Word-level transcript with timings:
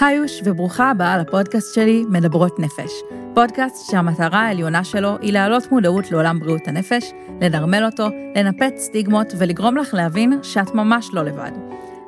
היוש 0.00 0.40
וברוכה 0.44 0.90
הבאה 0.90 1.18
לפודקאסט 1.18 1.74
שלי, 1.74 2.04
מדברות 2.08 2.58
נפש. 2.58 2.92
פודקאסט 3.34 3.90
שהמטרה 3.90 4.40
העליונה 4.40 4.84
שלו 4.84 5.16
היא 5.20 5.32
להעלות 5.32 5.72
מודעות 5.72 6.10
לעולם 6.10 6.40
בריאות 6.40 6.68
הנפש, 6.68 7.12
לנרמל 7.40 7.84
אותו, 7.84 8.08
לנפץ 8.36 8.72
סטיגמות 8.76 9.32
ולגרום 9.38 9.76
לך 9.76 9.94
להבין 9.94 10.38
שאת 10.42 10.74
ממש 10.74 11.10
לא 11.12 11.22
לבד. 11.22 11.50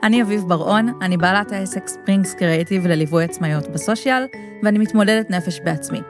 אני 0.03 0.22
אביב 0.22 0.45
בר-און, 0.49 0.88
אני 1.03 1.17
בעלת 1.17 1.53
העסק 1.53 1.88
ספרינגס 1.88 2.35
קריאיטיב 2.35 2.86
לליווי 2.86 3.25
עצמאיות 3.25 3.68
בסושיאל, 3.68 4.27
ואני 4.62 4.79
מתמודדת 4.79 5.30
נפש 5.30 5.61
בעצמי. 5.61 6.00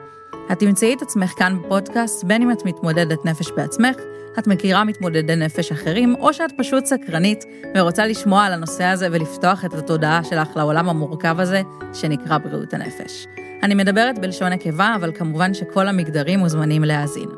את 0.51 0.59
תמצאי 0.59 0.93
את 0.93 1.01
עצמך 1.01 1.31
כאן 1.37 1.57
בפודקאסט, 1.61 2.23
בין 2.23 2.41
אם 2.41 2.51
את 2.51 2.65
מתמודדת 2.65 3.25
נפש 3.25 3.51
בעצמך, 3.51 3.95
את 4.39 4.47
מכירה 4.47 4.83
מתמודדי 4.83 5.35
נפש 5.35 5.71
אחרים, 5.71 6.15
או 6.19 6.33
שאת 6.33 6.51
פשוט 6.57 6.85
סקרנית 6.85 7.45
ורוצה 7.75 8.05
לשמוע 8.05 8.43
על 8.43 8.53
הנושא 8.53 8.83
הזה 8.83 9.07
ולפתוח 9.11 9.65
את 9.65 9.73
התודעה 9.73 10.23
שלך 10.23 10.47
לעולם 10.55 10.89
המורכב 10.89 11.39
הזה, 11.39 11.61
שנקרא 11.93 12.37
בריאות 12.37 12.73
הנפש. 12.73 13.27
אני 13.63 13.75
מדברת 13.75 14.19
בלשון 14.19 14.53
נקבה, 14.53 14.95
אבל 14.95 15.11
כמובן 15.15 15.53
שכל 15.53 15.87
המגדרים 15.87 16.39
מוזמנים 16.39 16.83
להאזין. 16.83 17.29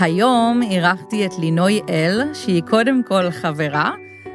היום 0.00 0.62
אירחתי 0.70 1.26
את 1.26 1.38
לינוי 1.38 1.80
אל, 1.88 2.22
שהיא 2.34 2.62
קודם 2.62 3.02
כל 3.02 3.30
חברה, 3.30 3.90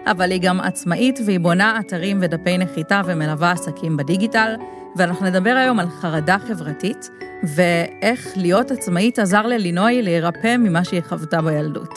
אבל 0.06 0.32
היא 0.32 0.42
גם 0.42 0.60
עצמאית 0.60 1.20
והיא 1.26 1.40
בונה 1.40 1.80
אתרים 1.80 2.18
ודפי 2.22 2.58
נחיתה 2.58 3.02
ומלווה 3.06 3.52
עסקים 3.52 3.98
בדיגיטל, 3.98 4.56
ואנחנו 4.96 5.26
נדבר 5.26 5.50
היום 5.50 5.80
על 5.80 5.90
חרדה 5.90 6.38
חברתית, 6.48 7.10
ואיך 7.44 8.28
להיות 8.36 8.72
עצמאית 8.72 9.20
עזר 9.20 9.48
ללינוי 9.48 10.02
להירפא 10.02 10.58
ממה 10.58 10.84
שהיא 10.84 11.02
חוותה 11.02 11.42
בילדות. 11.42 11.94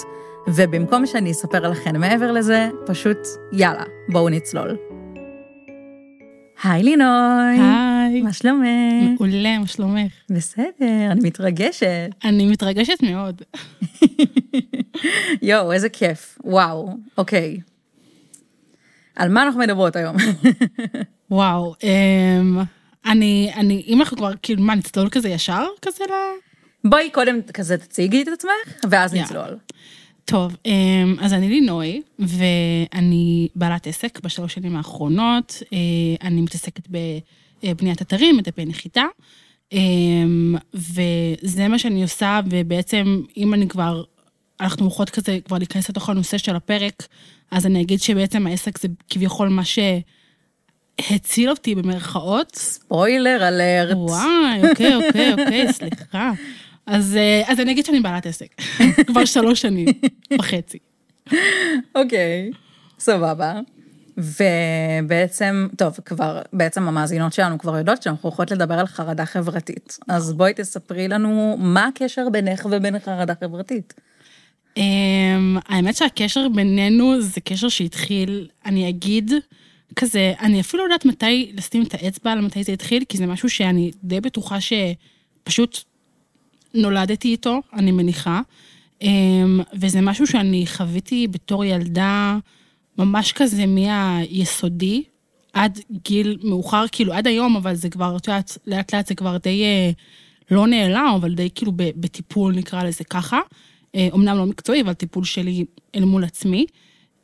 ובמקום 0.48 1.06
שאני 1.06 1.30
אספר 1.30 1.68
לכם 1.70 2.00
מעבר 2.00 2.32
לזה, 2.32 2.68
פשוט 2.86 3.18
יאללה, 3.52 3.84
בואו 4.08 4.28
נצלול. 4.28 4.76
היי 6.62 6.82
לינוי. 6.82 7.60
היי. 7.60 8.22
מה 8.22 8.32
שלומך? 8.32 8.66
מעולה, 9.18 9.58
מה 9.58 9.66
שלומך? 9.66 10.12
בסדר, 10.30 11.10
אני 11.10 11.20
מתרגשת. 11.22 12.10
אני 12.24 12.46
מתרגשת 12.46 13.02
מאוד. 13.02 13.42
יואו, 15.42 15.72
איזה 15.72 15.88
כיף. 15.88 16.38
וואו, 16.44 16.96
אוקיי. 17.18 17.60
על 19.16 19.28
מה 19.28 19.42
אנחנו 19.42 19.60
מדברות 19.60 19.96
היום? 19.96 20.16
וואו, 21.30 21.74
אמ, 21.82 22.58
אני, 23.06 23.50
אני, 23.54 23.82
אם 23.86 24.00
אנחנו 24.00 24.16
כבר, 24.16 24.30
כאילו, 24.42 24.62
מה, 24.62 24.74
נצלול 24.74 25.08
כזה 25.10 25.28
ישר 25.28 25.64
כזה 25.82 26.04
ל... 26.04 26.12
בואי 26.88 27.10
קודם 27.10 27.42
כזה 27.54 27.78
תציגי 27.78 28.22
את 28.22 28.28
עצמך, 28.28 28.84
ואז 28.90 29.14
יאללה. 29.14 29.26
נצלול. 29.26 29.58
טוב, 30.24 30.56
אמ, 30.66 31.16
אז 31.20 31.32
אני 31.32 31.48
לינוי, 31.48 32.02
ואני 32.18 33.48
בעלת 33.54 33.86
עסק 33.86 34.20
בשלוש 34.20 34.54
שנים 34.54 34.76
האחרונות. 34.76 35.62
אה, 35.72 35.78
אני 36.22 36.40
מתעסקת 36.40 36.88
בבניית 37.62 38.02
אתרים, 38.02 38.36
מדפי 38.36 38.64
נחיתה, 38.64 39.04
אמ, 39.72 40.54
וזה 40.74 41.68
מה 41.68 41.78
שאני 41.78 42.02
עושה, 42.02 42.40
ובעצם, 42.50 43.22
אם 43.36 43.54
אני 43.54 43.68
כבר, 43.68 44.02
אנחנו 44.60 44.84
הולכות 44.84 45.10
כזה 45.10 45.38
כבר 45.44 45.58
להיכנס 45.58 45.88
לתוך 45.88 46.10
הנושא 46.10 46.38
של 46.38 46.56
הפרק, 46.56 47.06
אז 47.50 47.66
אני 47.66 47.82
אגיד 47.82 48.00
שבעצם 48.00 48.46
העסק 48.46 48.78
זה 48.78 48.88
כביכול 49.10 49.48
מה 49.48 49.64
שהציל 51.00 51.50
אותי 51.50 51.74
במרכאות. 51.74 52.54
ספוילר 52.54 53.48
אלרט. 53.48 53.96
וואי, 53.96 54.68
אוקיי, 54.70 54.94
אוקיי, 54.94 55.32
אוקיי, 55.32 55.72
סליחה. 55.78 56.32
אז, 56.86 57.16
אה, 57.16 57.42
אז 57.52 57.60
אני 57.60 57.72
אגיד 57.72 57.84
שאני 57.84 58.00
בעלת 58.00 58.26
עסק, 58.26 58.62
כבר 59.06 59.24
שלוש 59.24 59.60
שנים 59.60 59.88
וחצי. 60.38 60.78
אוקיי, 61.94 62.50
סבבה. 62.98 63.60
ובעצם, 64.16 65.68
טוב, 65.76 65.98
כבר, 66.04 66.42
בעצם 66.52 66.88
המאזינות 66.88 67.32
שלנו 67.32 67.58
כבר 67.58 67.78
יודעות 67.78 68.02
שאנחנו 68.02 68.28
הולכות 68.28 68.50
לדבר 68.50 68.74
על 68.74 68.86
חרדה 68.86 69.26
חברתית. 69.26 69.98
אז 70.08 70.32
בואי 70.32 70.54
תספרי 70.54 71.08
לנו 71.08 71.56
מה 71.58 71.86
הקשר 71.86 72.28
בינך 72.32 72.66
ובין 72.70 72.98
חרדה 72.98 73.32
חברתית. 73.40 73.94
אמ, 74.76 75.58
האמת 75.66 75.96
שהקשר 75.96 76.48
בינינו 76.54 77.20
זה 77.20 77.40
קשר 77.40 77.68
שהתחיל, 77.68 78.48
אני 78.66 78.88
אגיד, 78.88 79.32
כזה, 79.96 80.32
אני 80.40 80.60
אפילו 80.60 80.82
לא 80.82 80.92
יודעת 80.92 81.04
מתי 81.04 81.52
לשים 81.54 81.82
את 81.82 81.94
האצבע 81.94 82.32
על 82.32 82.40
מתי 82.40 82.64
זה 82.64 82.72
התחיל, 82.72 83.04
כי 83.08 83.18
זה 83.18 83.26
משהו 83.26 83.50
שאני 83.50 83.90
די 84.04 84.20
בטוחה 84.20 84.56
שפשוט 84.60 85.84
נולדתי 86.74 87.28
איתו, 87.28 87.60
אני 87.72 87.92
מניחה. 87.92 88.40
אמ, 89.02 89.60
וזה 89.74 90.00
משהו 90.00 90.26
שאני 90.26 90.64
חוויתי 90.66 91.28
בתור 91.28 91.64
ילדה, 91.64 92.38
ממש 92.98 93.32
כזה 93.32 93.64
מהיסודי, 93.66 95.02
עד 95.52 95.80
גיל 96.04 96.38
מאוחר, 96.42 96.84
כאילו 96.92 97.12
עד 97.12 97.26
היום, 97.26 97.56
אבל 97.56 97.74
זה 97.74 97.90
כבר, 97.90 98.16
את 98.16 98.28
יודעת, 98.28 98.58
לאט 98.66 98.94
לאט 98.94 99.06
זה 99.06 99.14
כבר 99.14 99.36
די 99.36 99.62
אה, 99.64 99.90
לא 100.50 100.66
נעלם, 100.66 101.12
אבל 101.16 101.34
די 101.34 101.48
כאילו 101.54 101.72
בטיפול, 101.76 102.54
נקרא 102.54 102.82
לזה 102.82 103.04
ככה. 103.04 103.40
אה, 103.94 104.08
אמנם 104.14 104.36
לא 104.36 104.46
מקצועי, 104.46 104.82
אבל 104.82 104.92
טיפול 104.92 105.24
שלי 105.24 105.64
אל 105.94 106.04
מול 106.04 106.24
עצמי. 106.24 106.66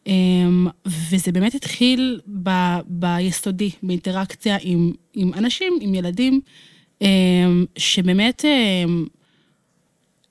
אמ, 0.06 0.66
וזה 0.86 1.32
באמת 1.32 1.54
התחיל 1.54 2.20
ב, 2.42 2.50
ביסודי, 2.86 3.70
באינטראקציה 3.82 4.56
עם, 4.60 4.92
עם 5.14 5.34
אנשים, 5.34 5.78
עם 5.80 5.94
ילדים, 5.94 6.40
אמ, 7.02 7.64
שבאמת, 7.76 8.44
אמ, 8.44 9.06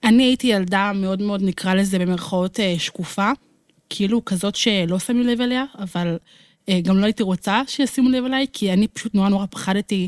אני 0.04 0.24
הייתי 0.24 0.48
ילדה 0.48 0.92
מאוד 0.96 1.22
מאוד, 1.22 1.44
נקרא 1.44 1.74
לזה 1.74 2.00
במרכאות 2.00 2.60
אה, 2.60 2.76
שקופה, 2.78 3.32
כאילו 3.90 4.26
כזאת 4.26 4.56
שלא 4.56 5.00
שמים 5.00 5.28
לב 5.28 5.42
אליה, 5.42 5.66
אבל 5.80 6.18
אה, 6.70 6.82
גם 6.82 6.98
לא 6.98 7.06
הייתי 7.06 7.24
רוצה 7.24 7.62
שישימו 7.68 8.10
לב 8.10 8.26
אליי, 8.26 8.46
כי 8.54 8.74
אני 8.74 8.88
פשוט 8.88 9.16
נורא 9.16 9.30
נורא 9.30 9.46
פחדתי 9.46 10.08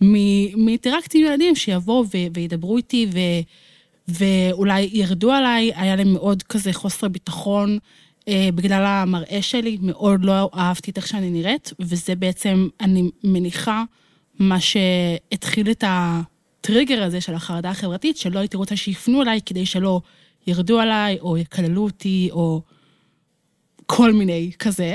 מאינטראקציה 0.00 1.20
עם 1.20 1.26
ילדים 1.26 1.56
שיבואו 1.56 2.04
וידברו 2.08 2.76
איתי, 2.76 3.06
ו... 3.12 3.18
ואולי 4.08 4.90
ירדו 4.92 5.32
עליי, 5.32 5.72
היה 5.74 5.96
להם 5.96 6.12
מאוד 6.12 6.42
כזה 6.42 6.72
חוסר 6.72 7.08
ביטחון 7.08 7.78
בגלל 8.54 8.84
המראה 8.86 9.42
שלי, 9.42 9.78
מאוד 9.82 10.24
לא 10.24 10.50
אהבתי 10.54 10.90
את 10.90 10.96
איך 10.96 11.06
שאני 11.06 11.30
נראית, 11.30 11.72
וזה 11.80 12.14
בעצם, 12.14 12.68
אני 12.80 13.10
מניחה, 13.24 13.84
מה 14.38 14.60
שהתחיל 14.60 15.70
את 15.70 15.84
הטריגר 15.86 17.02
הזה 17.02 17.20
של 17.20 17.34
החרדה 17.34 17.70
החברתית, 17.70 18.16
שלא 18.16 18.38
הייתי 18.38 18.56
רוצה 18.56 18.76
שיפנו 18.76 19.22
אליי 19.22 19.40
כדי 19.46 19.66
שלא 19.66 20.00
ירדו 20.46 20.80
עליי, 20.80 21.18
או 21.20 21.38
יקללו 21.38 21.84
אותי, 21.84 22.28
או 22.32 22.62
כל 23.86 24.12
מיני 24.12 24.50
כזה. 24.58 24.94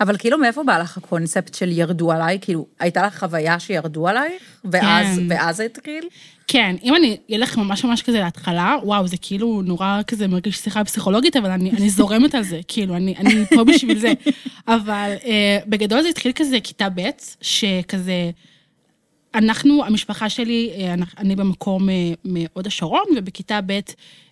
אבל 0.00 0.16
כאילו 0.18 0.38
מאיפה 0.38 0.62
בא 0.62 0.78
לך 0.78 0.96
הקונספט 0.96 1.54
של 1.54 1.72
ירדו 1.72 2.12
עליי? 2.12 2.38
כאילו, 2.40 2.66
הייתה 2.80 3.06
לך 3.06 3.18
חוויה 3.18 3.58
שירדו 3.60 4.08
עלייך? 4.08 4.42
ואז, 4.64 5.16
כן. 5.18 5.26
ואז 5.28 5.56
זה 5.56 5.62
התחיל? 5.64 6.04
כן, 6.46 6.76
אם 6.82 6.94
אני 6.96 7.16
אלך 7.32 7.56
ממש 7.58 7.84
ממש 7.84 8.02
כזה 8.02 8.20
להתחלה, 8.20 8.76
וואו, 8.82 9.06
זה 9.06 9.16
כאילו 9.20 9.62
נורא 9.64 10.00
כזה 10.06 10.26
מרגיש 10.28 10.56
שיחה 10.58 10.84
פסיכולוגית, 10.84 11.36
אבל 11.36 11.50
אני, 11.50 11.70
אני 11.70 11.90
זורמת 11.90 12.34
על 12.34 12.42
זה, 12.42 12.60
כאילו, 12.68 12.96
אני, 12.96 13.14
אני 13.16 13.46
פה 13.46 13.64
בשביל 13.64 13.98
זה. 13.98 14.12
אבל 14.68 15.12
אה, 15.24 15.58
בגדול 15.66 16.02
זה 16.02 16.08
התחיל 16.08 16.32
כזה 16.34 16.58
כיתה 16.64 16.88
ב', 16.94 17.00
שכזה, 17.40 18.30
אנחנו, 19.34 19.84
המשפחה 19.84 20.28
שלי, 20.30 20.70
אה, 20.76 20.94
אני- 21.18 21.36
במקור 21.36 21.80
מ- 21.80 21.88
מהוד 22.24 22.66
השרון, 22.66 23.02
ובכיתה 23.16 23.60
ב' 23.66 23.80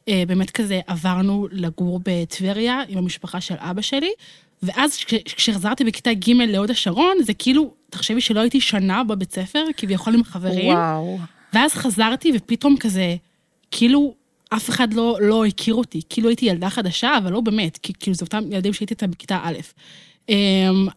אה, 0.09 0.23
באמת 0.29 0.51
כזה 0.51 0.81
עברנו 0.87 1.49
לגור 1.53 2.01
בטבריה 2.05 2.81
עם 2.89 2.99
המשפחה 2.99 3.41
של 3.41 3.55
אבא 3.59 3.83
שלי, 3.83 4.11
ואז 4.65 4.97
כש- 4.97 5.15
כשחזרתי 5.37 5.85
בכיתה 5.85 6.13
ג' 6.15 6.31
להוד 6.31 6.71
השרון, 6.71 7.17
זה 7.23 7.35
כאילו, 7.35 7.75
תחשבי 7.91 8.21
שלא 8.21 8.41
הייתי 8.41 8.61
שנה 8.61 9.05
בבית 9.05 9.33
ספר, 9.33 9.65
כביכול 9.77 10.15
עם 10.15 10.25
חברים. 10.25 10.75
וואו. 10.75 11.19
ואז 11.53 11.73
חזרתי, 11.75 12.33
ופתאום 12.37 12.77
כזה, 12.81 13.17
כאילו, 13.71 14.15
אף 14.51 14.71
אחד 14.71 14.95
לא, 14.95 15.19
לא 15.21 15.45
הכיר 15.45 15.75
אותי. 15.75 16.01
כאילו 16.09 16.29
הייתי 16.29 16.47
ילדה 16.47 16.71
חדשה, 16.71 17.19
אבל 17.19 17.33
לא 17.33 17.41
באמת, 17.41 17.79
כי 17.83 17.93
כאילו 18.01 18.15
זה 18.15 18.25
אותם 18.25 18.53
ילדים 18.53 18.73
שהייתי 18.73 18.95
איתם 18.95 19.11
בכיתה 19.11 19.39
א'. 19.43 19.55
אמ, 20.29 20.35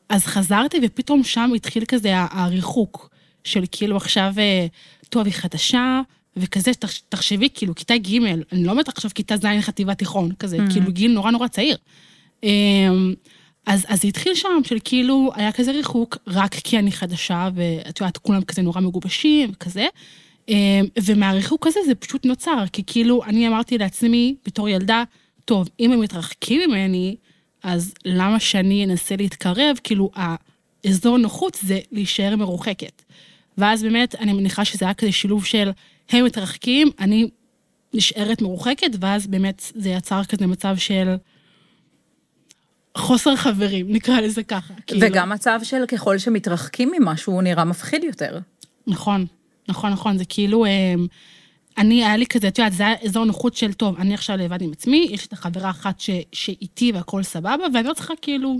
אז 0.09 0.25
חזרתי, 0.25 0.77
ופתאום 0.83 1.23
שם 1.23 1.51
התחיל 1.55 1.85
כזה 1.85 2.11
הריחוק 2.15 3.09
של 3.43 3.63
כאילו 3.71 3.97
עכשיו, 3.97 4.33
אה, 4.37 4.65
טוב, 5.09 5.25
היא 5.25 5.33
חדשה, 5.33 6.01
וכזה, 6.37 6.71
תח- 6.73 6.99
תחשבי, 7.09 7.47
כאילו, 7.53 7.75
כיתה 7.75 7.97
ג', 7.97 8.15
אני 8.51 8.63
לא 8.63 8.71
אומרת 8.71 8.87
עכשיו 8.87 9.11
כיתה 9.15 9.37
ז' 9.37 9.45
חטיבה 9.61 9.93
תיכון, 9.95 10.31
כזה, 10.39 10.57
כאילו 10.71 10.91
גיל 10.91 11.11
נורא 11.11 11.31
נורא 11.31 11.47
צעיר. 11.47 11.77
אז, 13.67 13.85
אז 13.87 14.01
זה 14.01 14.07
התחיל 14.07 14.35
שם, 14.35 14.59
של 14.63 14.77
כאילו, 14.83 15.31
היה 15.35 15.51
כזה 15.51 15.71
ריחוק, 15.71 16.17
רק 16.27 16.55
כי 16.55 16.79
אני 16.79 16.91
חדשה, 16.91 17.49
ואת 17.55 18.01
יודעת, 18.01 18.17
כולם 18.17 18.43
כזה 18.43 18.61
נורא 18.61 18.81
מגובשים, 18.81 19.49
וכזה. 19.53 19.85
אמ, 20.49 20.85
ומהריחוק 21.03 21.67
הזה 21.67 21.79
זה 21.85 21.95
פשוט 21.95 22.25
נוצר, 22.25 22.63
כי 22.73 22.83
כאילו, 22.87 23.23
אני 23.23 23.47
אמרתי 23.47 23.77
לעצמי, 23.77 24.35
בתור 24.45 24.69
ילדה, 24.69 25.03
טוב, 25.45 25.69
אם 25.79 25.91
הם 25.91 25.99
מתרחקים 25.99 26.69
ממני, 26.69 27.15
אז 27.63 27.93
למה 28.05 28.39
שאני 28.39 28.85
אנסה 28.85 29.15
להתקרב? 29.15 29.77
כאילו, 29.83 30.11
האזור 30.15 31.17
נוחות 31.17 31.57
זה 31.61 31.79
להישאר 31.91 32.35
מרוחקת. 32.35 33.01
ואז 33.57 33.83
באמת, 33.83 34.15
אני 34.15 34.33
מניחה 34.33 34.65
שזה 34.65 34.85
היה 34.85 34.93
כזה 34.93 35.11
שילוב 35.11 35.45
של 35.45 35.71
הם 36.09 36.25
מתרחקים, 36.25 36.89
אני 36.99 37.29
נשארת 37.93 38.41
מרוחקת, 38.41 38.91
ואז 38.99 39.27
באמת 39.27 39.71
זה 39.75 39.89
יצר 39.89 40.23
כזה 40.23 40.47
מצב 40.47 40.77
של 40.77 41.15
חוסר 42.97 43.35
חברים, 43.35 43.85
נקרא 43.89 44.19
לזה 44.19 44.43
ככה. 44.43 44.73
כאילו. 44.87 45.07
וגם 45.07 45.29
מצב 45.29 45.59
של 45.63 45.85
ככל 45.85 46.17
שמתרחקים 46.17 46.91
ממשהו, 46.97 47.33
הוא 47.33 47.41
נראה 47.41 47.63
מפחיד 47.63 48.03
יותר. 48.03 48.39
נכון, 48.87 49.25
נכון, 49.69 49.91
נכון, 49.91 50.17
זה 50.17 50.25
כאילו, 50.25 50.65
אה, 50.65 50.93
אני, 51.77 52.05
היה 52.05 52.17
לי 52.17 52.25
כזה, 52.25 52.47
את 52.47 52.59
יודעת, 52.59 52.73
זה 52.73 52.83
היה 52.83 52.95
אזור 53.05 53.25
נוחות 53.25 53.55
של, 53.55 53.73
טוב, 53.73 53.95
אני 53.99 54.13
עכשיו 54.13 54.37
לבד 54.37 54.61
עם 54.61 54.71
עצמי, 54.71 55.07
יש 55.11 55.21
לי 55.21 55.27
את 55.27 55.33
החברה 55.33 55.69
אחת 55.69 55.99
ש, 55.99 56.09
שאיתי 56.31 56.91
והכל 56.91 57.23
סבבה, 57.23 57.65
ואני 57.73 57.87
לא 57.87 57.93
צריכה 57.93 58.13
כאילו, 58.21 58.57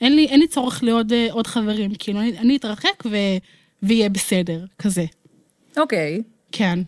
אין 0.00 0.16
לי, 0.16 0.26
אין 0.26 0.40
לי 0.40 0.48
צורך 0.48 0.82
לעוד 0.82 1.12
אה, 1.12 1.26
עוד 1.30 1.46
חברים, 1.46 1.94
כאילו, 1.98 2.20
אני, 2.20 2.38
אני 2.38 2.56
אתרחק 2.56 3.04
ו, 3.10 3.16
ויהיה 3.82 4.08
בסדר, 4.08 4.64
כזה. 4.78 5.04
אוקיי. 5.76 6.22
כן. 6.52 6.78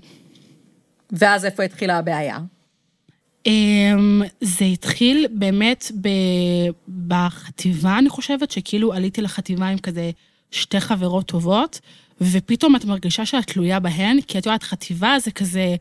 ואז 1.12 1.44
איפה 1.44 1.62
התחילה 1.62 1.98
הבעיה? 1.98 2.38
אמ, 3.46 4.22
זה 4.40 4.64
התחיל 4.64 5.26
באמת 5.30 5.92
בחטיבה, 7.06 7.98
אני 7.98 8.08
חושבת, 8.08 8.50
שכאילו 8.50 8.92
עליתי 8.92 9.22
לחטיבה 9.22 9.66
עם 9.66 9.78
כזה 9.78 10.10
שתי 10.50 10.80
חברות 10.80 11.26
טובות, 11.26 11.80
ופתאום 12.20 12.76
את 12.76 12.84
מרגישה 12.84 13.26
שאת 13.26 13.46
תלויה 13.46 13.80
בהן, 13.80 14.20
כי 14.20 14.38
את 14.38 14.46
יודעת, 14.46 14.62
חטיבה 14.62 15.16
זה 15.18 15.30
כזה, 15.30 15.76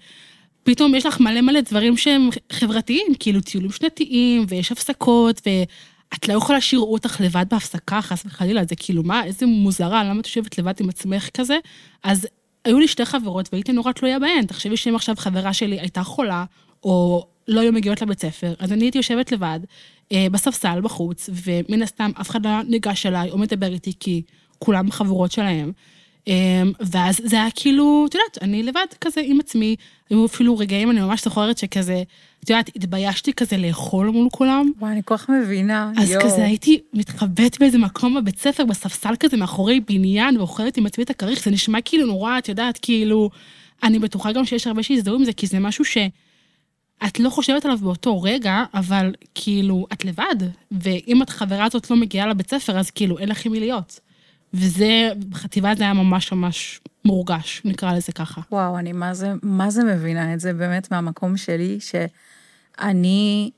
פתאום 0.64 0.96
יש 0.96 1.06
לך 1.06 1.20
מלא 1.20 1.42
מלא 1.42 1.62
דברים 1.62 1.98
שהם 1.98 2.30
חברתיים, 2.52 3.08
כאילו 3.20 3.42
טיולים 3.42 3.72
שנתיים, 3.72 4.46
ויש 4.48 4.72
הפסקות, 4.72 5.42
ואת 5.46 6.28
לא 6.28 6.34
יכולה 6.34 6.62
שיראו 6.62 6.94
אותך 6.94 7.22
לבד 7.22 7.46
בהפסקה, 7.52 8.02
חס 8.02 8.24
וחלילה, 8.26 8.66
זה 8.70 8.76
כאילו, 8.76 9.04
מה, 9.04 9.26
איזה 9.26 9.46
מוזרה, 9.46 10.04
למה 10.04 10.20
את 10.20 10.26
יושבת 10.26 10.58
לבד 10.58 10.74
עם 10.80 10.90
עצמך 10.90 11.30
כזה? 11.34 11.58
אז 12.04 12.28
היו 12.66 12.80
לי 12.80 12.88
שתי 12.88 13.06
חברות 13.06 13.50
והייתי 13.52 13.72
נורא 13.72 13.92
תלויה 13.92 14.20
בהן. 14.20 14.46
תחשבי 14.46 14.78
שאם 14.78 14.96
עכשיו 14.96 15.16
חברה 15.18 15.54
שלי 15.54 15.80
הייתה 15.80 16.04
חולה, 16.04 16.46
או 16.84 17.28
לא 17.48 17.62
היו 17.62 17.74
מגיעות 17.74 18.02
לבית 18.02 18.22
ספר, 18.22 18.54
אז 18.60 18.72
אני 18.72 18.86
הייתי 18.86 18.98
יושבת 18.98 19.32
לבד, 19.32 19.60
אה, 20.12 20.28
בספסל 20.32 20.82
בחוץ, 20.82 21.30
ומן 21.34 21.82
הסתם 21.82 22.12
אף 22.22 22.30
אחד 22.30 22.46
לא 22.46 22.52
ניגש 22.68 23.06
אליי 23.06 23.30
או 23.30 23.38
מדבר 23.38 23.74
איתי, 23.74 23.94
כי 24.00 24.22
כולם 24.60 24.92
חברות 24.92 25.32
שלהם. 25.32 25.72
אה, 26.28 26.62
ואז 26.80 27.22
זה 27.24 27.36
היה 27.36 27.48
כאילו, 27.56 28.06
את 28.10 28.16
יודעת, 28.16 28.38
אני 28.42 28.64
לבד 28.64 28.86
כזה 29.02 29.22
עם 29.26 29.40
עצמי, 29.40 29.76
היו 30.10 30.26
אפילו 30.26 30.58
רגעים, 30.58 30.92
אני 30.92 31.02
ממש 31.02 31.24
זוכרת 31.24 31.58
שכזה, 31.58 32.04
את 32.44 32.50
יודעת, 32.50 32.70
התביישתי 32.76 33.34
כזה 33.34 33.58
לאכול 33.58 34.10
מול 34.10 34.28
כולם. 34.32 34.72
וואי, 34.80 34.92
אני 34.92 35.02
כל 35.06 35.18
כך 35.18 35.30
מבינה, 35.30 35.92
אז 35.98 36.12
יואו. 36.12 36.24
כזה 36.24 36.46
הייתי 36.46 36.80
מתחבאת 36.94 37.60
באיזה 37.60 37.78
מקום 37.78 38.16
בבית 38.16 38.40
ספר, 38.40 38.66
בספסל 38.66 39.16
כזה 39.20 39.38
מאחורי 39.38 39.80
בניין, 39.80 40.38
ואוכלת 40.38 40.78
עם 40.78 40.86
עצמי 40.86 41.04
את 41.04 41.10
הכריך, 41.10 41.44
זה 41.44 41.52
נשמע 41.52 41.82
כאילו 41.82 42.06
נורא, 42.06 42.38
את 42.38 42.50
יודעת, 42.50 42.80
כאילו... 42.82 43.30
אני 43.84 44.00
בטוחה 44.00 44.32
גם 44.32 44.46
שיש 44.46 44.68
הרבה 44.68 44.84
שיזדהו 44.84 45.16
עם 45.16 45.26
זה, 45.26 45.34
כי 45.34 45.48
זה 45.48 45.60
משהו 45.60 45.86
שאת 47.04 47.20
לא 47.20 47.30
חושבת 47.30 47.66
עליו 47.66 47.78
באותו 47.78 48.22
רגע, 48.22 48.64
אבל 48.74 49.14
כאילו, 49.36 49.88
את 49.94 50.06
לבד. 50.06 50.36
ואם 50.72 51.22
את 51.22 51.30
חברה 51.30 51.66
הזאת 51.66 51.92
לא 51.92 51.98
מגיעה 51.98 52.28
לבית 52.28 52.50
ספר, 52.50 52.80
אז 52.80 52.92
כאילו, 52.92 53.20
אין 53.20 53.30
לך 53.30 53.46
עם 53.46 53.52
מי 53.52 53.60
להיות. 53.60 54.00
וזה, 54.54 55.10
בחטיבה 55.30 55.76
זה 55.76 55.84
היה 55.84 55.94
ממש 55.94 56.32
ממש 56.32 56.80
מורגש, 57.06 57.62
נקרא 57.66 57.94
לזה 57.94 58.12
ככה. 58.12 58.42
וואו, 58.52 58.78
אני 58.78 58.94
מה 58.94 59.14
זה, 59.14 59.34
מה 59.44 59.70
זה 59.70 59.84
מבינה 59.84 60.34
את 60.34 60.40
זה 60.40 60.54
באמת 60.54 60.92
מהמקום 60.92 61.38
שלי, 61.38 61.78
שאני, 61.80 63.52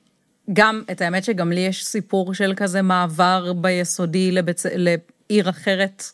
גם, 0.52 0.82
את 0.90 1.00
האמת 1.00 1.24
שגם 1.24 1.52
לי 1.52 1.60
יש 1.60 1.84
סיפור 1.84 2.34
של 2.34 2.52
כזה 2.56 2.82
מעבר 2.82 3.52
ביסודי 3.52 4.32
לבצ... 4.32 4.66
לעיר 4.66 5.50
אחרת 5.50 6.04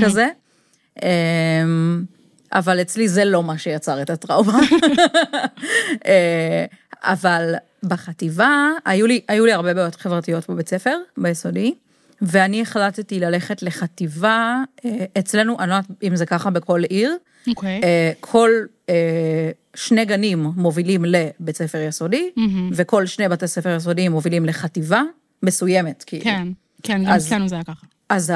כזה. 0.00 0.28
אבל 2.52 2.80
אצלי 2.80 3.08
זה 3.08 3.24
לא 3.24 3.42
מה 3.42 3.58
שיצר 3.58 4.02
את 4.02 4.10
הטראומה. 4.10 4.60
אה, 6.06 6.64
אבל 7.02 7.54
בחטיבה, 7.82 8.68
היו 8.84 9.06
לי, 9.06 9.20
היו 9.28 9.46
לי 9.46 9.52
הרבה 9.52 9.74
בעיות 9.74 9.94
חברתיות 9.94 10.50
בבית 10.50 10.68
ספר, 10.68 10.96
ביסודי, 11.16 11.74
ואני 12.22 12.62
החלטתי 12.62 13.20
ללכת 13.20 13.62
לחטיבה, 13.62 14.56
אה, 14.84 14.90
אצלנו, 15.18 15.58
אני 15.60 15.70
לא 15.70 15.74
יודעת 15.74 15.90
אם 16.02 16.16
זה 16.16 16.26
ככה 16.26 16.50
בכל 16.50 16.82
עיר, 16.88 17.16
אוקיי. 17.48 17.80
אה, 17.84 18.12
כל 18.20 18.50
שני 19.74 20.04
גנים 20.04 20.42
מובילים 20.56 21.04
לבית 21.04 21.56
ספר 21.56 21.78
יסודי, 21.78 22.30
וכל 22.72 23.06
שני 23.06 23.28
בתי 23.28 23.48
ספר 23.48 23.76
יסודיים 23.76 24.12
מובילים 24.12 24.44
לחטיבה 24.44 25.02
מסוימת, 25.42 26.04
כאילו. 26.06 26.24
כן, 26.24 26.48
כן, 26.82 27.04
גם 27.04 27.12
אז- 27.12 27.26
אצלנו 27.26 27.48
זה 27.48 27.54
היה 27.54 27.64
ככה. 27.64 27.86
אז 28.10 28.32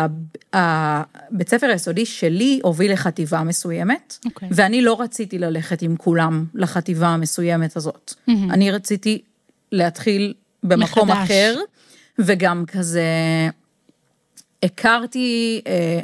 הבית 0.53 1.49
ספר 1.49 1.67
היסודי 1.67 2.07
שלי 2.07 2.61
הוביל 2.63 2.93
לחטיבה 2.93 3.43
מסוימת, 3.43 4.19
אוקיי. 4.25 4.49
ואני 4.53 4.83
לא 4.83 5.01
רציתי 5.01 5.39
ללכת 5.39 5.83
עם 5.83 5.97
כולם 5.97 6.45
לחטיבה 6.55 7.09
המסוימת 7.09 7.77
הזאת. 7.77 8.15
אני 8.29 8.71
רציתי 8.71 9.23
להתחיל 9.73 10.35
במקום 10.63 11.11
מחדש. 11.11 11.25
אחר, 11.25 11.61
וגם 12.19 12.65
כזה, 12.67 13.03
הכרתי 14.63 15.61
אה, 15.67 16.01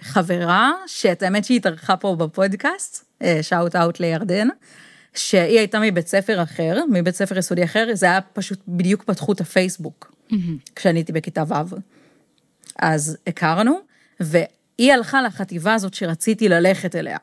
חברה, 0.00 0.72
שאת 0.86 1.22
האמת 1.22 1.44
שהיא 1.44 1.56
התארחה 1.56 1.96
פה 1.96 2.16
בפודקאסט, 2.18 3.04
שאוט 3.42 3.76
אאוט 3.76 4.00
לירדן, 4.00 4.48
שהיא 5.14 5.58
הייתה 5.58 5.78
מבית 5.80 6.08
ספר 6.08 6.42
אחר, 6.42 6.80
מבית 6.90 7.14
ספר 7.14 7.38
יסודי 7.38 7.64
אחר, 7.64 7.88
זה 7.92 8.06
היה 8.06 8.20
פשוט, 8.20 8.58
בדיוק 8.68 9.02
פתחו 9.02 9.32
את 9.32 9.40
הפייסבוק, 9.40 10.14
כשאני 10.76 10.98
הייתי 10.98 11.12
בכיתה 11.12 11.42
ו'. 11.48 11.76
אז 12.78 13.16
הכרנו, 13.26 13.78
והיא 14.20 14.92
הלכה 14.92 15.22
לחטיבה 15.22 15.74
הזאת 15.74 15.94
שרציתי 15.94 16.48
ללכת 16.48 16.96
אליה. 16.96 17.18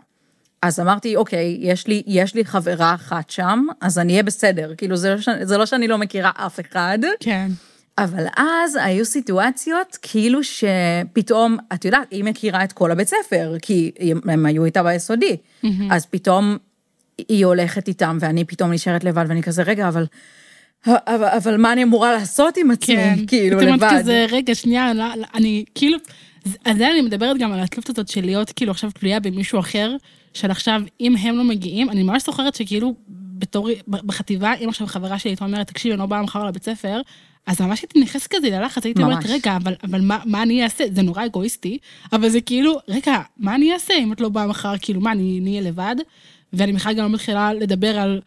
אז 0.61 0.79
אמרתי, 0.79 1.15
אוקיי, 1.15 1.57
יש 1.59 1.87
לי, 1.87 2.03
יש 2.07 2.35
לי 2.35 2.45
חברה 2.45 2.93
אחת 2.95 3.29
שם, 3.29 3.65
אז 3.81 3.99
אני 3.99 4.13
אהיה 4.13 4.23
בסדר. 4.23 4.73
כאילו, 4.77 4.95
זה 4.97 5.09
לא, 5.09 5.21
ש- 5.21 5.29
זה 5.41 5.57
לא 5.57 5.65
שאני 5.65 5.87
לא 5.87 5.97
מכירה 5.97 6.31
אף 6.35 6.59
אחד, 6.59 6.99
כן. 7.19 7.47
אבל 7.97 8.25
אז 8.37 8.77
היו 8.81 9.05
סיטואציות 9.05 9.97
כאילו 10.01 10.39
שפתאום, 10.43 11.57
את 11.73 11.85
יודעת, 11.85 12.07
היא 12.11 12.23
מכירה 12.23 12.63
את 12.63 12.73
כל 12.73 12.91
הבית 12.91 13.07
ספר, 13.07 13.55
כי 13.61 13.91
הם, 14.29 14.45
היו 14.45 14.65
איתה 14.65 14.83
ביסודי, 14.83 15.37
אז 15.91 16.05
פתאום 16.05 16.57
היא 17.17 17.45
הולכת 17.45 17.87
איתם, 17.87 18.17
ואני 18.21 18.45
פתאום 18.45 18.71
נשארת 18.73 19.03
לבד, 19.03 19.25
ואני 19.27 19.43
כזה, 19.43 19.63
רגע, 19.63 19.87
אבל... 19.87 20.05
אבל, 20.87 21.25
אבל 21.25 21.57
מה 21.57 21.73
אני 21.73 21.83
אמורה 21.83 22.11
לעשות 22.11 22.57
עם 22.57 22.71
עצמי, 22.71 22.95
כן. 22.95 23.19
כאילו, 23.27 23.59
לבד? 23.59 23.89
כזה, 23.99 24.25
רגע, 24.31 24.55
שנייה, 24.55 24.93
לא, 24.93 25.05
לא, 25.15 25.25
אני 25.33 25.63
כאילו, 25.75 25.97
על 26.65 26.77
זה 26.77 26.91
אני 26.91 27.01
מדברת 27.01 27.37
גם 27.37 27.51
על 27.51 27.59
התלות 27.59 27.89
הזאת 27.89 28.07
של 28.07 28.25
להיות 28.25 28.51
כאילו 28.51 28.71
עכשיו 28.71 28.91
תלויה 28.91 29.19
במישהו 29.19 29.59
אחר, 29.59 29.95
של 30.33 30.51
עכשיו, 30.51 30.81
אם 31.01 31.15
הם 31.15 31.35
לא 31.35 31.43
מגיעים, 31.43 31.89
אני 31.89 32.03
ממש 32.03 32.25
זוכרת 32.25 32.55
שכאילו, 32.55 32.93
בתור, 33.09 33.69
בחטיבה, 33.87 34.53
אם 34.53 34.69
עכשיו 34.69 34.87
חברה 34.87 35.19
שלי 35.19 35.31
הייתה 35.31 35.45
אומרת, 35.45 35.67
תקשיבי, 35.67 35.93
אני 35.93 35.99
לא 35.99 36.05
באה 36.05 36.21
מחר 36.21 36.45
לבית 36.45 36.63
ספר, 36.63 37.01
אז 37.47 37.61
ממש 37.61 37.81
הייתי 37.81 37.99
נכנסת 37.99 38.27
כזה 38.35 38.49
ללחץ, 38.49 38.85
הייתי 38.85 39.03
אומרת. 39.03 39.25
רגע, 39.29 39.55
אבל, 39.55 39.73
אבל 39.83 40.01
מה, 40.01 40.19
מה 40.25 40.43
אני 40.43 40.63
אעשה? 40.63 40.83
זה 40.91 41.01
נורא 41.01 41.25
אגואיסטי, 41.25 41.77
אבל 42.13 42.29
זה 42.29 42.41
כאילו, 42.41 42.79
רגע, 42.87 43.21
מה 43.37 43.55
אני 43.55 43.73
אעשה 43.73 43.93
אם 43.93 44.13
את 44.13 44.21
לא 44.21 44.29
באה 44.29 44.47
מחר, 44.47 44.73
כאילו, 44.81 45.01
מה, 45.01 45.11
אני 45.11 45.39
נהיה 45.39 45.61
לבד? 45.61 45.95
ואני 46.53 46.73
בכלל 46.73 46.93
גם 46.93 47.03
לא 47.03 47.09
מתחילה 47.09 47.53
לדבר 47.53 47.99
על 47.99 48.21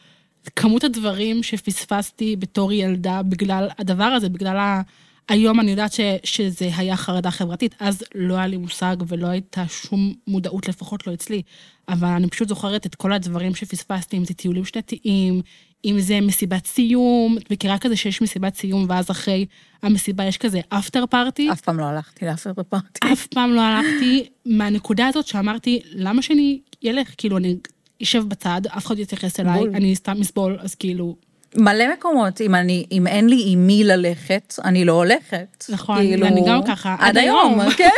כמות 0.56 0.84
הדברים 0.84 1.42
שפספסתי 1.42 2.36
בתור 2.36 2.72
ילדה 2.72 3.22
בגלל 3.22 3.68
הדבר 3.78 4.04
הזה, 4.04 4.28
בגלל 4.28 4.56
ה... 4.56 4.82
היום 5.28 5.60
אני 5.60 5.70
יודעת 5.70 5.92
ש, 5.92 6.00
שזה 6.24 6.70
היה 6.76 6.96
חרדה 6.96 7.30
חברתית, 7.30 7.74
אז 7.80 8.04
לא 8.14 8.34
היה 8.34 8.46
לי 8.46 8.56
מושג 8.56 8.96
ולא 9.08 9.26
הייתה 9.26 9.64
שום 9.68 10.14
מודעות, 10.26 10.68
לפחות 10.68 11.06
לא 11.06 11.14
אצלי. 11.14 11.42
אבל 11.88 12.08
אני 12.08 12.28
פשוט 12.28 12.48
זוכרת 12.48 12.86
את 12.86 12.94
כל 12.94 13.12
הדברים 13.12 13.54
שפספסתי, 13.54 14.16
אם 14.16 14.24
זה 14.24 14.34
טיולים 14.34 14.64
שנתיים, 14.64 15.40
אם 15.84 15.96
זה 16.00 16.20
מסיבת 16.20 16.66
סיום, 16.66 17.38
את 17.38 17.50
מכירה 17.50 17.78
כזה 17.78 17.96
שיש 17.96 18.22
מסיבת 18.22 18.54
סיום, 18.54 18.86
ואז 18.88 19.10
אחרי 19.10 19.46
המסיבה 19.82 20.24
יש 20.24 20.36
כזה 20.36 20.60
אפטר 20.68 21.04
פארטי? 21.06 21.52
אף 21.52 21.60
פעם 21.60 21.78
לא 21.78 21.84
הלכתי 21.84 22.26
לאפר 22.26 22.52
בפארטי. 22.52 23.12
אף 23.12 23.26
פעם 23.26 23.54
לא 23.54 23.60
הלכתי 23.60 24.28
מהנקודה 24.46 25.06
הזאת 25.06 25.26
שאמרתי, 25.26 25.80
למה 25.92 26.22
שאני 26.22 26.60
אלך? 26.86 27.14
כאילו, 27.16 27.36
אני 27.36 27.56
אשב 28.02 28.22
בצד, 28.28 28.60
אף 28.66 28.86
אחד 28.86 28.98
יתייחס 28.98 29.40
אליי, 29.40 29.58
בול. 29.58 29.70
אני 29.74 29.96
סתם 29.96 30.20
אסבול, 30.20 30.58
אז 30.60 30.74
כאילו, 30.74 31.16
מלא 31.56 31.84
מקומות, 31.92 32.40
אם, 32.40 32.54
אני, 32.54 32.86
אם 32.92 33.06
אין 33.06 33.28
לי 33.28 33.42
עם 33.46 33.66
מי 33.66 33.84
ללכת, 33.84 34.54
אני 34.64 34.84
לא 34.84 34.92
הולכת. 34.92 35.64
נכון, 35.68 35.98
אני 35.98 36.42
גם 36.46 36.60
ככה, 36.66 36.96
עד 36.98 37.08
עד 37.08 37.18
היום, 37.18 37.60
היום. 37.60 37.72
כן. 37.72 37.88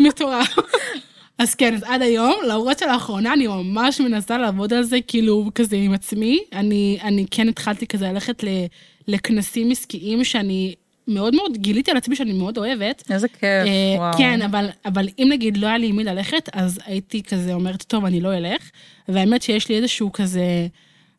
מטורף. 0.08 0.56
אז 1.38 1.54
כן, 1.54 1.74
אז 1.74 1.82
עד 1.82 2.02
היום, 2.02 2.34
למרות 2.48 2.78
שלאחרונה 2.78 3.32
אני 3.32 3.46
ממש 3.46 4.00
מנסה 4.00 4.38
לעבוד 4.38 4.72
על 4.72 4.82
זה, 4.82 4.98
כאילו, 5.06 5.50
כזה 5.54 5.76
עם 5.76 5.92
עצמי. 5.92 6.38
אני, 6.52 6.98
אני 7.02 7.26
כן 7.30 7.48
התחלתי 7.48 7.86
כזה 7.86 8.12
ללכת 8.12 8.44
ל, 8.44 8.48
לכנסים 9.08 9.70
עסקיים 9.70 10.24
שאני 10.24 10.74
מאוד 11.08 11.34
מאוד 11.34 11.56
גיליתי 11.56 11.90
על 11.90 11.96
עצמי 11.96 12.16
שאני 12.16 12.32
מאוד 12.32 12.58
אוהבת. 12.58 13.10
איזה 13.10 13.28
כיף, 13.28 13.42
אה, 13.42 13.94
וואו. 13.96 14.18
כן, 14.18 14.42
אבל, 14.42 14.68
אבל 14.84 15.08
אם 15.18 15.28
נגיד 15.30 15.56
לא 15.56 15.66
היה 15.66 15.78
לי 15.78 15.86
עם 15.86 15.96
מי 15.96 16.04
ללכת, 16.04 16.48
אז 16.52 16.80
הייתי 16.86 17.22
כזה 17.22 17.54
אומרת, 17.54 17.82
טוב, 17.82 18.04
אני 18.04 18.20
לא 18.20 18.34
אלך. 18.36 18.70
והאמת 19.08 19.42
שיש 19.42 19.68
לי 19.68 19.76
איזשהו 19.76 20.12
כזה, 20.12 20.66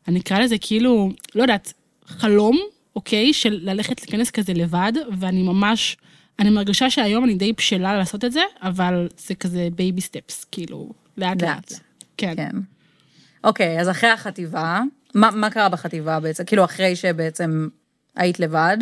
אני 0.08 0.20
אקרא 0.20 0.38
לזה 0.38 0.56
כאילו, 0.60 1.10
לא 1.34 1.42
יודעת, 1.42 1.72
חלום, 2.06 2.58
אוקיי, 2.96 3.32
של 3.32 3.58
ללכת 3.62 4.00
להיכנס 4.00 4.30
כזה 4.30 4.54
לבד, 4.54 4.92
ואני 5.18 5.42
ממש, 5.42 5.96
אני 6.38 6.50
מרגישה 6.50 6.90
שהיום 6.90 7.24
אני 7.24 7.34
די 7.34 7.52
בשלה 7.52 7.96
לעשות 7.96 8.24
את 8.24 8.32
זה, 8.32 8.42
אבל 8.62 9.08
זה 9.18 9.34
כזה 9.34 9.68
baby 9.74 10.00
steps, 10.00 10.44
כאילו, 10.52 10.90
לאט 11.16 11.42
לאט. 11.42 11.48
לאט. 11.48 11.72
כן. 12.16 12.34
כן. 12.36 12.50
אוקיי, 13.44 13.80
אז 13.80 13.88
אחרי 13.88 14.10
החטיבה, 14.10 14.80
מה, 15.14 15.30
מה 15.30 15.50
קרה 15.50 15.68
בחטיבה 15.68 16.20
בעצם? 16.20 16.44
כאילו, 16.44 16.64
אחרי 16.64 16.96
שבעצם 16.96 17.68
היית 18.16 18.40
לבד? 18.40 18.76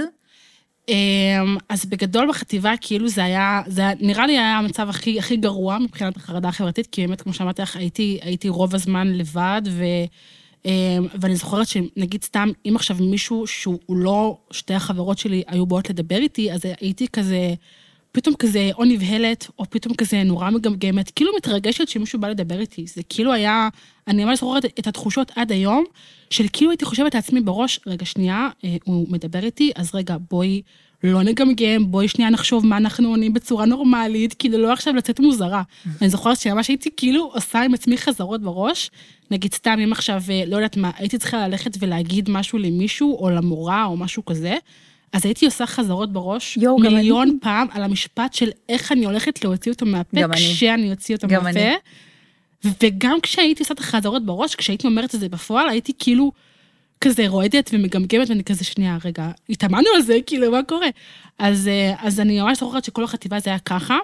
אמ, 0.89 1.57
אז 1.69 1.87
בגדול 1.87 2.29
בחטיבה, 2.29 2.73
כאילו 2.81 3.09
זה 3.09 3.25
היה, 3.25 3.63
זה 3.67 3.81
היה, 3.81 3.93
נראה 4.01 4.27
לי 4.27 4.39
היה 4.39 4.59
המצב 4.59 4.89
הכי, 4.89 5.19
הכי 5.19 5.37
גרוע 5.37 5.79
מבחינת 5.79 6.17
החרדה 6.17 6.49
החברתית, 6.49 6.87
כי 6.87 7.07
באמת, 7.07 7.21
כמו 7.23 7.33
שאמרתי 7.33 7.63
לך, 7.63 7.77
הייתי, 7.77 8.19
הייתי 8.23 8.49
רוב 8.49 8.75
הזמן 8.75 9.09
לבד, 9.09 9.63
ו, 9.71 9.85
אמ, 10.65 10.71
ואני 11.21 11.37
זוכרת 11.37 11.67
שנגיד 11.67 12.25
סתם, 12.25 12.49
אם 12.67 12.73
עכשיו 12.77 12.97
מישהו 13.01 13.47
שהוא 13.47 13.79
לא, 13.89 14.39
שתי 14.51 14.75
החברות 14.75 15.19
שלי 15.19 15.43
היו 15.47 15.67
באות 15.67 15.91
לדבר 15.91 16.17
איתי, 16.17 16.53
אז 16.53 16.61
הייתי 16.81 17.09
כזה, 17.09 17.55
פתאום 18.15 18.35
כזה 18.39 18.71
או 18.79 18.85
נבהלת, 18.85 19.47
או 19.59 19.65
פתאום 19.71 19.95
כזה 19.95 20.23
נורא 20.23 20.51
מגמגמת, 20.51 21.11
כאילו 21.11 21.31
מתרגשת 21.37 21.89
שמישהו 21.89 22.21
בא 22.21 22.29
לדבר 22.29 22.61
איתי. 22.61 22.87
זה 22.87 23.03
כאילו 23.09 23.33
היה, 23.33 23.69
אני 24.09 24.25
ממש 24.25 24.41
זוכרת 24.41 24.65
את 24.65 24.87
התחושות 24.87 25.33
עד 25.37 25.53
היום, 25.53 25.85
של 26.31 26.47
כאילו 26.53 26.71
הייתי 26.71 26.85
חושבת 26.85 27.15
לעצמי 27.15 27.41
בראש, 27.41 27.81
רגע, 27.87 28.05
שנייה, 28.05 28.49
אה, 28.65 28.77
הוא 28.85 29.07
מדבר 29.11 29.45
איתי, 29.45 29.73
אז 29.77 29.95
רגע, 29.95 30.17
בואי 30.31 30.63
לא 31.05 31.23
נגמגם, 31.23 31.91
בואי 31.91 32.09
שנייה 32.09 32.31
נחשוב 32.31 32.67
מה 32.67 32.77
אנחנו 32.77 33.09
עונים 33.09 33.33
בצורה 33.33 33.65
נורמלית, 33.65 34.35
כאילו 34.35 34.59
לא 34.59 34.73
עכשיו 34.73 34.95
לצאת 34.95 35.21
מוזרה. 35.21 35.63
אני 36.01 36.09
זוכרת 36.09 36.37
שממש 36.37 36.69
הייתי 36.69 36.91
כאילו 36.97 37.31
עושה 37.35 37.63
עם 37.63 37.75
עצמי 37.75 37.99
חזרות 37.99 38.43
בראש, 38.43 38.91
נגיד 39.31 39.55
סתם 39.55 39.79
אם 39.85 39.93
עכשיו, 39.93 40.23
אה, 40.31 40.43
לא 40.47 40.57
יודעת 40.57 40.77
מה, 40.77 40.91
הייתי 40.97 41.19
צריכה 41.19 41.49
ללכת 41.49 41.71
ולהגיד 41.79 42.31
משהו 42.31 42.59
למישהו, 42.59 43.17
או 43.19 43.31
למורה, 43.31 43.85
או 43.85 43.97
משהו 43.97 44.25
כזה, 44.25 44.57
אז 45.15 45.25
הייתי 45.25 45.47
עושה 45.47 45.67
חזרות 45.67 46.13
בראש, 46.13 46.57
יו, 46.57 46.77
מיליון 46.79 47.29
אני... 47.29 47.39
פעם, 47.41 47.67
על 47.71 47.83
המשפט 47.83 48.35
של 48.35 48.51
איך 48.69 48.93
אני 48.93 49.05
הולכת 49.05 49.45
להוציא 49.45 49.73
אותו 49.73 49.87
מהפה, 49.87 50.21
כשאני 50.33 50.91
אוציא 50.91 51.15
אותו 51.17 51.29
מהפה. 51.29 51.49
אני. 51.49 51.75
וגם 52.83 53.21
כשהייתי 53.23 53.63
עושה 53.63 53.75
את 53.75 53.79
החזרות 53.79 54.27
בראש, 54.27 54.55
כשהייתי 54.55 54.87
אומרת 54.87 55.15
את 55.15 55.21
זה 55.21 55.29
בפועל, 55.29 55.69
הייתי 55.69 55.93
כאילו 55.99 56.33
כזה 57.01 57.29
רועדת 57.29 57.71
ומגמגמת, 57.73 58.31
ואני 58.31 58.45
כזה, 58.45 58.65
שנייה, 58.65 58.99
רגע, 59.05 59.31
התאמנו 59.51 59.89
על 59.97 60.03
זה, 60.03 60.19
כאילו, 60.27 60.51
מה 60.51 60.63
קורה? 60.63 60.89
אז, 61.39 61.69
אה, 61.69 61.95
אז 61.99 62.21
אני 62.21 62.41
ממש 62.41 62.59
זוכרת 62.59 62.85
שכל 62.85 63.05
החטיבה 63.05 63.39
זה 63.41 63.51
היה 63.51 63.59
ככה. 63.59 63.97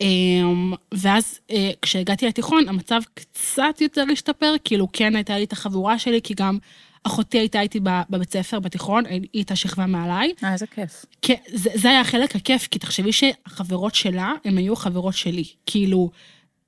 אמ, 0.00 0.72
ואז 0.94 1.38
אה, 1.50 1.70
כשהגעתי 1.82 2.26
לתיכון, 2.26 2.68
המצב 2.68 3.00
קצת 3.14 3.80
יותר 3.80 4.04
השתפר, 4.12 4.54
כאילו 4.64 4.88
כן 4.92 5.16
הייתה 5.16 5.38
לי 5.38 5.44
את 5.44 5.52
החבורה 5.52 5.98
שלי, 5.98 6.20
כי 6.22 6.34
גם 6.34 6.58
אחותי 7.04 7.38
הייתה 7.38 7.60
איתי 7.60 7.80
בבית 8.10 8.32
ספר, 8.32 8.60
בתיכון, 8.60 9.06
היא 9.06 9.20
הייתה 9.32 9.56
שכבה 9.56 9.86
מעליי. 9.86 10.32
אה, 10.44 10.52
איזה 10.52 10.66
כיף. 10.66 11.04
כן, 11.22 11.34
זה, 11.52 11.70
זה 11.74 11.90
היה 11.90 12.00
החלק 12.00 12.36
הכיף, 12.36 12.68
כי 12.70 12.78
תחשבי 12.78 13.12
שהחברות 13.12 13.94
שלה, 13.94 14.32
הן 14.44 14.58
היו 14.58 14.76
חברות 14.76 15.14
שלי. 15.14 15.44
כאילו, 15.66 16.10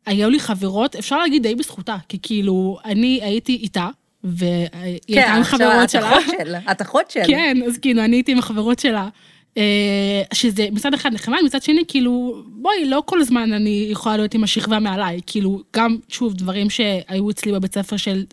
היו 0.06 0.30
לי 0.30 0.40
חברות, 0.40 0.96
אפשר 0.96 1.18
להגיד 1.18 1.42
די 1.42 1.54
בזכותה, 1.54 1.96
כי 2.08 2.18
כאילו, 2.22 2.78
אני 2.84 3.20
הייתי 3.22 3.52
איתה, 3.52 3.88
והיא 4.24 4.68
כן, 5.06 5.14
הייתה 5.14 5.34
עם 5.34 5.44
חברות 5.44 5.90
שלה. 5.90 6.16
כן, 6.26 6.70
את 6.70 6.82
אחות 6.82 7.10
שלה. 7.10 7.26
כן, 7.26 7.56
אז 7.66 7.78
כאילו, 7.78 8.04
אני 8.04 8.16
הייתי 8.16 8.32
עם 8.32 8.38
החברות 8.38 8.78
שלה. 8.78 9.08
אה, 9.56 10.22
שזה 10.34 10.66
מצד 10.72 10.94
אחד 10.94 11.14
נחמד, 11.14 11.38
מצד 11.44 11.62
שני, 11.62 11.82
כאילו, 11.88 12.42
בואי, 12.46 12.84
לא 12.84 13.02
כל 13.06 13.20
הזמן 13.20 13.52
אני 13.52 13.88
יכולה 13.90 14.16
להיות 14.16 14.34
עם 14.34 14.44
השכבה 14.44 14.78
מעליי. 14.78 15.20
כאילו, 15.26 15.62
גם, 15.76 15.96
שוב, 16.08 16.34
דברים 16.34 16.70
שהיו 16.70 17.30
אצלי 17.30 17.52
בבית 17.52 17.74
ספר 17.74 17.96
של 17.96 18.24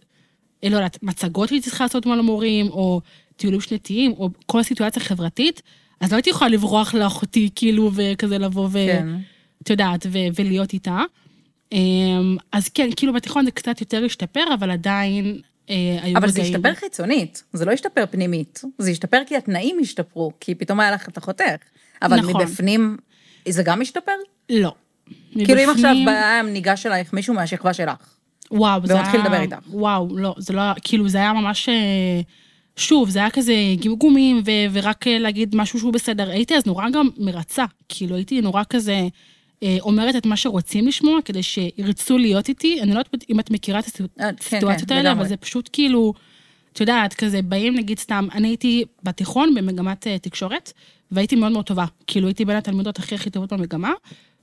לא 0.70 0.76
יודעת, 0.76 1.04
מצגות 1.04 1.50
שהייתי 1.50 1.70
צריכה 1.70 1.84
לעשות 1.84 2.06
מול 2.06 2.20
המורים, 2.20 2.68
או 2.68 3.02
טיולים 3.36 3.62
שנתיים, 3.62 4.12
או 4.12 4.30
כל 4.46 4.64
סיטואציה 4.64 5.02
חברתית, 5.02 5.62
אז 6.00 6.12
לא 6.12 6.16
הייתי 6.16 6.30
יכולה 6.30 6.50
לברוח 6.50 6.94
לאחותי, 6.94 7.50
כאילו, 7.56 7.92
וכזה 7.94 8.38
לבוא 8.38 8.68
ו... 8.72 8.72
כן. 8.72 9.08
את 9.64 9.70
יודעת, 9.70 10.06
ו- 10.12 10.40
ולהיות 10.40 10.74
איתה. 10.74 11.02
אמ, 11.72 12.38
אז 12.52 12.70
כן, 12.70 12.90
כאילו 12.96 13.14
בתיכון 13.14 13.46
זה 13.46 13.52
קצת 13.52 13.82
יותר 13.82 14.06
השתפר, 14.06 14.44
אבל 14.54 14.72
עדיין 14.72 15.40
אה, 15.70 16.00
היו 16.02 16.18
אבל 16.18 16.30
זה 16.30 16.42
השתפר 16.42 16.74
חיצונית, 16.74 17.44
זה 17.54 17.66
לא 17.66 17.72
השתפר 17.72 18.06
פנימית. 18.12 18.62
זה 18.78 18.92
השתפר 18.92 19.22
כי 19.28 19.38
התנאים 19.38 19.78
השתפרו, 19.82 20.32
כי 20.40 20.56
פתאום 20.56 20.80
היה 20.80 20.92
לך 20.92 21.10
את 21.10 21.18
אחותך. 21.18 21.56
אבל 22.02 22.20
נכון. 22.20 22.42
מבפנים, 22.42 22.98
זה 23.50 23.64
גם 23.64 23.82
השתפר? 23.82 24.12
לא. 24.50 24.74
כאילו 25.34 25.64
אם 25.64 25.70
עכשיו 25.70 25.96
ניגש 26.44 26.86
אלייך 26.86 27.14
מישהו 27.14 27.34
מהשכבה 27.34 27.74
שלך, 27.74 28.16
וואו, 28.52 28.88
זה 28.88 28.94
היה... 28.94 29.02
ומתחיל 29.02 29.22
לדבר 29.22 29.42
איתך. 29.42 29.58
וואו, 29.70 30.18
לא, 30.18 30.36
זה 30.38 30.54
לא, 30.54 30.62
כאילו, 30.84 31.10
זה 31.10 31.18
היה 31.18 31.34
ממש... 31.34 31.70
אה, 31.70 32.22
שוב, 32.76 33.10
זה 33.10 33.20
היה 33.20 33.30
כזה 33.30 33.54
גמגומים, 33.86 34.42
ו- 34.46 34.66
ורק 34.72 35.08
אה, 35.08 35.20
להגיד 35.20 35.56
משהו 35.56 35.80
שהוא 35.80 35.94
בסדר. 35.94 36.30
הייתי 36.30 36.56
אז 36.56 36.66
נורא 36.66 36.90
גם 36.90 37.10
מרצה, 37.18 37.66
כאילו, 37.90 38.16
הייתי 38.16 38.42
נורא 38.42 38.64
כזה 38.70 39.08
אה, 39.64 39.78
אומרת 39.82 40.16
את 40.16 40.26
מה 40.26 40.38
שרוצים 40.38 40.88
לשמוע, 40.88 41.20
כדי 41.26 41.44
שירצו 41.44 42.18
להיות 42.18 42.50
איתי. 42.50 42.82
אני 42.82 42.94
לא 42.94 43.00
יודעת 43.00 43.26
אם 43.30 43.40
את 43.40 43.52
מכירה 43.52 43.80
את 43.80 43.86
כן, 43.86 44.34
הסיטואציות 44.40 44.90
כן, 44.90 44.96
האלה, 44.96 45.12
אבל 45.12 45.28
זה 45.28 45.38
פשוט 45.38 45.70
כאילו, 45.74 46.14
את 46.74 46.80
יודעת, 46.80 47.14
כזה, 47.14 47.42
באים, 47.42 47.76
נגיד 47.76 48.00
סתם, 48.00 48.28
אני 48.34 48.48
הייתי 48.48 48.86
בתיכון 49.04 49.56
במגמת 49.56 50.08
תקשורת, 50.08 50.74
והייתי 51.12 51.36
מאוד 51.36 51.52
מאוד 51.52 51.66
טובה. 51.66 51.86
כאילו, 52.08 52.28
הייתי 52.28 52.46
בין 52.46 52.56
התלמידות 52.56 53.00
הכי 53.00 53.16
הכי 53.16 53.30
טובות 53.30 53.54
במגמה, 53.54 53.92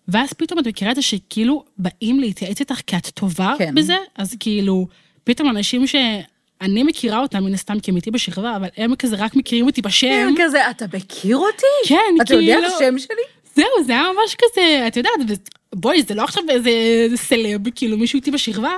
ואז 0.09 0.33
פתאום 0.33 0.59
את 0.59 0.67
מכירה 0.67 0.91
את 0.91 0.97
זה 0.97 1.03
שכאילו 1.03 1.65
באים 1.79 2.21
להתייעץ 2.21 2.61
איתך 2.61 2.81
כי 2.87 2.97
את 2.97 3.07
טובה 3.07 3.55
כן. 3.59 3.75
בזה, 3.75 3.97
אז 4.15 4.37
כאילו, 4.41 4.87
פתאום 5.25 5.51
אנשים 5.51 5.87
שאני 5.87 6.83
מכירה 6.83 7.19
אותם 7.19 7.45
מן 7.45 7.55
הסתם 7.55 7.81
כי 7.81 7.91
הם 7.91 7.97
איתי 7.97 8.11
בשכבה, 8.11 8.57
אבל 8.57 8.69
הם 8.77 8.97
כזה 8.97 9.17
רק 9.17 9.37
מכירים 9.37 9.67
אותי 9.67 9.83
בשם. 9.83 10.27
הם 10.29 10.35
כזה, 10.39 10.71
אתה 10.71 10.85
מכיר 10.97 11.37
אותי? 11.37 11.89
כן, 11.89 11.97
אתה 12.17 12.25
כאילו... 12.25 12.41
אתה 12.41 12.59
יודע 12.59 12.69
את 12.69 12.73
השם 12.73 12.99
שלי? 12.99 13.23
זהו, 13.55 13.85
זה 13.87 13.93
היה 13.93 14.03
ממש 14.03 14.37
כזה, 14.39 14.85
את 14.87 14.97
יודעת, 14.97 15.41
בואי, 15.75 16.03
זה 16.03 16.15
לא 16.15 16.23
עכשיו 16.23 16.43
איזה 16.49 16.71
סלב, 17.17 17.71
כאילו 17.71 17.99
מישהו 17.99 18.17
איתי 18.17 18.31
בשכבה, 18.31 18.73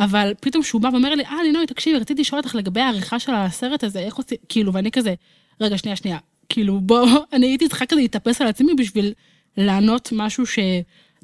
אבל 0.00 0.32
פתאום 0.40 0.62
שהוא 0.62 0.80
בא 0.80 0.88
ואומר 0.88 1.14
לי, 1.14 1.24
אה, 1.24 1.42
לינוי, 1.42 1.66
תקשיבי, 1.66 1.98
רציתי 1.98 2.20
לשאול 2.20 2.40
אותך 2.40 2.54
לגבי 2.54 2.80
העריכה 2.80 3.18
של 3.18 3.32
הסרט 3.34 3.84
הזה, 3.84 3.98
איך 3.98 4.14
עושים, 4.14 4.38
כאילו, 4.48 4.72
ואני 4.72 4.90
כזה, 4.90 5.14
רגע, 5.60 5.78
שנייה, 5.78 5.96
שנייה, 5.96 6.18
כאילו, 6.48 6.80
בוא, 6.80 7.08
אני 7.32 7.46
הייתי 7.46 7.68
צריכה 7.68 7.86
כזה 7.86 8.00
להתאפס 8.00 8.40
על 8.40 8.46
עצמי 8.46 8.74
בשביל 8.74 9.12
לענות 9.56 10.08
משהו 10.12 10.46
ש... 10.46 10.58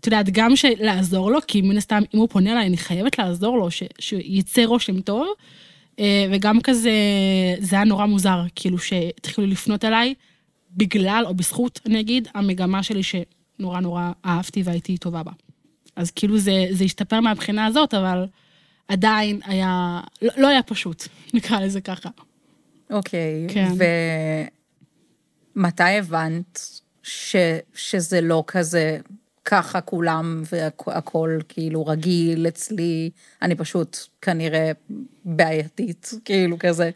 את 0.01 0.07
יודעת, 0.07 0.31
גם 0.31 0.53
לעזור 0.79 1.31
לו, 1.31 1.39
כי 1.47 1.63
מן 1.63 1.77
הסתם, 1.77 2.03
אם 2.15 2.19
הוא 2.19 2.29
פונה 2.29 2.53
אליי, 2.53 2.67
אני 2.67 2.77
חייבת 2.77 3.19
לעזור 3.19 3.59
לו, 3.59 3.71
ש... 3.71 3.83
שיצא 3.99 4.65
רושם 4.65 5.01
טוב. 5.01 5.27
אה, 5.99 6.27
וגם 6.31 6.61
כזה, 6.61 6.91
זה 7.59 7.77
היה 7.77 7.85
נורא 7.85 8.07
מוזר, 8.07 8.43
כאילו, 8.55 8.79
שהתחילו 8.79 9.47
לפנות 9.47 9.85
אליי, 9.85 10.15
בגלל, 10.77 11.25
או 11.27 11.35
בזכות, 11.35 11.81
אני 11.87 12.01
אגיד, 12.01 12.29
המגמה 12.35 12.83
שלי 12.83 13.01
שנורא 13.03 13.81
נורא 13.81 14.13
אהבתי 14.27 14.63
והייתי 14.63 14.99
טובה 14.99 15.23
בה. 15.23 15.33
אז 15.97 16.11
כאילו 16.11 16.39
זה, 16.39 16.67
זה 16.71 16.85
השתפר 16.85 17.21
מהבחינה 17.21 17.67
הזאת, 17.67 17.95
אבל 17.95 18.27
עדיין 18.89 19.41
היה, 19.45 20.01
לא, 20.23 20.33
לא 20.37 20.49
היה 20.49 20.63
פשוט, 20.63 21.09
נקרא 21.35 21.61
לזה 21.61 21.81
ככה. 21.81 22.09
אוקיי, 22.91 23.47
okay, 23.49 23.53
כן. 23.53 23.69
ומתי 25.57 25.83
הבנת 25.83 26.81
ש, 27.11 27.37
שזה 27.75 28.21
לא 28.21 28.45
כזה 28.47 28.99
ככה 29.45 29.81
כולם 29.81 30.43
והכל 30.87 31.39
כאילו 31.49 31.87
רגיל 31.87 32.49
אצלי, 32.49 33.11
אני 33.43 33.55
פשוט 33.55 33.97
כנראה 34.23 34.73
בעייתית, 35.25 36.11
כאילו 36.25 36.59
כזה. 36.59 36.91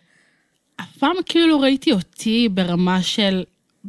אף 0.80 0.96
פעם 0.98 1.16
כאילו 1.26 1.60
ראיתי 1.60 1.92
אותי 1.92 2.48
ברמה 2.48 3.02
של 3.02 3.44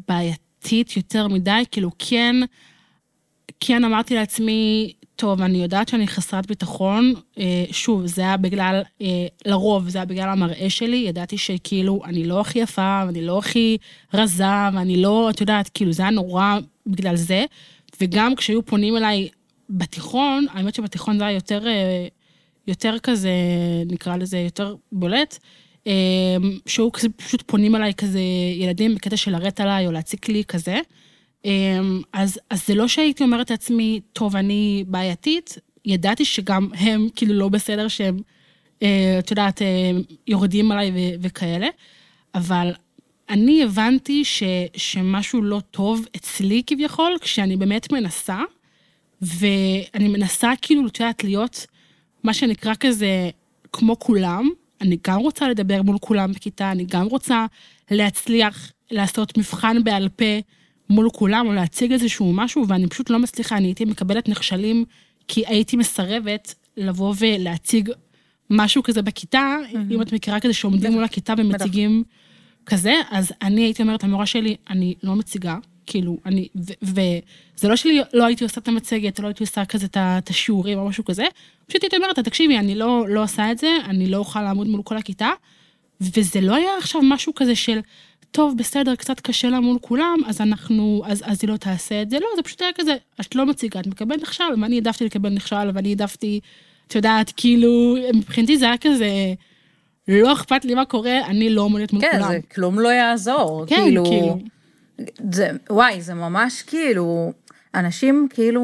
בעייתית 0.08 0.98
יותר 0.98 1.28
מדי, 1.28 1.64
כאילו 1.72 1.92
כן, 2.00 2.36
כן 3.60 3.84
אמרתי 3.84 4.16
לעצמי, 4.16 4.94
טוב, 5.16 5.42
אני 5.42 5.58
יודעת 5.58 5.88
שאני 5.88 6.08
חסרת 6.08 6.48
ביטחון, 6.48 7.14
אה, 7.40 7.66
שוב, 7.72 8.06
זה 8.06 8.22
היה 8.22 8.38
בגלל, 8.38 8.82
אה, 9.02 9.28
לרוב 9.46 9.90
זה 9.90 9.98
היה 9.98 10.06
בגלל 10.06 10.30
המראה 10.30 10.70
שלי, 10.70 10.98
ידעתי 10.98 11.38
שכאילו 11.38 12.02
אני 12.06 12.26
לא 12.26 12.42
הכי 12.42 12.60
יפה, 12.60 13.04
ואני 13.06 13.26
לא 13.26 13.38
הכי 13.38 13.78
רזה, 14.14 14.44
ואני 14.74 15.02
לא, 15.02 15.30
את 15.30 15.42
יודעת, 15.42 15.70
כאילו 15.74 15.92
זה 15.92 16.04
היה 16.04 16.12
נורא 16.12 16.58
בגלל 16.88 17.16
זה, 17.16 17.46
וגם 18.02 18.36
כשהיו 18.36 18.66
פונים 18.66 18.98
אליי 18.98 19.30
בתיכון, 19.70 20.46
האמת 20.52 20.76
שבתיכון 20.76 21.18
זה 21.18 21.26
היה 21.26 21.36
יותר, 21.36 21.68
אה, 21.68 22.08
יותר 22.68 22.96
כזה, 23.04 23.32
נקרא 23.86 24.18
לזה, 24.18 24.38
יותר 24.38 24.76
בולט, 24.92 25.38
שהיו 26.66 26.92
פשוט 27.18 27.44
פונים 27.46 27.76
אליי 27.76 27.94
כזה 27.94 28.20
ילדים 28.56 28.96
בקטע 28.96 29.18
של 29.18 29.32
לרדת 29.32 29.60
עליי 29.60 29.88
או 29.88 29.92
להציק 29.92 30.30
לי 30.30 30.44
כזה. 30.48 30.80
אמ, 31.46 32.02
אז, 32.14 32.40
אז 32.50 32.68
זה 32.68 32.76
לא 32.76 32.88
שהייתי 32.88 33.24
אומרת 33.24 33.52
לעצמי, 33.52 34.02
טוב, 34.14 34.36
אני 34.36 34.84
בעייתית, 34.88 35.58
ידעתי 35.86 36.26
שגם 36.26 36.70
הם 36.74 37.08
כאילו 37.16 37.34
לא 37.34 37.50
בסדר 37.50 37.88
שהם, 37.88 38.20
אה, 38.84 39.16
את 39.20 39.32
יודעת, 39.32 39.62
אה, 39.62 39.92
יורדים 40.28 40.72
עליי 40.72 40.92
ו- 40.92 41.16
וכאלה, 41.22 41.68
אבל 42.36 42.72
אני 43.30 43.64
הבנתי 43.64 44.26
ש, 44.26 44.44
שמשהו 44.76 45.42
לא 45.42 45.62
טוב 45.72 46.06
אצלי 46.16 46.62
כביכול, 46.68 47.18
כשאני 47.22 47.56
באמת 47.56 47.92
מנסה, 47.92 48.40
ואני 49.22 50.08
מנסה 50.08 50.52
כאילו, 50.62 50.88
את 50.88 51.00
יודעת, 51.00 51.24
להיות 51.24 51.66
מה 52.24 52.34
שנקרא 52.34 52.74
כזה 52.80 53.30
כמו 53.74 54.00
כולם, 54.00 54.50
אני 54.82 54.98
גם 55.08 55.20
רוצה 55.20 55.50
לדבר 55.50 55.82
מול 55.82 55.98
כולם 56.02 56.32
בכיתה, 56.32 56.72
אני 56.72 56.86
גם 56.86 57.06
רוצה 57.06 57.46
להצליח 57.92 58.72
לעשות 58.92 59.38
מבחן 59.38 59.84
בעל 59.84 60.10
פה. 60.10 60.40
מול 60.90 61.10
כולם, 61.14 61.48
או 61.48 61.54
להציג 61.54 61.92
איזשהו 61.92 62.34
משהו, 62.34 62.68
ואני 62.68 62.88
פשוט 62.88 63.10
לא 63.10 63.20
מצליחה, 63.20 63.58
אני 63.58 63.68
הייתי 63.68 63.86
מקבלת 63.86 64.30
נכשלים, 64.30 64.86
כי 65.28 65.44
הייתי 65.48 65.78
מסרבת 65.78 66.56
לבוא 66.78 67.14
ולהציג 67.20 67.92
משהו 68.50 68.84
כזה 68.84 69.02
בכיתה, 69.02 69.58
mm-hmm. 69.72 69.94
אם 69.94 70.02
את 70.02 70.14
מכירה 70.14 70.40
כזה 70.40 70.54
שעומדים 70.54 70.92
מול 70.92 71.04
הכיתה 71.04 71.34
ומציגים 71.38 72.04
כזה, 72.66 72.94
אז 73.12 73.32
אני 73.42 73.62
הייתי 73.62 73.84
אומרת 73.84 74.04
למורה 74.04 74.26
שלי, 74.26 74.56
אני 74.70 74.96
לא 75.04 75.16
מציגה, 75.16 75.58
כאילו, 75.86 76.18
אני, 76.26 76.48
וזה 76.82 77.68
לא 77.68 77.76
שלי, 77.76 78.02
לא 78.14 78.26
הייתי 78.26 78.44
עושה 78.44 78.62
את 78.62 78.68
המצגת, 78.68 79.20
לא 79.20 79.28
הייתי 79.28 79.44
עושה 79.44 79.66
כזה 79.66 79.88
את 79.98 80.30
השיעורים 80.30 80.78
או 80.80 80.88
משהו 80.88 81.06
כזה, 81.06 81.24
פשוט 81.68 81.84
הייתי 81.84 81.96
אומרת, 81.96 82.20
תקשיבי, 82.20 82.58
אני 82.58 82.76
לא, 82.76 83.06
לא 83.10 83.24
עושה 83.24 83.52
את 83.52 83.58
זה, 83.58 83.78
אני 83.86 84.08
לא 84.08 84.18
אוכל 84.18 84.42
לעמוד 84.42 84.68
מול 84.68 84.82
כל 84.84 84.98
הכיתה, 84.98 85.30
וזה 86.02 86.42
לא 86.42 86.56
היה 86.56 86.70
עכשיו 86.80 87.02
משהו 87.04 87.36
כזה 87.36 87.56
של, 87.56 87.80
טוב, 88.36 88.58
בסדר, 88.58 88.96
קצת 88.96 89.20
קשה 89.20 89.50
לה 89.50 89.60
מול 89.60 89.78
כולם, 89.82 90.18
אז 90.28 90.42
אנחנו, 90.42 91.04
אז, 91.06 91.24
אז 91.26 91.38
היא 91.42 91.50
לא 91.50 91.58
תעשה 91.58 92.02
את 92.02 92.10
זה, 92.10 92.20
לא, 92.20 92.28
זה 92.36 92.44
פשוט 92.44 92.62
היה 92.62 92.72
כזה, 92.76 92.96
את 93.22 93.36
לא 93.36 93.46
מציגה, 93.46 93.80
את 93.80 93.88
מקבלת 93.88 94.22
נכשל, 94.22 94.44
ואני 94.62 94.76
העדפתי 94.76 95.06
לקבל 95.06 95.30
נכשל, 95.30 95.72
ואני 95.74 95.90
העדפתי, 95.90 96.40
את 96.88 96.96
יודעת, 96.96 97.32
כאילו, 97.38 97.96
מבחינתי 98.14 98.58
זה 98.58 98.66
היה 98.66 98.78
כזה, 98.78 99.10
לא 100.08 100.34
אכפת 100.34 100.66
לי 100.66 100.76
מה 100.76 100.86
קורה, 100.86 101.26
אני 101.26 101.50
לא 101.50 101.62
עומדת 101.62 101.94
מול 101.94 102.02
כן, 102.02 102.12
כולם. 102.12 102.24
כן, 102.24 102.30
זה 102.30 102.40
כלום 102.56 102.80
לא 102.80 102.90
יעזור. 102.90 103.66
כן, 103.68 103.76
כאילו... 103.76 104.06
כאילו. 104.06 104.40
זה, 105.32 105.50
וואי, 105.70 106.02
זה 106.02 106.14
ממש 106.14 106.62
כאילו, 106.62 107.32
אנשים 107.76 108.28
כאילו, 108.30 108.62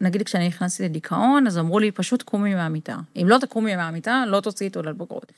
נגיד 0.00 0.22
כשאני 0.22 0.48
נכנסתי 0.48 0.82
לדיכאון, 0.82 1.46
אז 1.46 1.58
אמרו 1.58 1.78
לי, 1.78 1.90
פשוט 1.90 2.22
קומי 2.22 2.54
מהמיטה. 2.54 2.96
אם 3.16 3.28
לא 3.28 3.38
תקומי 3.38 3.76
מהמיטה, 3.76 4.24
לא 4.26 4.40
תוציאי 4.40 4.70
תעודת 4.70 4.94
בגרות. 4.94 5.32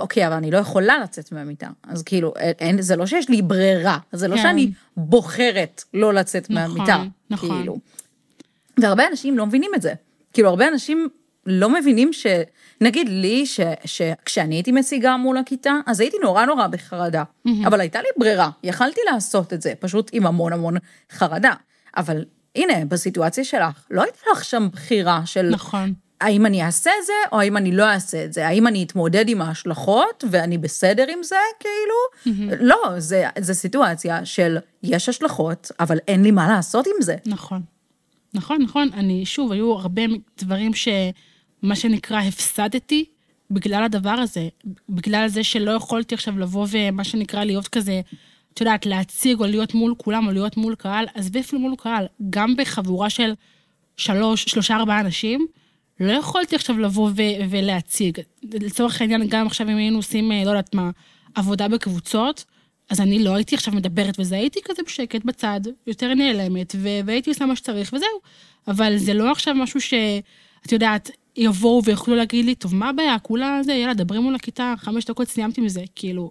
אוקיי, 0.00 0.26
אבל 0.26 0.36
אני 0.36 0.50
לא 0.50 0.58
יכולה 0.58 0.98
לצאת 0.98 1.32
מהמיטה. 1.32 1.68
אז 1.82 2.02
כאילו, 2.02 2.34
אין, 2.36 2.82
זה 2.82 2.96
לא 2.96 3.06
שיש 3.06 3.28
לי 3.28 3.42
ברירה, 3.42 3.98
זה 4.12 4.28
לא 4.28 4.36
כן. 4.36 4.42
שאני 4.42 4.72
בוחרת 4.96 5.84
לא 5.94 6.14
לצאת 6.14 6.50
נכון, 6.50 6.76
מהמיטה. 6.76 7.02
נכון. 7.30 7.58
כאילו. 7.58 7.78
והרבה 8.80 9.06
אנשים 9.10 9.38
לא 9.38 9.46
מבינים 9.46 9.70
את 9.74 9.82
זה. 9.82 9.94
כאילו, 10.32 10.48
הרבה 10.48 10.68
אנשים 10.68 11.08
לא 11.46 11.70
מבינים 11.70 12.12
ש... 12.12 12.26
נגיד 12.80 13.08
לי, 13.08 13.46
ש... 13.46 13.60
שכשאני 13.84 14.54
הייתי 14.54 14.72
מציגה 14.72 15.16
מול 15.16 15.38
הכיתה, 15.38 15.74
אז 15.86 16.00
הייתי 16.00 16.16
נורא 16.22 16.44
נורא 16.44 16.66
בחרדה. 16.66 17.22
אבל 17.66 17.80
הייתה 17.80 18.00
לי 18.00 18.08
ברירה, 18.16 18.50
יכלתי 18.62 19.00
לעשות 19.12 19.52
את 19.52 19.62
זה, 19.62 19.72
פשוט 19.80 20.10
עם 20.12 20.26
המון 20.26 20.52
המון 20.52 20.76
חרדה. 21.10 21.52
אבל 21.96 22.24
הנה, 22.56 22.84
בסיטואציה 22.84 23.44
שלך, 23.44 23.86
לא 23.90 24.02
הייתה 24.02 24.18
לך 24.32 24.44
שם 24.44 24.68
בחירה 24.72 25.26
של... 25.26 25.50
נכון. 25.50 25.94
האם 26.20 26.46
אני 26.46 26.64
אעשה 26.64 26.90
את 27.00 27.06
זה, 27.06 27.12
או 27.32 27.40
האם 27.40 27.56
אני 27.56 27.72
לא 27.72 27.84
אעשה 27.84 28.24
את 28.24 28.32
זה? 28.32 28.46
האם 28.48 28.66
אני 28.66 28.82
אתמודד 28.82 29.28
עם 29.28 29.42
ההשלכות, 29.42 30.24
ואני 30.30 30.58
בסדר 30.58 31.06
עם 31.12 31.22
זה, 31.22 31.36
כאילו? 31.60 32.36
לא, 32.60 32.82
זה, 32.98 33.24
זה 33.38 33.54
סיטואציה 33.54 34.24
של 34.24 34.58
יש 34.82 35.08
השלכות, 35.08 35.70
אבל 35.80 35.98
אין 36.08 36.22
לי 36.22 36.30
מה 36.30 36.48
לעשות 36.48 36.86
עם 36.86 37.02
זה. 37.02 37.16
נכון. 37.26 37.62
נכון, 38.34 38.62
נכון. 38.62 38.88
אני, 38.94 39.26
שוב, 39.26 39.52
היו 39.52 39.72
הרבה 39.72 40.02
דברים 40.38 40.74
ש... 40.74 40.88
מה 41.62 41.76
שנקרא, 41.76 42.20
הפסדתי 42.20 43.04
בגלל 43.50 43.84
הדבר 43.84 44.10
הזה. 44.10 44.48
בגלל 44.88 45.28
זה 45.28 45.44
שלא 45.44 45.70
יכולתי 45.70 46.14
עכשיו 46.14 46.38
לבוא 46.38 46.66
ומה 46.70 47.04
שנקרא 47.04 47.44
להיות 47.44 47.68
כזה, 47.68 48.00
את 48.54 48.60
יודעת, 48.60 48.86
להציג 48.86 49.40
או 49.40 49.46
להיות 49.46 49.74
מול 49.74 49.94
כולם 49.96 50.26
או 50.26 50.32
להיות 50.32 50.56
מול 50.56 50.74
קהל, 50.74 51.06
עזבי 51.14 51.40
אפילו 51.40 51.60
מול 51.60 51.74
קהל, 51.78 52.06
גם 52.30 52.56
בחבורה 52.56 53.10
של 53.10 53.32
שלוש, 53.96 54.44
שלושה, 54.44 54.76
ארבעה 54.76 55.00
אנשים, 55.00 55.46
לא 56.00 56.12
יכולתי 56.12 56.56
עכשיו 56.56 56.78
לבוא 56.78 57.10
ו- 57.16 57.50
ולהציג. 57.50 58.18
לצורך 58.42 59.00
העניין, 59.00 59.28
גם 59.28 59.46
עכשיו 59.46 59.68
אם 59.68 59.76
היינו 59.76 59.96
עושים, 59.98 60.32
לא 60.32 60.50
יודעת 60.50 60.74
מה, 60.74 60.90
עבודה 61.34 61.68
בקבוצות, 61.68 62.44
אז 62.90 63.00
אני 63.00 63.24
לא 63.24 63.34
הייתי 63.34 63.54
עכשיו 63.54 63.74
מדברת 63.74 64.14
וזה, 64.18 64.36
הייתי 64.36 64.60
כזה 64.64 64.82
בשקט 64.86 65.24
בצד, 65.24 65.60
יותר 65.86 66.14
נעלמת, 66.14 66.74
ו- 66.78 67.00
והייתי 67.06 67.30
עושה 67.30 67.46
מה 67.46 67.56
שצריך 67.56 67.92
וזהו. 67.92 68.20
אבל 68.68 68.96
זה 68.96 69.14
לא 69.14 69.30
עכשיו 69.30 69.54
משהו 69.54 69.80
שאת 69.80 70.72
יודעת, 70.72 71.10
יבואו 71.36 71.84
ויוכלו 71.84 72.16
להגיד 72.16 72.44
לי, 72.44 72.54
טוב, 72.54 72.74
מה 72.74 72.88
הבעיה? 72.88 73.18
כולה 73.18 73.60
זה, 73.62 73.72
יאללה, 73.72 73.94
דברי 73.94 74.18
מול 74.18 74.34
הכיתה, 74.34 74.74
חמש 74.78 75.04
דקות 75.04 75.28
סיימתי 75.28 75.60
מזה. 75.60 75.84
כאילו, 75.94 76.30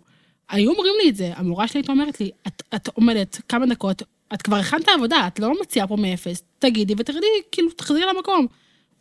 היו 0.50 0.72
אומרים 0.72 0.94
לי 1.04 1.10
את 1.10 1.16
זה, 1.16 1.32
המורה 1.36 1.68
שלי 1.68 1.80
הייתה 1.80 1.92
אומרת 1.92 2.20
לי, 2.20 2.32
את, 2.48 2.64
את 2.76 2.88
עומדת 2.88 3.42
כמה 3.50 3.66
דקות, 3.66 4.02
את 4.34 4.42
כבר 4.42 4.56
הכנת 4.56 4.88
עבודה, 4.96 5.28
את 5.28 5.40
לא 5.40 5.54
מציעה 5.62 5.88
פה 5.88 5.96
מאפס, 5.96 6.44
תגידי 6.60 6.94
ותרדי, 6.98 7.26
כאילו, 7.52 7.72
תחזרי 7.72 8.02
למקום. 8.16 8.48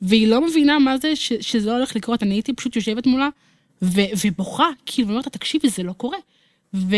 והיא 0.03 0.29
לא 0.29 0.47
מבינה 0.47 0.79
מה 0.79 0.99
זה 0.99 1.17
ש, 1.17 1.33
שזה 1.33 1.71
לא 1.71 1.77
הולך 1.77 1.97
לקרות, 1.97 2.23
אני 2.23 2.35
הייתי 2.35 2.53
פשוט 2.53 2.77
יושבת 2.77 3.07
מולה 3.07 3.29
ו, 3.83 4.01
ובוכה, 4.25 4.69
כאילו, 4.87 5.09
ואומרת 5.09 5.27
לה, 5.27 5.31
תקשיבי, 5.31 5.69
זה 5.69 5.83
לא 5.83 5.93
קורה. 5.93 6.19
ו... 6.75 6.97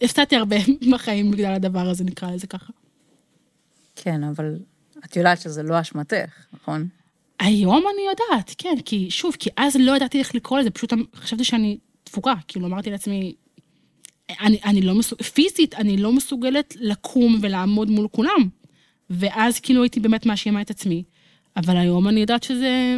והפסדתי 0.00 0.36
הרבה 0.36 0.56
בחיים 0.92 1.30
בגלל 1.30 1.54
הדבר 1.54 1.88
הזה, 1.88 2.04
נקרא 2.04 2.30
לזה 2.30 2.46
ככה. 2.46 2.72
כן, 3.96 4.24
אבל 4.24 4.58
את 5.04 5.16
יודעת 5.16 5.40
שזה 5.40 5.62
לא 5.62 5.80
אשמתך, 5.80 6.46
נכון? 6.52 6.88
היום 7.40 7.84
אני 7.94 8.02
יודעת, 8.10 8.54
כן, 8.58 8.74
כי 8.84 9.10
שוב, 9.10 9.36
כי 9.38 9.50
אז 9.56 9.76
לא 9.76 9.96
ידעתי 9.96 10.18
איך 10.18 10.34
לקרוא 10.34 10.58
לזה, 10.58 10.70
פשוט 10.70 10.92
חשבתי 11.14 11.44
שאני 11.44 11.78
דפוקה, 12.06 12.34
כאילו 12.48 12.66
אמרתי 12.66 12.90
לעצמי, 12.90 13.34
אני, 14.40 14.58
אני 14.64 14.82
לא 14.82 14.94
מסוגלת, 14.94 15.26
פיזית, 15.26 15.74
אני 15.74 15.96
לא 15.96 16.12
מסוגלת 16.12 16.76
לקום 16.80 17.38
ולעמוד 17.42 17.90
מול 17.90 18.08
כולם. 18.08 18.48
ואז 19.10 19.60
כאילו 19.60 19.82
הייתי 19.82 20.00
באמת 20.00 20.26
מאשימה 20.26 20.60
את 20.60 20.70
עצמי. 20.70 21.02
אבל 21.56 21.76
היום 21.76 22.08
אני 22.08 22.20
יודעת 22.20 22.42
שזה, 22.42 22.96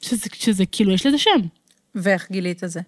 שזה, 0.00 0.26
שזה 0.34 0.66
כאילו, 0.66 0.92
יש 0.92 1.06
לזה 1.06 1.18
שם. 1.18 1.40
ואיך 1.94 2.30
גילית 2.30 2.64
את 2.64 2.70
זה? 2.70 2.80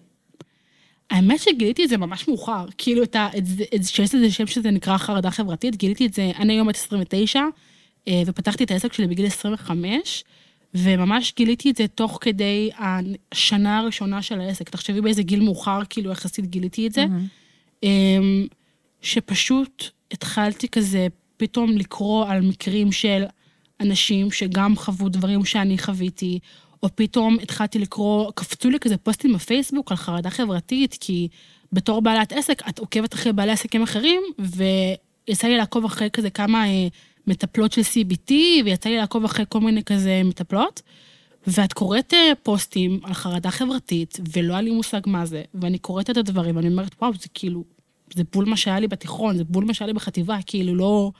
האמת 1.09 1.39
שגיליתי 1.39 1.83
את 1.83 1.89
זה 1.89 1.97
ממש 1.97 2.27
מאוחר, 2.27 2.65
כאילו 2.77 3.03
את 3.03 3.15
ה... 3.15 3.29
את, 3.37 3.45
זה- 3.45 3.63
את, 3.75 3.83
שיש 3.83 4.15
לזה 4.15 4.31
שם 4.31 4.47
שזה 4.47 4.71
נקרא 4.71 4.97
חרדה 4.97 5.31
חברתית, 5.31 5.75
גיליתי 5.75 6.05
את 6.05 6.13
זה, 6.13 6.31
אני 6.39 6.53
היום 6.53 6.67
בת 6.67 6.75
29, 6.75 7.39
אה, 8.07 8.21
ופתחתי 8.25 8.63
את 8.63 8.71
העסק 8.71 8.93
שלי 8.93 9.07
בגיל 9.07 9.25
25, 9.25 10.23
וממש 10.75 11.33
גיליתי 11.35 11.71
את 11.71 11.75
זה 11.75 11.87
תוך 11.87 12.17
כדי 12.21 12.69
השנה 12.79 13.77
הראשונה 13.79 14.21
של 14.21 14.41
העסק. 14.41 14.69
תחשבי 14.69 15.01
באיזה 15.01 15.23
גיל 15.23 15.39
מאוחר, 15.43 15.79
כאילו 15.89 16.11
יחסית 16.11 16.45
גיליתי 16.45 16.87
את 16.87 16.93
זה, 16.93 17.05
אמ, 17.83 18.47
שפשוט 19.01 19.83
התחלתי 20.11 20.67
כזה 20.67 21.07
פתאום 21.39 21.77
לקרוא 21.77 22.25
על 22.27 22.41
מקרים 22.41 22.91
של 22.91 23.23
אנשים 23.79 24.31
שגם 24.31 24.75
חוו 24.75 25.09
דברים 25.09 25.45
שאני 25.45 25.77
חוויתי, 25.77 26.39
או 26.83 26.89
פתאום 26.95 27.37
התחלתי 27.41 27.79
לקרוא, 27.79 28.31
קפצו 28.35 28.69
לי 28.69 28.79
כזה 28.79 28.97
פוסטים 28.97 29.33
בפייסבוק 29.33 29.91
על 29.91 29.97
חרדה 29.97 30.29
חברתית, 30.29 30.97
כי 30.99 31.27
בתור 31.73 32.01
בעלת 32.01 32.31
עסק, 32.33 32.69
את 32.69 32.79
עוקבת 32.79 33.13
אחרי 33.13 33.33
בעלי 33.33 33.51
עסקים 33.51 33.83
אחרים, 33.83 34.21
ויצא 34.39 35.47
לי 35.47 35.57
לעקוב 35.57 35.85
אחרי 35.85 36.09
כזה 36.09 36.29
כמה 36.29 36.67
אה, 36.67 36.87
מטפלות 37.27 37.71
של 37.71 37.81
CBT, 37.81 38.33
ויצא 38.65 38.89
לי 38.89 38.97
לעקוב 38.97 39.25
אחרי 39.25 39.45
כל 39.49 39.59
מיני 39.59 39.83
כזה 39.83 40.21
מטפלות, 40.25 40.81
ואת 41.47 41.73
קוראת 41.73 42.13
אה, 42.13 42.31
פוסטים 42.43 42.99
על 43.03 43.13
חרדה 43.13 43.51
חברתית, 43.51 44.19
ולא 44.33 44.53
היה 44.53 44.61
לי 44.61 44.71
מושג 44.71 45.01
מה 45.05 45.25
זה, 45.25 45.43
ואני 45.53 45.77
קוראת 45.77 46.09
את 46.09 46.17
הדברים, 46.17 46.55
ואני 46.55 46.67
אומרת, 46.67 46.95
וואו, 47.01 47.13
זה 47.13 47.27
כאילו, 47.33 47.63
זה 48.15 48.23
בול 48.33 48.45
מה 48.45 48.57
שהיה 48.57 48.79
לי 48.79 48.87
בתיכון, 48.87 49.37
זה 49.37 49.43
בול 49.43 49.65
מה 49.65 49.73
שהיה 49.73 49.87
לי 49.87 49.93
בחטיבה, 49.93 50.37
כאילו 50.45 50.75
לא... 50.75 51.11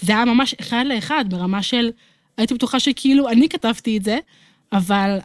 זה 0.00 0.12
היה 0.12 0.24
ממש 0.24 0.54
אחד 0.60 0.84
לאחד, 0.88 1.24
ברמה 1.28 1.62
של... 1.62 1.90
הייתי 2.36 2.54
בטוחה 2.54 2.80
שכאילו 2.80 3.28
אני 3.28 3.48
כתבתי 3.48 3.96
את 3.96 4.04
זה, 4.04 4.18
אבל 4.72 5.18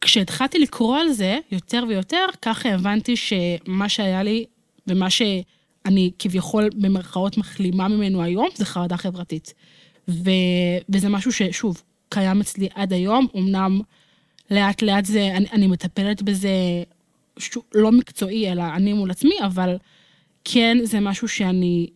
כשהתחלתי 0.00 0.58
לקרוא 0.58 0.96
על 0.98 1.08
זה 1.08 1.38
יותר 1.52 1.84
ויותר, 1.88 2.26
ככה 2.42 2.68
הבנתי 2.68 3.16
שמה 3.16 3.88
שהיה 3.88 4.22
לי 4.22 4.44
ומה 4.86 5.10
שאני 5.10 6.10
כביכול 6.18 6.70
במרכאות 6.74 7.38
מחלימה 7.38 7.88
ממנו 7.88 8.22
היום, 8.22 8.48
זה 8.54 8.64
חרדה 8.64 8.96
חברתית. 8.96 9.54
ו... 10.08 10.30
וזה 10.88 11.08
משהו 11.08 11.32
ששוב, 11.32 11.82
קיים 12.08 12.40
אצלי 12.40 12.68
עד 12.74 12.92
היום, 12.92 13.26
אמנם 13.36 13.80
לאט 14.50 14.82
לאט 14.82 15.04
זה, 15.04 15.30
אני, 15.36 15.46
אני 15.52 15.66
מטפלת 15.66 16.22
בזה, 16.22 16.50
שוב, 17.38 17.62
לא 17.74 17.92
מקצועי, 17.92 18.52
אלא 18.52 18.62
אני 18.74 18.92
מול 18.92 19.10
עצמי, 19.10 19.34
אבל 19.44 19.76
כן, 20.48 20.78
זה 20.84 21.00
משהו 21.00 21.28
שאני 21.28 21.90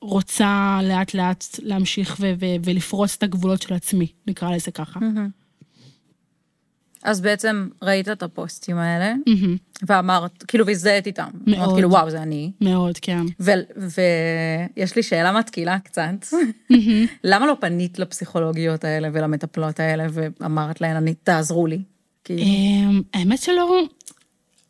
רוצה 0.00 0.80
לאט 0.82 1.14
לאט 1.14 1.44
להמשיך 1.62 2.16
ו- 2.20 2.32
ו- 2.40 2.56
ולפרוץ 2.64 3.14
את 3.18 3.22
הגבולות 3.22 3.62
של 3.62 3.74
עצמי, 3.74 4.06
נקרא 4.26 4.54
לזה 4.54 4.70
ככה. 4.70 5.00
אז 7.02 7.20
בעצם 7.20 7.68
ראית 7.82 8.08
את 8.08 8.22
הפוסטים 8.22 8.76
האלה, 8.76 9.14
מהמם. 9.26 9.56
ואמרת, 9.86 10.42
כאילו, 10.42 10.66
והזדהית 10.66 11.06
איתם. 11.06 11.28
מאוד. 11.46 11.58
אמרת, 11.58 11.74
כאילו, 11.74 11.90
וואו, 11.90 12.10
זה 12.10 12.22
אני. 12.22 12.52
מאוד, 12.60 12.98
כן. 12.98 13.20
ויש 14.76 14.96
לי 14.96 15.02
שאלה 15.02 15.32
מתקילה 15.32 15.78
קצת. 15.78 16.26
למה 17.24 17.46
לא 17.46 17.56
פנית 17.60 17.98
לפסיכולוגיות 17.98 18.84
האלה 18.84 19.08
ולמטפלות 19.12 19.80
האלה 19.80 20.06
ואמרת 20.10 20.80
להן, 20.80 20.96
אני, 20.96 21.14
תעזרו 21.14 21.66
לי? 21.66 21.82
כאילו, 22.24 22.42
אמ, 22.42 23.02
האמת 23.14 23.38
שלא, 23.38 23.82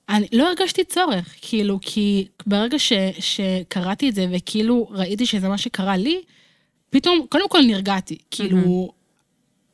אני 0.09 0.27
לא 0.33 0.49
הרגשתי 0.49 0.85
צורך, 0.85 1.35
כאילו, 1.41 1.79
כי 1.83 2.27
ברגע 2.47 2.79
ש, 2.79 2.93
שקראתי 3.19 4.09
את 4.09 4.15
זה 4.15 4.27
וכאילו 4.33 4.89
ראיתי 4.91 5.27
שזה 5.27 5.49
מה 5.49 5.59
שקרה 5.59 5.97
לי, 5.97 6.23
פתאום, 6.91 7.27
קודם 7.29 7.49
כל 7.49 7.61
נרגעתי, 7.67 8.19
כאילו, 8.31 8.93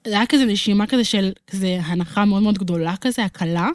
זה 0.07 0.15
היה 0.15 0.27
כזה 0.27 0.45
נשימה 0.45 0.87
כזה 0.87 1.05
של 1.05 1.33
כזה 1.47 1.79
הנחה 1.83 2.25
מאוד 2.25 2.43
מאוד 2.43 2.59
גדולה 2.59 2.97
כזה, 2.97 3.25
הקלה, 3.25 3.69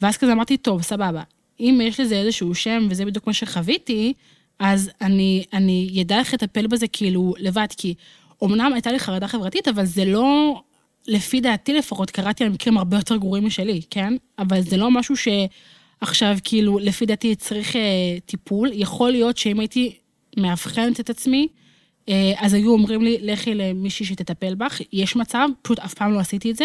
ואז 0.00 0.16
כזה 0.16 0.32
אמרתי, 0.32 0.56
טוב, 0.56 0.82
סבבה, 0.82 1.22
אם 1.60 1.80
יש 1.82 2.00
לזה 2.00 2.14
איזשהו 2.14 2.54
שם 2.54 2.86
וזה 2.90 3.04
בדיוק 3.04 3.26
מה 3.26 3.32
שחוויתי, 3.32 4.12
אז 4.58 4.90
אני, 5.00 5.44
אני 5.52 5.88
ידע 5.92 6.18
איך 6.18 6.34
לטפל 6.34 6.66
בזה 6.66 6.88
כאילו 6.88 7.34
לבד, 7.38 7.66
כי 7.76 7.94
אמנם 8.44 8.72
הייתה 8.72 8.92
לי 8.92 8.98
חרדה 8.98 9.28
חברתית, 9.28 9.68
אבל 9.68 9.84
זה 9.84 10.04
לא, 10.04 10.60
לפי 11.06 11.40
דעתי 11.40 11.74
לפחות, 11.74 12.10
קראתי 12.10 12.44
על 12.44 12.50
מקרים 12.50 12.78
הרבה 12.78 12.96
יותר 12.96 13.16
גרועים 13.16 13.46
משלי, 13.46 13.80
כן? 13.90 14.14
אבל 14.38 14.60
זה 14.60 14.76
לא 14.76 14.90
משהו 14.90 15.16
שעכשיו, 16.00 16.36
כאילו, 16.44 16.78
לפי 16.78 17.06
דעתי 17.06 17.34
צריך 17.34 17.76
אה, 17.76 17.80
טיפול. 18.26 18.70
יכול 18.72 19.10
להיות 19.10 19.36
שאם 19.36 19.60
הייתי 19.60 19.96
מאבחנת 20.36 21.00
את 21.00 21.10
עצמי, 21.10 21.48
אה, 22.08 22.32
אז 22.36 22.54
היו 22.54 22.72
אומרים 22.72 23.02
לי, 23.02 23.18
לכי 23.20 23.54
למישהי 23.54 24.06
שתטפל 24.06 24.54
בך, 24.54 24.80
יש 24.92 25.16
מצב, 25.16 25.48
פשוט 25.62 25.78
אף 25.78 25.94
פעם 25.94 26.12
לא 26.12 26.18
עשיתי 26.18 26.50
את 26.50 26.56
זה. 26.56 26.64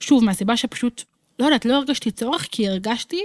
שוב, 0.00 0.24
מהסיבה 0.24 0.56
שפשוט, 0.56 1.02
לא 1.38 1.44
יודעת, 1.44 1.64
לא 1.64 1.74
הרגשתי 1.74 2.10
צורך, 2.10 2.48
כי 2.50 2.68
הרגשתי 2.68 3.20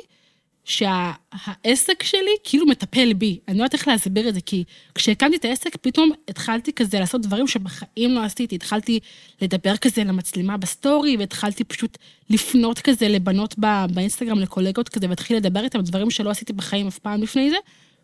שהעסק 0.63 2.03
שלי 2.03 2.31
כאילו 2.43 2.65
מטפל 2.65 3.13
בי. 3.13 3.39
אני 3.47 3.57
לא 3.57 3.63
יודעת 3.63 3.73
איך 3.73 3.87
להסביר 3.87 4.29
את 4.29 4.33
זה, 4.33 4.41
כי 4.41 4.63
כשהקמתי 4.95 5.35
את 5.35 5.45
העסק, 5.45 5.75
פתאום 5.81 6.11
התחלתי 6.27 6.73
כזה 6.73 6.99
לעשות 6.99 7.21
דברים 7.21 7.47
שבחיים 7.47 8.11
לא 8.11 8.23
עשיתי. 8.23 8.55
התחלתי 8.55 8.99
לדבר 9.41 9.77
כזה 9.77 10.03
למצלמה 10.03 10.57
בסטורי, 10.57 11.17
והתחלתי 11.17 11.63
פשוט 11.63 11.97
לפנות 12.29 12.79
כזה 12.79 13.07
לבנות 13.07 13.55
באינסטגרם, 13.93 14.39
לקולגות 14.39 14.89
כזה, 14.89 15.09
והתחיל 15.09 15.37
לדבר 15.37 15.63
איתם 15.63 15.81
דברים 15.81 16.11
שלא 16.11 16.29
עשיתי 16.29 16.53
בחיים 16.53 16.87
אף 16.87 16.99
פעם 16.99 17.21
לפני 17.21 17.49
זה, 17.49 17.57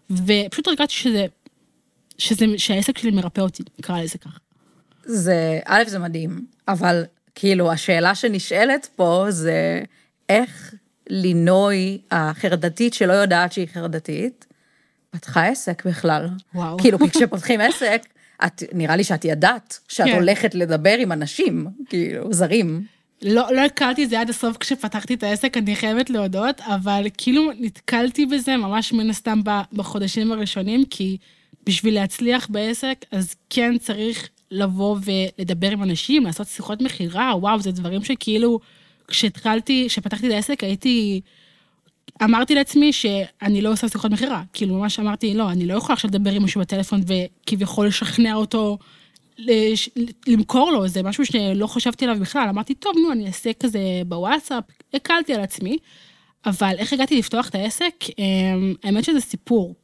ופשוט 0.09 0.67
הרגשתי 0.67 0.93
שזה, 0.93 1.25
שזה, 2.17 2.45
שהעסק 2.57 2.97
שלי 2.97 3.11
מרפא 3.11 3.41
אותי, 3.41 3.63
נקרא 3.79 4.01
לזה 4.01 4.17
ככה. 4.17 4.37
זה, 5.05 5.59
א', 5.65 5.83
זה 5.87 5.99
מדהים, 5.99 6.45
אבל 6.67 7.03
כאילו, 7.35 7.71
השאלה 7.71 8.15
שנשאלת 8.15 8.89
פה 8.95 9.25
זה 9.29 9.81
איך 10.29 10.73
לינוי 11.09 11.97
החרדתית 12.11 12.93
שלא 12.93 13.13
יודעת 13.13 13.53
שהיא 13.53 13.67
חרדתית, 13.73 14.45
פתחה 15.09 15.45
עסק 15.45 15.85
בכלל. 15.85 16.29
וואו. 16.55 16.77
כאילו, 16.77 16.99
כי 16.99 17.09
כשפותחים 17.19 17.61
עסק, 17.61 18.01
את, 18.45 18.63
נראה 18.73 18.95
לי 18.95 19.03
שאת 19.03 19.25
ידעת 19.25 19.79
שאת 19.87 20.05
כן. 20.05 20.15
הולכת 20.15 20.55
לדבר 20.55 20.95
עם 20.97 21.11
אנשים, 21.11 21.67
כאילו, 21.89 22.33
זרים. 22.33 22.85
לא, 23.21 23.47
לא 23.51 23.61
הכרתי 23.61 24.03
את 24.03 24.09
זה 24.09 24.19
עד 24.19 24.29
הסוף 24.29 24.57
כשפתחתי 24.57 25.13
את 25.13 25.23
העסק, 25.23 25.57
אני 25.57 25.75
חייבת 25.75 26.09
להודות, 26.09 26.61
אבל 26.61 27.07
כאילו 27.17 27.51
נתקלתי 27.59 28.25
בזה 28.25 28.57
ממש 28.57 28.93
מן 28.93 29.09
הסתם 29.09 29.41
בחודשים 29.73 30.31
הראשונים, 30.31 30.85
כי 30.89 31.17
בשביל 31.65 31.93
להצליח 31.93 32.47
בעסק, 32.49 33.05
אז 33.11 33.35
כן 33.49 33.77
צריך 33.77 34.29
לבוא 34.51 34.97
ולדבר 35.05 35.71
עם 35.71 35.83
אנשים, 35.83 36.25
לעשות 36.25 36.47
שיחות 36.47 36.81
מכירה, 36.81 37.33
וואו, 37.37 37.59
זה 37.59 37.71
דברים 37.71 38.03
שכאילו, 38.03 38.59
כשהתחלתי, 39.07 39.85
כשפתחתי 39.87 40.27
את 40.27 40.31
העסק, 40.31 40.63
הייתי... 40.63 41.21
אמרתי 42.23 42.55
לעצמי 42.55 42.93
שאני 42.93 43.61
לא 43.61 43.71
עושה 43.71 43.89
שיחות 43.89 44.11
מכירה. 44.11 44.43
כאילו, 44.53 44.75
ממש 44.75 44.99
אמרתי, 44.99 45.33
לא, 45.33 45.51
אני 45.51 45.65
לא 45.65 45.73
יכולה 45.73 45.93
עכשיו 45.93 46.09
לדבר 46.09 46.31
עם 46.31 46.41
מישהו 46.41 46.61
בטלפון 46.61 47.01
וכביכול 47.07 47.87
לשכנע 47.87 48.33
אותו 48.33 48.77
לש... 49.37 49.89
למכור 50.27 50.71
לו, 50.71 50.87
זה 50.87 51.03
משהו 51.03 51.25
שלא 51.25 51.67
חשבתי 51.67 52.05
עליו 52.05 52.19
בכלל. 52.19 52.47
אמרתי, 52.49 52.73
טוב, 52.73 52.93
נו, 53.03 53.11
אני 53.11 53.27
אעשה 53.27 53.53
כזה 53.53 53.79
בוואטסאפ, 54.07 54.63
הקלתי 54.93 55.33
על 55.33 55.41
עצמי. 55.41 55.77
אבל 56.45 56.75
איך 56.77 56.93
הגעתי 56.93 57.17
לפתוח 57.19 57.49
את 57.49 57.55
העסק? 57.55 57.93
אמ, 58.19 58.73
האמת 58.83 59.03
שזה 59.03 59.19
סיפור. 59.21 59.75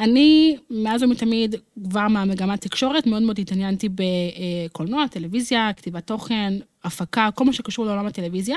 אני, 0.00 0.56
מאז 0.70 1.02
ומתמיד, 1.02 1.54
כבר 1.90 2.08
מהמגמת 2.08 2.60
תקשורת, 2.60 3.06
מאוד 3.06 3.22
מאוד 3.22 3.38
התעניינתי 3.38 3.88
בקולנוע, 3.88 5.06
טלוויזיה, 5.06 5.70
כתיבת 5.76 6.06
תוכן, 6.06 6.54
הפקה, 6.84 7.28
כל 7.34 7.44
מה 7.44 7.52
שקשור 7.52 7.86
לעולם 7.86 8.06
הטלוויזיה, 8.06 8.56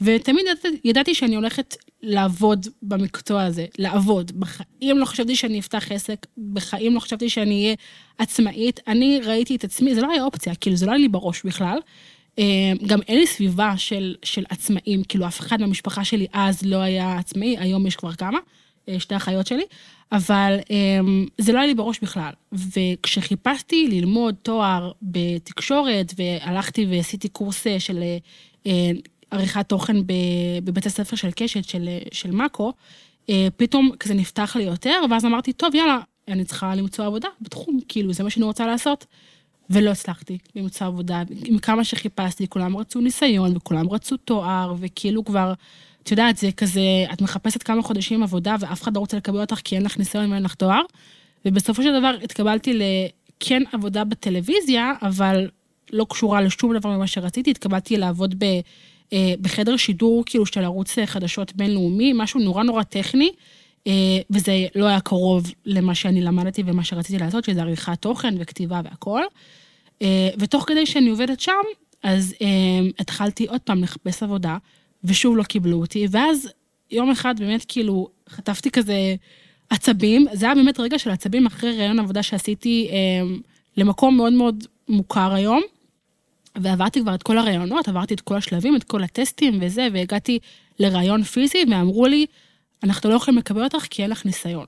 ותמיד 0.00 0.46
ידעתי, 0.46 0.68
ידעתי 0.84 1.14
שאני 1.14 1.36
הולכת 1.36 1.76
לעבוד 2.02 2.66
במקצוע 2.82 3.42
הזה, 3.42 3.66
לעבוד. 3.78 4.32
בחיים 4.40 4.98
לא 4.98 5.04
חשבתי 5.04 5.36
שאני 5.36 5.60
אפתח 5.60 5.92
עסק, 5.92 6.26
בחיים 6.52 6.94
לא 6.94 7.00
חשבתי 7.00 7.30
שאני 7.30 7.64
אהיה 7.64 7.74
עצמאית. 8.18 8.80
אני 8.86 9.20
ראיתי 9.24 9.56
את 9.56 9.64
עצמי, 9.64 9.94
זה 9.94 10.00
לא 10.00 10.10
היה 10.10 10.24
אופציה, 10.24 10.54
כאילו 10.54 10.76
זה 10.76 10.86
לא 10.86 10.90
היה 10.90 10.98
לי 10.98 11.08
בראש 11.08 11.42
בכלל. 11.44 11.78
אמ, 12.38 12.76
גם 12.86 13.00
אין 13.08 13.18
לי 13.18 13.26
סביבה 13.26 13.76
של, 13.76 14.14
של 14.22 14.44
עצמאים, 14.48 15.02
כאילו 15.04 15.26
אף 15.26 15.40
אחד 15.40 15.60
מהמשפחה 15.60 16.04
שלי 16.04 16.26
אז 16.32 16.62
לא 16.62 16.76
היה 16.76 17.18
עצמאי, 17.18 17.56
היום 17.58 17.86
יש 17.86 17.96
כבר 17.96 18.12
כמה, 18.12 18.38
אה, 18.88 19.00
שתי 19.00 19.16
אחיות 19.16 19.46
שלי, 19.46 19.64
אבל 20.12 20.58
אמ, 20.70 21.26
זה 21.38 21.52
לא 21.52 21.58
היה 21.58 21.66
לי 21.66 21.74
בראש 21.74 22.00
בכלל. 22.00 22.32
וכשחיפשתי 22.52 23.88
ללמוד 23.88 24.34
תואר 24.42 24.92
בתקשורת, 25.02 26.14
והלכתי 26.16 26.86
ועשיתי 26.90 27.28
קורס 27.28 27.66
אה, 27.66 27.80
של 27.80 28.02
אה, 28.66 28.90
עריכת 29.30 29.68
תוכן 29.68 29.96
בבית 30.64 30.86
הספר 30.86 31.16
של 31.16 31.30
קשת, 31.30 31.64
של, 31.64 31.88
של 32.12 32.30
מאקו, 32.30 32.72
פתאום 33.56 33.90
כזה 34.00 34.14
נפתח 34.14 34.56
לי 34.56 34.62
יותר, 34.62 35.00
ואז 35.10 35.24
אמרתי, 35.24 35.52
טוב, 35.52 35.74
יאללה, 35.74 35.98
אני 36.28 36.44
צריכה 36.44 36.74
למצוא 36.74 37.04
עבודה 37.04 37.28
בתחום, 37.40 37.78
כאילו, 37.88 38.12
זה 38.12 38.24
מה 38.24 38.30
שאני 38.30 38.44
רוצה 38.44 38.66
לעשות. 38.66 39.06
ולא 39.70 39.90
הצלחתי 39.90 40.38
למצוא 40.54 40.86
עבודה. 40.86 41.22
עם 41.44 41.58
כמה 41.58 41.84
שחיפשתי, 41.84 42.48
כולם 42.48 42.76
רצו 42.76 43.00
ניסיון, 43.00 43.56
וכולם 43.56 43.90
רצו 43.90 44.16
תואר, 44.16 44.74
וכאילו 44.78 45.24
כבר, 45.24 45.52
את 46.08 46.12
יודעת, 46.12 46.36
זה 46.36 46.52
כזה, 46.56 46.80
את 47.12 47.22
מחפשת 47.22 47.62
כמה 47.62 47.82
חודשים 47.82 48.22
עבודה, 48.22 48.56
ואף 48.60 48.82
אחד 48.82 48.94
לא 48.94 49.00
רוצה 49.00 49.16
לקבל 49.16 49.40
אותך 49.40 49.60
כי 49.64 49.76
אין 49.76 49.84
לך 49.84 49.98
ניסיון 49.98 50.32
ואין 50.32 50.42
לך 50.42 50.54
תואר. 50.54 50.80
ובסופו 51.44 51.82
של 51.82 51.98
דבר 51.98 52.14
התקבלתי 52.22 52.78
לכן 52.78 53.62
עבודה 53.72 54.04
בטלוויזיה, 54.04 54.92
אבל 55.02 55.48
לא 55.92 56.06
קשורה 56.10 56.40
לשום 56.40 56.78
דבר 56.78 56.90
ממה 56.90 57.06
שרציתי, 57.06 57.50
התקבלתי 57.50 57.96
לעבוד 57.96 58.34
ב, 58.38 58.44
אה, 59.12 59.34
בחדר 59.40 59.76
שידור, 59.76 60.22
כאילו, 60.26 60.46
של 60.46 60.64
ערוץ 60.64 60.98
חדשות 61.06 61.56
בינלאומי, 61.56 62.12
משהו 62.14 62.40
נורא 62.40 62.62
נורא 62.62 62.82
טכני. 62.82 63.30
אה, 63.86 63.92
וזה 64.30 64.66
לא 64.74 64.86
היה 64.86 65.00
קרוב 65.00 65.52
למה 65.66 65.94
שאני 65.94 66.22
למדתי 66.22 66.62
ומה 66.66 66.84
שרציתי 66.84 67.18
לעשות, 67.18 67.44
שזה 67.44 67.62
עריכת 67.62 68.02
תוכן 68.02 68.34
וכתיבה 68.38 68.80
והכל. 68.84 69.22
אה, 70.02 70.28
ותוך 70.38 70.64
כדי 70.68 70.86
שאני 70.86 71.10
עובדת 71.10 71.40
שם, 71.40 71.52
אז 72.02 72.34
אה, 72.42 72.46
התחלתי 72.98 73.46
עוד 73.46 73.60
פעם 73.60 73.82
לחפש 73.82 74.22
עבודה, 74.22 74.56
ושוב 75.04 75.36
לא 75.36 75.42
קיבלו 75.42 75.80
אותי, 75.80 76.06
ואז 76.10 76.48
יום 76.90 77.10
אחד 77.10 77.34
באמת 77.38 77.64
כאילו 77.68 78.08
חטפתי 78.28 78.70
כזה 78.70 79.14
עצבים, 79.70 80.26
זה 80.32 80.46
היה 80.46 80.54
באמת 80.54 80.80
רגע 80.80 80.98
של 80.98 81.10
עצבים 81.10 81.46
אחרי 81.46 81.78
ראיון 81.78 81.98
עבודה 81.98 82.22
שעשיתי 82.22 82.88
למקום 83.76 84.16
מאוד 84.16 84.32
מאוד 84.32 84.64
מוכר 84.88 85.32
היום, 85.32 85.62
ועברתי 86.56 87.00
כבר 87.00 87.14
את 87.14 87.22
כל 87.22 87.38
הראיונות, 87.38 87.88
עברתי 87.88 88.14
את 88.14 88.20
כל 88.20 88.36
השלבים, 88.36 88.76
את 88.76 88.84
כל 88.84 89.04
הטסטים 89.04 89.58
וזה, 89.60 89.88
והגעתי 89.92 90.38
לראיון 90.78 91.22
פיזי, 91.22 91.64
ואמרו 91.70 92.06
לי, 92.06 92.26
אנחנו 92.82 93.10
לא 93.10 93.14
יכולים 93.14 93.38
לקבל 93.38 93.64
אותך 93.64 93.86
כי 93.90 94.02
אין 94.02 94.10
לך 94.10 94.26
ניסיון. 94.26 94.66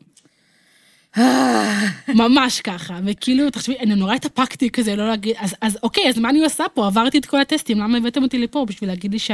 ממש 2.09 2.61
ככה, 2.61 3.01
וכאילו, 3.05 3.51
תחשבי, 3.51 3.79
אני 3.79 3.95
נורא 3.95 4.15
התאפקתי 4.15 4.71
כזה, 4.71 4.97
לא 4.97 5.09
להגיד, 5.09 5.35
אז, 5.39 5.55
אז 5.61 5.79
אוקיי, 5.83 6.09
אז 6.09 6.19
מה 6.19 6.31
אני 6.31 6.45
עושה 6.45 6.65
פה? 6.75 6.87
עברתי 6.87 7.19
את 7.19 7.27
כל 7.27 7.41
הטסטים, 7.41 7.79
למה 7.79 7.99
הבאתם 7.99 8.23
אותי 8.23 8.39
לפה? 8.39 8.65
בשביל 8.69 8.91
להגיד 8.91 9.13
לי 9.13 9.19
ש... 9.19 9.31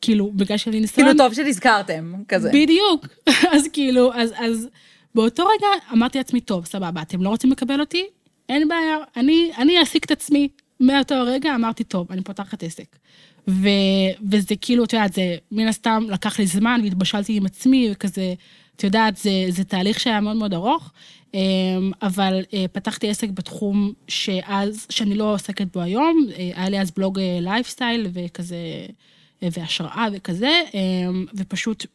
כאילו, 0.00 0.30
בגלל 0.34 0.56
שלי 0.58 0.80
ניסיון. 0.80 1.08
כאילו, 1.08 1.24
טוב 1.24 1.34
שנזכרתם, 1.34 2.12
כזה. 2.28 2.50
בדיוק. 2.52 3.06
אז 3.54 3.68
כאילו, 3.72 4.14
אז, 4.14 4.34
אז 4.36 4.68
באותו 5.14 5.44
רגע 5.44 5.66
אמרתי 5.92 6.18
לעצמי, 6.18 6.40
טוב, 6.40 6.66
סבבה, 6.66 7.02
אתם 7.02 7.22
לא 7.22 7.28
רוצים 7.28 7.50
לקבל 7.52 7.80
אותי? 7.80 8.06
אין 8.48 8.68
בעיה, 8.68 8.96
אני, 9.16 9.50
אני 9.58 9.78
אעסיק 9.78 10.04
את 10.04 10.10
עצמי. 10.10 10.48
מאותו 10.80 11.14
רגע 11.26 11.54
אמרתי, 11.54 11.84
טוב, 11.84 12.06
אני 12.12 12.22
פותחת 12.22 12.62
עסק. 12.62 12.96
ו, 13.48 13.68
וזה 14.30 14.54
כאילו, 14.60 14.84
את 14.84 14.92
יודעת, 14.92 15.12
זה 15.12 15.36
מן 15.52 15.68
הסתם 15.68 16.06
לקח 16.10 16.38
לי 16.38 16.46
זמן, 16.46 16.80
והתבשלתי 16.84 17.36
עם 17.36 17.46
עצמי, 17.46 17.88
וכזה, 17.92 18.34
את 18.76 18.84
יודעת, 18.84 19.16
זה, 19.16 19.30
זה 19.48 19.64
תהליך 19.64 20.00
שהיה 20.00 20.20
מאוד 20.20 20.36
מאוד 20.36 20.54
ארוך, 20.54 20.92
אמ, 21.34 21.92
אבל 22.02 22.42
אה, 22.54 22.64
פתחתי 22.72 23.10
עסק 23.10 23.28
בתחום 23.28 23.92
שאז, 24.08 24.86
שאני 24.90 25.14
לא 25.14 25.34
עוסקת 25.34 25.66
בו 25.72 25.80
היום, 25.80 26.26
אה, 26.38 26.50
היה 26.54 26.68
לי 26.68 26.80
אז 26.80 26.90
בלוג 26.90 27.18
לייפסטייל 27.40 28.06
וכזה, 28.12 28.54
אה, 28.56 28.86
והשראה 29.42 30.06
וכזה, 30.12 30.62
אמ, 30.74 31.26
ופשוט 31.36 31.86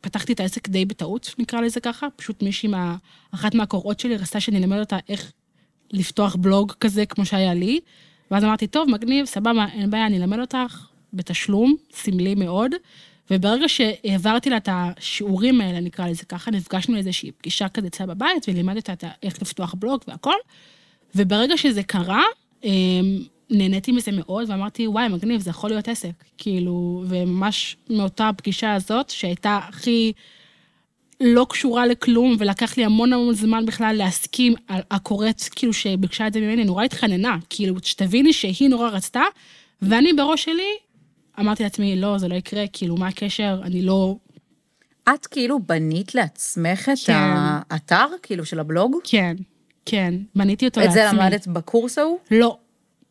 פתחתי 0.00 0.32
את 0.32 0.40
העסק 0.40 0.68
די 0.68 0.84
בטעות, 0.84 1.34
נקרא 1.38 1.60
לזה 1.60 1.80
ככה, 1.80 2.06
פשוט 2.16 2.42
מישהי, 2.42 2.68
מה, 2.68 2.96
אחת 3.34 3.54
מהקורות 3.54 4.00
שלי 4.00 4.16
רצתה 4.16 4.40
שאני 4.40 4.58
אלמד 4.58 4.78
אותה 4.78 4.96
איך 5.08 5.32
לפתוח 5.92 6.36
בלוג 6.36 6.72
כזה, 6.80 7.06
כמו 7.06 7.26
שהיה 7.26 7.54
לי, 7.54 7.80
ואז 8.30 8.44
אמרתי, 8.44 8.66
טוב, 8.66 8.90
מגניב, 8.90 9.26
סבבה, 9.26 9.66
אין 9.72 9.90
בעיה, 9.90 10.06
אני 10.06 10.18
אלמד 10.18 10.38
אותך 10.38 10.86
בתשלום, 11.12 11.76
סמלי 11.92 12.34
מאוד. 12.34 12.74
וברגע 13.30 13.68
שהעברתי 13.68 14.50
לה 14.50 14.56
את 14.56 14.68
השיעורים 14.72 15.60
האלה, 15.60 15.80
נקרא 15.80 16.08
לזה 16.08 16.24
ככה, 16.24 16.50
נפגשנו 16.50 16.94
לאיזושהי 16.94 17.32
פגישה 17.32 17.68
כזה 17.68 17.86
אצלה 17.86 18.06
בבית, 18.06 18.48
ולימדתי 18.48 18.92
אותה 18.92 19.08
איך 19.22 19.42
לפתוח 19.42 19.74
בלוג 19.74 20.00
והכל. 20.08 20.34
וברגע 21.14 21.56
שזה 21.56 21.82
קרה, 21.82 22.22
אמ, 22.64 23.18
נהניתי 23.50 23.92
מזה 23.92 24.10
מאוד, 24.12 24.50
ואמרתי, 24.50 24.86
וואי, 24.86 25.08
מגניב, 25.08 25.40
זה 25.40 25.50
יכול 25.50 25.70
להיות 25.70 25.88
עסק. 25.88 26.24
כאילו, 26.38 27.04
וממש 27.08 27.76
מאותה 27.90 28.30
פגישה 28.36 28.74
הזאת, 28.74 29.10
שהייתה 29.10 29.60
הכי 29.68 30.12
לא 31.20 31.46
קשורה 31.48 31.86
לכלום, 31.86 32.36
ולקח 32.38 32.76
לי 32.76 32.84
המון 32.84 33.12
המון 33.12 33.34
זמן 33.34 33.66
בכלל 33.66 33.94
להסכים, 33.96 34.54
הקוראת, 34.68 35.42
כאילו, 35.56 35.72
שביקשה 35.72 36.26
את 36.26 36.32
זה 36.32 36.40
ממני, 36.40 36.64
נורא 36.64 36.84
התחננה, 36.84 37.36
כאילו, 37.50 37.74
שתביני 37.82 38.32
שהיא 38.32 38.68
נורא 38.68 38.88
רצתה, 38.88 39.22
ואני 39.82 40.12
בראש 40.12 40.44
שלי 40.44 40.70
אמרתי 41.40 41.62
לעצמי, 41.62 41.96
לא, 41.96 42.18
זה 42.18 42.28
לא 42.28 42.34
יקרה, 42.34 42.64
כאילו, 42.72 42.96
מה 42.96 43.08
הקשר? 43.08 43.60
אני 43.62 43.82
לא... 43.82 44.16
את 45.14 45.26
כאילו 45.26 45.58
בנית 45.58 46.14
לעצמך 46.14 46.88
את 46.92 46.98
כן. 47.06 47.14
האתר, 47.70 48.06
כאילו, 48.22 48.44
של 48.44 48.60
הבלוג? 48.60 48.96
כן, 49.04 49.36
כן, 49.86 50.14
בניתי 50.34 50.66
אותו 50.66 50.80
את 50.80 50.86
לעצמי. 50.86 51.02
זה 51.02 51.08
למדת 51.12 51.46
בקורס 51.46 51.98
ההוא? 51.98 52.18
לא. 52.30 52.58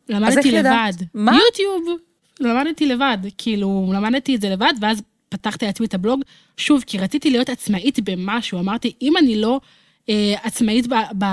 למדתי? 0.08 0.52
לבד. 0.52 0.92
מה? 1.14 1.38
יוטיוב. 1.46 1.98
למדתי 2.40 2.86
לבד, 2.86 3.18
כאילו, 3.38 3.92
למדתי 3.94 4.36
את 4.36 4.40
זה 4.40 4.48
לבד, 4.48 4.72
ואז 4.80 5.02
פתחתי 5.28 5.66
לעצמי 5.66 5.86
את 5.86 5.94
הבלוג, 5.94 6.20
שוב, 6.56 6.84
כי 6.86 6.98
רציתי 6.98 7.30
להיות 7.30 7.48
עצמאית 7.48 7.98
במשהו. 8.00 8.58
אמרתי, 8.58 8.92
אם 9.02 9.16
אני 9.16 9.40
לא 9.40 9.60
אה, 10.08 10.34
עצמאית 10.42 10.86
ב, 10.86 10.94
ב, 11.18 11.24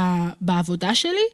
בעבודה 0.41 0.95
שלי, 0.95 1.25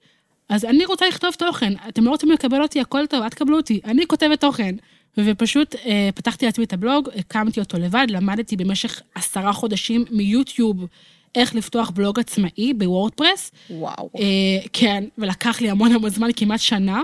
אז 0.50 0.66
אני 0.66 0.86
רוצה 0.86 1.08
לכתוב 1.08 1.34
תוכן. 1.34 1.74
אתם 1.90 2.06
לא 2.06 2.10
רוצים 2.10 2.32
לקבל 2.32 2.62
אותי, 2.62 2.80
הכל 2.80 3.06
טוב, 3.06 3.24
אל 3.24 3.30
תקבלו 3.30 3.58
אותי. 3.58 3.80
אני 3.86 4.08
כותבת 4.08 4.42
תוכן. 4.42 4.76
ופשוט 5.18 5.76
אה, 5.76 6.10
פתחתי 6.16 6.46
לעצמי 6.46 6.66
את 6.66 6.74
הבלוג, 6.74 7.10
הקמתי 7.16 7.60
אותו 7.60 7.78
לבד, 7.78 8.08
למדתי 8.10 8.56
במשך 8.56 9.02
עשרה 9.16 9.54
חודשים 9.54 10.06
מיוטיוב 10.12 10.86
איך 11.36 11.56
לפתוח 11.56 11.90
בלוג 11.90 12.20
עצמאי 12.20 12.74
בוורדפרס. 12.74 13.52
וואו. 13.70 14.10
אה, 14.20 14.68
כן, 14.74 15.04
ולקח 15.18 15.62
לי 15.62 15.70
המון 15.70 15.92
המון 15.92 16.10
זמן, 16.10 16.30
כמעט 16.36 16.60
שנה, 16.60 17.02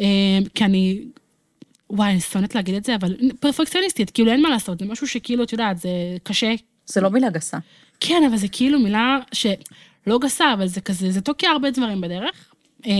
אה, 0.00 0.06
כי 0.54 0.64
אני, 0.64 1.02
וואי, 1.90 2.10
אני 2.10 2.20
שונאת 2.20 2.54
להגיד 2.54 2.74
את 2.74 2.84
זה, 2.84 2.94
אבל 2.94 3.16
פרפקציוניסטית, 3.40 4.10
כאילו 4.10 4.32
אין 4.32 4.42
מה 4.42 4.48
לעשות, 4.48 4.78
זה 4.78 4.84
משהו 4.84 5.06
שכאילו, 5.06 5.44
את 5.44 5.52
יודעת, 5.52 5.78
זה 5.78 5.90
קשה. 6.22 6.54
זה 6.86 7.00
לא 7.00 7.10
מילה 7.10 7.30
גסה. 7.30 7.58
כן, 8.00 8.22
אבל 8.28 8.36
זה 8.36 8.48
כאילו 8.48 8.80
מילה 8.80 9.18
שלא 9.32 10.18
גסה, 10.18 10.52
אבל 10.52 10.66
זה 10.66 10.80
כזה, 10.80 11.10
זה 11.10 11.20
תוקע 11.20 11.48
הרבה 11.48 11.70
דברים 11.70 12.00
בדרך. 12.00 12.54
אה, 12.86 12.92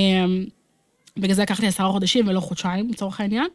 בגלל 1.17 1.35
זה 1.35 1.43
לקח 1.43 1.61
לי 1.61 1.67
עשרה 1.67 1.93
חודשים 1.93 2.29
ולא 2.29 2.41
חודשיים, 2.41 2.89
לצורך 2.89 3.21
העניין. 3.21 3.47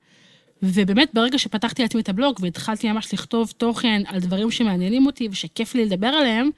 ובאמת, 0.63 1.09
ברגע 1.13 1.39
שפתחתי 1.39 1.81
לעצמי 1.81 2.01
את 2.01 2.09
הבלוג 2.09 2.37
והתחלתי 2.39 2.91
ממש 2.91 3.13
לכתוב 3.13 3.53
תוכן 3.57 4.01
על 4.07 4.19
דברים 4.19 4.51
שמעניינים 4.51 5.05
אותי 5.05 5.27
ושכיף 5.31 5.75
לי 5.75 5.85
לדבר 5.85 6.07
עליהם, 6.07 6.49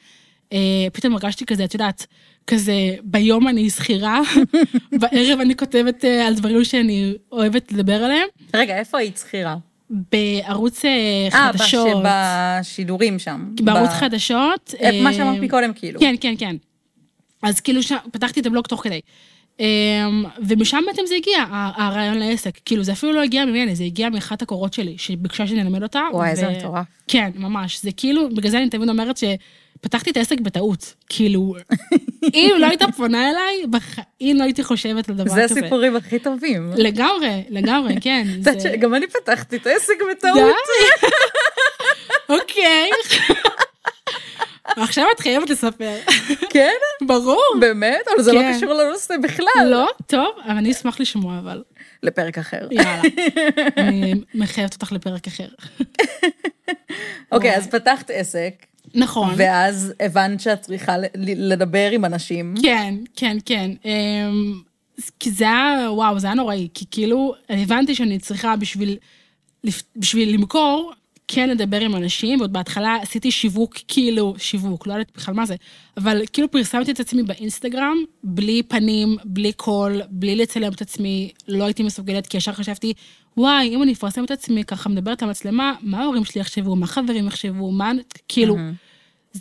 פתאום 0.94 1.14
הרגשתי 1.14 1.46
כזה, 1.46 1.64
את 1.64 1.74
יודעת, 1.74 2.06
כזה 2.48 2.74
ביום 3.04 3.48
אני 3.48 3.70
שכירה, 3.70 4.20
בערב 5.02 5.40
אני 5.42 5.56
כותבת 5.56 6.06
אה, 6.06 6.28
על 6.28 6.34
דברים 6.36 6.64
שאני 6.64 7.14
אוהבת 7.32 7.72
לדבר 7.72 7.94
עליהם. 8.04 8.28
רגע, 8.54 8.78
איפה 8.78 8.98
היית 8.98 9.18
שכירה? 9.18 9.56
בערוץ 9.90 10.86
אה, 10.86 10.90
אה, 11.34 11.54
חדשות, 11.54 11.88
בש- 12.04 12.10
בשידורים 12.62 13.20
שם. 13.20 13.52
בערוץ 13.62 13.90
ב- 13.90 13.94
חדשות. 13.94 14.74
אה, 14.82 15.02
מה 15.04 15.10
אה, 15.10 15.14
שאמרת 15.16 15.40
מקודם, 15.42 15.74
כאילו. 15.74 16.00
כן, 16.00 16.16
כן, 16.22 16.34
כן. 16.38 16.56
אז 17.42 17.60
כאילו 17.60 17.84
ש... 17.84 17.92
פתחתי 18.12 18.40
את 18.40 18.46
הבלוג 18.46 18.68
תוך 18.68 18.84
כדי. 18.84 19.00
אמ, 19.60 19.66
ומשם 20.48 20.84
בעצם 20.88 21.02
זה 21.06 21.16
הגיע, 21.16 21.44
הרעיון 21.76 22.18
לעסק. 22.18 22.60
כאילו, 22.66 22.84
זה 22.84 22.92
אפילו 22.92 23.12
לא 23.14 23.22
הגיע 23.24 23.46
ממני, 23.46 23.76
זה 23.76 23.84
הגיע 23.84 24.10
מאחת 24.10 24.42
הקורות 24.42 24.74
שלי, 24.74 24.96
שביקשה 24.98 25.48
שאני 25.48 25.62
אלמד 25.62 25.84
אותה. 25.84 26.02
וואי, 26.14 26.30
איזה 26.30 26.50
מטורף. 26.50 26.86
כן, 27.08 27.32
ממש. 27.36 27.82
זה 27.84 27.90
כאילו, 27.98 28.30
בגלל 28.30 28.52
זה 28.52 28.58
אני 28.58 28.70
תמיד 28.70 28.90
אומרת 28.90 29.18
שפתחתי 29.18 30.10
את 30.10 30.18
העסק 30.18 30.40
בטעות. 30.40 30.94
כאילו, 31.10 31.56
אם 32.34 32.52
לא 32.60 32.66
היית 32.66 32.82
פונה 32.98 33.30
אליי, 33.30 33.68
בחיים 33.70 34.38
לא 34.38 34.44
הייתי 34.44 34.64
חושבת 34.64 35.10
על 35.10 35.16
דבר 35.16 35.34
זה 35.34 35.44
כזה. 35.44 35.60
הסיפורים 35.60 35.96
הכי 35.96 36.20
טובים. 36.20 36.72
לגמרי, 36.76 37.44
לגמרי, 37.50 37.96
כן. 38.02 38.28
זה- 38.42 38.60
שגם 38.60 38.96
אני 38.96 39.06
פתחתי 39.08 39.56
את 39.56 39.68
העסק. 39.68 39.94
בטעות. 40.12 40.54
אוקיי. 42.30 42.90
עכשיו 44.76 45.06
את 45.16 45.20
חייבת 45.20 45.50
לספר. 45.50 45.98
כן? 46.50 46.74
ברור. 47.02 47.44
באמת? 47.60 48.02
אבל 48.16 48.24
זה 48.24 48.34
לא 48.34 48.40
כן. 48.40 48.54
קשור 48.58 48.74
לנושא 48.74 49.14
בכלל. 49.24 49.66
לא? 49.66 49.88
טוב, 50.08 50.28
אבל 50.46 50.58
אני 50.58 50.72
אשמח 50.72 51.00
לשמוע, 51.00 51.40
אבל. 51.40 51.64
לפרק 52.04 52.38
אחר. 52.38 52.68
יאללה. 52.72 53.02
אני 53.78 54.14
מחייבת 54.34 54.74
אותך 54.74 54.92
לפרק 54.92 55.28
אחר. 55.28 55.48
אוקיי, 57.32 57.56
אז 57.56 57.68
פתחת 57.68 58.10
עסק, 58.14 58.66
נכון. 58.94 59.34
ואז 59.38 59.94
הבנת 60.00 60.40
שאת 60.40 60.62
צריכה 60.62 60.96
לדבר 61.16 61.92
עם 61.92 62.06
אנשים. 62.06 62.56
כן, 62.62 62.96
כן, 63.16 63.38
כן. 63.46 63.72
אמ, 63.86 64.62
כי 65.20 65.32
זה 65.32 65.44
היה, 65.44 65.92
וואו, 65.92 66.20
זה 66.20 66.28
היה 66.28 66.34
נוראי. 66.34 66.68
כי 66.74 66.86
כאילו, 66.92 67.34
הבנתי 67.50 67.96
שאני 67.96 68.20
צריכה 68.20 68.56
בשביל, 68.56 68.98
בשביל 69.96 70.34
למכור, 70.34 70.94
כן 71.28 71.50
לדבר 71.50 71.80
עם 71.80 71.96
אנשים, 71.96 72.40
ועוד 72.40 72.54
בהתחלה 72.54 72.96
עשיתי 73.02 73.32
שיווק, 73.32 73.76
כאילו, 73.88 74.36
שיווק, 74.38 74.88
לא 74.88 74.94
יודעת 74.94 75.12
בכלל 75.16 75.34
מה 75.34 75.46
זה, 75.46 75.56
אבל 75.98 76.22
כאילו 76.34 76.52
פרסמתי 76.52 76.92
את 76.92 77.00
עצמי 77.00 77.24
באינסטגרם, 77.24 77.98
בלי 78.24 78.64
פנים, 78.64 79.18
בלי 79.26 79.54
קול, 79.54 80.02
בלי 80.10 80.36
לצלם 80.36 80.72
את 80.72 80.82
עצמי, 80.82 81.32
לא 81.48 81.64
הייתי 81.64 81.84
מסוגלת, 81.84 82.28
כי 82.28 82.38
ישר 82.38 82.54
חשבתי, 82.54 82.94
וואי, 83.38 83.68
אם 83.68 83.84
אני 83.84 83.94
אפרסם 83.94 84.24
את 84.24 84.32
עצמי 84.32 84.64
ככה 84.64 84.90
מדברת 84.90 85.22
למצלמה, 85.22 85.74
מה 85.82 86.02
ההורים 86.02 86.26
שלי 86.26 86.42
יחשבו, 86.42 86.76
מה 86.76 86.88
חברים 86.88 87.28
יחשבו, 87.28 87.72
מה, 87.72 87.92
כאילו, 88.28 88.58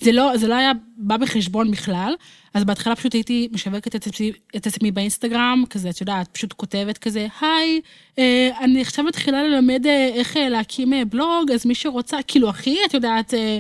זה 0.05 0.13
לא, 0.13 0.37
זה 0.37 0.49
לא 0.49 0.55
היה 0.55 0.73
בא 0.97 1.17
בחשבון 1.17 1.71
בכלל, 1.71 2.15
אז 2.55 2.65
בהתחלה 2.65 2.97
פשוט 2.97 3.15
הייתי 3.15 3.49
משווקת 3.53 3.97
את 3.97 4.07
עצמי, 4.07 4.33
את 4.57 4.67
עצמי 4.67 4.91
באינסטגרם, 4.91 5.65
כזה, 5.71 5.91
את 5.91 6.01
יודעת, 6.01 6.29
פשוט 6.29 6.53
כותבת 6.53 6.99
כזה, 6.99 7.27
היי, 7.41 7.81
אה, 8.19 8.51
אני 8.61 8.81
עכשיו 8.81 9.05
מתחילה 9.05 9.43
ללמד 9.43 9.87
אה, 9.87 10.11
איך 10.15 10.37
אה, 10.37 10.49
להקים 10.49 10.93
בלוג, 11.11 11.51
אז 11.55 11.67
מי 11.67 11.75
שרוצה, 11.75 12.17
כאילו, 12.27 12.49
הכי, 12.49 12.79
את 12.89 12.95
יודעת, 12.95 13.35
אה, 13.35 13.59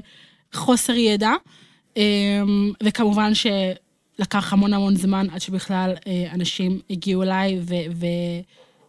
חוסר 0.53 0.95
ידע. 0.95 1.33
אה, 1.97 2.03
וכמובן 2.83 3.33
שלקח 3.35 4.53
המון 4.53 4.75
המון 4.75 4.97
זמן 4.97 5.27
עד 5.33 5.41
שבכלל 5.41 5.95
אנשים 6.33 6.81
הגיעו 6.91 7.23
אליי, 7.23 7.59
ו... 7.63 7.75
ו 7.95 8.07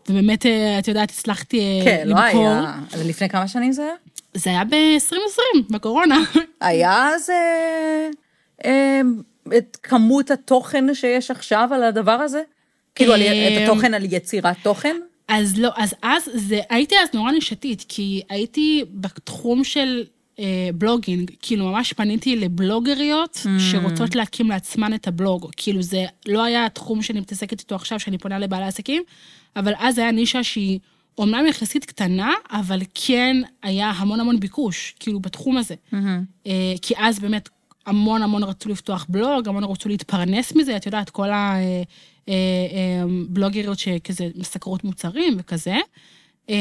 ובאמת, 0.09 0.45
את 0.79 0.87
יודעת, 0.87 1.09
הצלחתי 1.09 1.59
אה, 1.59 1.85
כן, 1.85 2.07
לא 2.07 2.15
למכור. 2.25 2.47
היה. 2.47 2.79
לפני 3.05 3.29
כמה 3.29 3.47
שנים 3.47 3.71
זה 3.71 3.81
היה? 3.81 3.93
זה 4.37 4.49
היה 4.49 4.63
ב-2020, 4.63 5.61
בקורונה. 5.73 6.19
היה 6.61 7.09
אז 7.15 7.29
אה, 7.29 8.09
אה, 8.65 9.01
את 9.57 9.77
כמות 9.83 10.31
התוכן 10.31 10.93
שיש 10.93 11.31
עכשיו 11.31 11.69
על 11.73 11.83
הדבר 11.83 12.11
הזה? 12.11 12.41
כאילו, 12.95 13.13
על- 13.13 13.21
את 13.21 13.27
אה, 13.57 13.63
התוכן 13.63 13.93
על 13.93 14.13
יצירת 14.13 14.55
תוכן? 14.63 14.95
אז 15.27 15.57
לא, 15.59 15.69
אז 15.77 15.93
אז 16.01 16.29
זה, 16.33 16.59
הייתי 16.69 16.95
אז 17.03 17.09
נורא 17.13 17.31
נישתית, 17.31 17.85
כי 17.89 18.21
הייתי 18.29 18.83
בתחום 18.91 19.63
של 19.63 20.03
אה, 20.39 20.45
בלוגינג, 20.75 21.31
כאילו 21.41 21.65
ממש 21.65 21.93
פניתי 21.93 22.35
לבלוגריות 22.35 23.35
Mm. 23.35 23.59
שרוצות 23.59 24.15
להקים 24.15 24.49
לעצמן 24.49 24.93
את 24.93 25.07
הבלוג, 25.07 25.51
כאילו 25.57 25.81
זה 25.81 26.03
לא 26.27 26.43
היה 26.43 26.65
התחום 26.65 27.01
שאני 27.01 27.19
מתעסקת 27.19 27.59
איתו 27.59 27.75
עכשיו, 27.75 27.99
שאני 27.99 28.17
פונה 28.17 28.39
לבעלי 28.39 28.65
עסקים, 28.65 29.03
אבל 29.55 29.73
אז 29.79 29.97
היה 29.97 30.11
נישה 30.11 30.43
שהיא 30.43 30.79
אומנם 31.17 31.45
יחסית 31.45 31.85
קטנה, 31.85 32.33
אבל 32.51 32.81
כן 32.93 33.37
היה 33.63 33.89
המון 33.89 34.19
המון 34.19 34.39
ביקוש, 34.39 34.95
כאילו 34.99 35.19
בתחום 35.19 35.57
הזה. 35.57 35.75
אה, 36.47 36.73
כי 36.81 36.93
אז 36.97 37.19
באמת 37.19 37.49
המון 37.85 38.23
המון 38.23 38.43
רצו 38.43 38.69
לפתוח 38.69 39.05
בלוג, 39.09 39.47
המון 39.47 39.63
רצו 39.63 39.89
להתפרנס 39.89 40.55
מזה, 40.55 40.75
את 40.75 40.85
יודעת, 40.85 41.09
כל 41.09 41.29
הבלוגריות 42.27 43.79
שכזה 43.79 44.27
מסקרות 44.35 44.83
מוצרים 44.83 45.35
וכזה. 45.37 45.77
אה, 46.49 46.55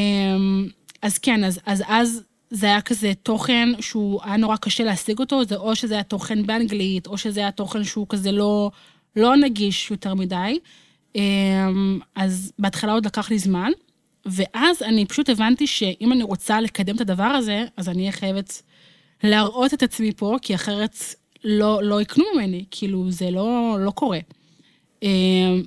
אז 1.02 1.18
כן, 1.18 1.44
אז, 1.44 1.60
אז 1.66 1.82
אז 1.86 2.22
זה 2.50 2.66
היה 2.66 2.80
כזה 2.80 3.12
תוכן 3.22 3.68
שהוא 3.80 4.20
היה 4.24 4.36
נורא 4.36 4.56
קשה 4.56 4.84
להשיג 4.84 5.18
אותו, 5.18 5.44
זה 5.44 5.56
או 5.56 5.76
שזה 5.76 5.94
היה 5.94 6.02
תוכן 6.02 6.46
באנגלית, 6.46 7.06
או 7.06 7.18
שזה 7.18 7.40
היה 7.40 7.50
תוכן 7.50 7.84
שהוא 7.84 8.06
כזה 8.08 8.32
לא, 8.32 8.70
לא 9.16 9.36
נגיש 9.36 9.90
יותר 9.90 10.14
מדי. 10.14 10.58
אה, 11.16 11.68
אז 12.14 12.52
בהתחלה 12.58 12.92
עוד 12.92 13.06
לקח 13.06 13.30
לי 13.30 13.38
זמן, 13.38 13.70
ואז 14.26 14.82
אני 14.82 15.06
פשוט 15.06 15.28
הבנתי 15.28 15.66
שאם 15.66 16.12
אני 16.12 16.22
רוצה 16.22 16.60
לקדם 16.60 16.96
את 16.96 17.00
הדבר 17.00 17.24
הזה, 17.24 17.64
אז 17.76 17.88
אני 17.88 18.00
אהיה 18.00 18.12
חייבת 18.12 18.62
להראות 19.22 19.74
את 19.74 19.82
עצמי 19.82 20.12
פה, 20.12 20.36
כי 20.42 20.54
אחרת 20.54 20.96
לא, 21.44 21.82
לא 21.82 22.02
יקנו 22.02 22.24
ממני, 22.34 22.64
כאילו, 22.70 23.10
זה 23.10 23.30
לא, 23.30 23.76
לא 23.80 23.90
קורה. 23.90 24.18
אה, 25.02 25.08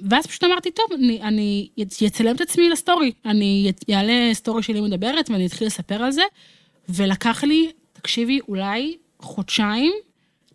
ואז 0.10 0.28
פשוט 0.28 0.44
אמרתי, 0.44 0.72
טוב, 0.72 0.86
אני, 0.94 1.22
אני 1.22 1.68
אצלם 2.08 2.36
את 2.36 2.42
עצמי 2.42 2.70
לסטורי. 2.70 3.12
אני 3.26 3.72
אעלה 3.94 4.34
סטורי 4.34 4.64
שלי 4.64 4.82
מדברת 4.82 5.30
ואני 5.30 5.46
אתחיל 5.46 5.68
לספר 5.68 6.04
על 6.04 6.12
זה, 6.12 6.22
ולקח 6.90 7.44
לי, 7.44 7.72
תקשיבי, 7.94 8.40
אולי 8.48 8.98
חודשיים 9.20 9.94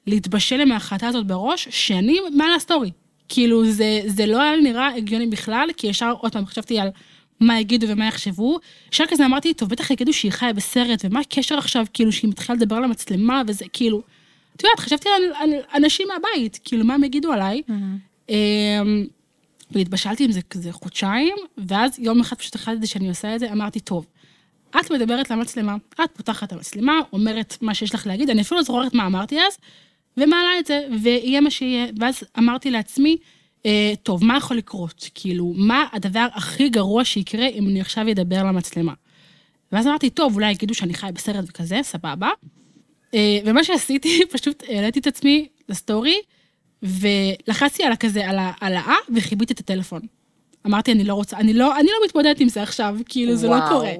להתבשל 0.06 0.60
עם 0.60 0.72
ההחלטה 0.72 1.08
הזאת 1.08 1.26
בראש, 1.26 1.68
שאני 1.70 2.18
מעלה 2.34 2.52
סטורי. 2.56 2.90
כאילו, 3.28 3.64
זה, 3.66 4.00
זה 4.06 4.26
לא 4.26 4.42
היה 4.42 4.56
נראה 4.56 4.94
הגיוני 4.94 5.26
בכלל, 5.26 5.68
כי 5.76 5.86
ישר, 5.86 6.14
עוד 6.20 6.32
פעם, 6.32 6.46
חשבתי 6.46 6.78
על 6.78 6.88
מה 7.46 7.60
יגידו 7.60 7.86
ומה 7.88 8.06
יחשבו. 8.06 8.58
ישר 8.92 9.04
כזה 9.08 9.26
אמרתי, 9.26 9.54
טוב, 9.54 9.68
בטח 9.68 9.90
יגידו 9.90 10.12
שהיא 10.12 10.32
חיה 10.32 10.52
בסרט, 10.52 11.04
ומה 11.04 11.20
הקשר 11.20 11.58
עכשיו, 11.58 11.86
כאילו, 11.92 12.12
שהיא 12.12 12.30
מתחילה 12.30 12.56
לדבר 12.56 12.76
על 12.76 12.84
המצלמה, 12.84 13.42
וזה 13.46 13.64
כאילו... 13.72 14.02
את 14.56 14.62
יודעת, 14.64 14.80
חשבתי 14.80 15.08
על, 15.08 15.22
על 15.34 15.50
אנשים 15.74 16.08
מהבית, 16.08 16.60
כאילו, 16.64 16.84
מה 16.84 16.94
הם 16.94 17.04
יגידו 17.04 17.32
עליי. 17.32 17.62
אמ, 18.28 18.34
והתבשלתי 19.70 20.24
עם 20.24 20.32
זה 20.32 20.42
כזה 20.42 20.72
חודשיים, 20.72 21.36
ואז 21.58 21.98
יום 21.98 22.20
אחד 22.20 22.36
פשוט 22.36 22.54
החלטתי 22.54 22.86
שאני 22.86 23.08
עושה 23.08 23.34
את 23.34 23.40
זה, 23.40 23.52
אמרתי, 23.52 23.80
טוב, 23.80 24.06
את 24.80 24.90
מדברת 24.90 25.30
למצלמה, 25.30 25.76
את 25.94 26.10
פותחת 26.12 26.48
את 26.48 26.52
המצלמה, 26.52 27.00
אומרת 27.12 27.56
מה 27.60 27.74
שיש 27.74 27.94
לך 27.94 28.06
להגיד, 28.06 28.30
אני 28.30 28.42
אפילו 28.42 28.58
לא 28.58 28.64
זוכרת 28.64 28.94
מה 28.94 29.06
אמרתי 29.06 29.38
אז, 29.40 29.58
ומעלה 30.16 30.58
את 30.58 30.66
זה, 30.66 30.80
ויהיה 31.02 31.40
מה 31.40 31.50
שיהיה. 31.50 31.86
ואז 32.00 32.22
אמרתי 32.38 32.70
לעצמי, 32.70 33.16
טוב, 34.02 34.24
מה 34.24 34.36
יכול 34.36 34.56
לקרות? 34.56 35.10
כאילו, 35.14 35.52
מה 35.56 35.84
הדבר 35.92 36.26
הכי 36.34 36.68
גרוע 36.68 37.04
שיקרה 37.04 37.46
אם 37.46 37.68
אני 37.68 37.80
עכשיו 37.80 38.10
אדבר 38.10 38.42
למצלמה? 38.44 38.92
ואז 39.72 39.86
אמרתי, 39.86 40.10
טוב, 40.10 40.34
אולי 40.34 40.50
יגידו 40.50 40.74
שאני 40.74 40.94
חי 40.94 41.08
בסרט 41.14 41.44
וכזה, 41.48 41.80
סבבה. 41.82 42.28
אה, 43.14 43.38
ומה 43.44 43.64
שעשיתי, 43.64 44.20
פשוט 44.32 44.62
העליתי 44.68 45.00
את 45.00 45.06
עצמי 45.06 45.48
לסטורי, 45.68 46.16
ולחצתי 46.82 47.84
על 47.84 47.92
הכזה, 47.92 48.28
על 48.28 48.36
העלאה, 48.38 48.96
וחיביתי 49.14 49.52
את 49.52 49.60
הטלפון. 49.60 50.00
אמרתי, 50.66 50.92
אני 50.92 51.04
לא 51.04 51.14
רוצה, 51.14 51.36
אני 51.36 51.52
לא, 51.52 51.76
אני 51.78 51.86
לא 51.86 52.06
מתמודדת 52.06 52.40
עם 52.40 52.48
זה 52.48 52.62
עכשיו, 52.62 52.96
כאילו, 53.08 53.36
זה 53.36 53.46
לא 53.46 53.52
וואו, 53.52 53.68
קורה. 53.68 53.92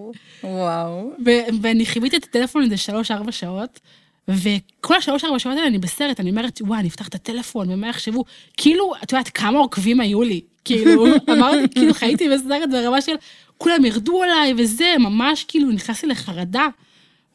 וואו. 0.45 1.11
ו- 1.27 1.63
ואני 1.63 1.87
חיביתי 1.87 2.17
את 2.17 2.25
הטלפון 2.25 2.63
איזה 2.63 2.77
שלוש-ארבע 2.77 3.33
שעות, 3.33 3.81
וכל 4.29 4.97
השלוש-ארבע 4.97 5.39
שעות 5.39 5.57
האלה 5.57 5.67
אני 5.67 5.79
בסרט, 5.79 6.21
אני 6.21 6.31
אומרת, 6.31 6.63
וואי, 6.65 6.81
אני 6.81 6.89
אפתח 6.89 7.09
את 7.09 7.15
הטלפון, 7.15 7.71
ומה 7.71 7.89
יחשבו? 7.89 8.25
כאילו, 8.57 8.93
את 9.03 9.13
יודעת, 9.13 9.29
כמה 9.29 9.59
עוקבים 9.59 10.01
היו 10.01 10.23
לי? 10.23 10.41
כאילו, 10.65 11.07
אמרתי, 11.33 11.75
כאילו, 11.75 11.95
חייתי 11.95 12.29
בסרט 12.29 12.71
ברמה 12.71 13.01
של, 13.01 13.15
כולם 13.59 13.85
ירדו 13.85 14.23
עליי 14.23 14.55
וזה, 14.59 14.95
ממש 14.99 15.45
כאילו, 15.49 15.71
נכנסתי 15.71 16.07
לחרדה. 16.07 16.67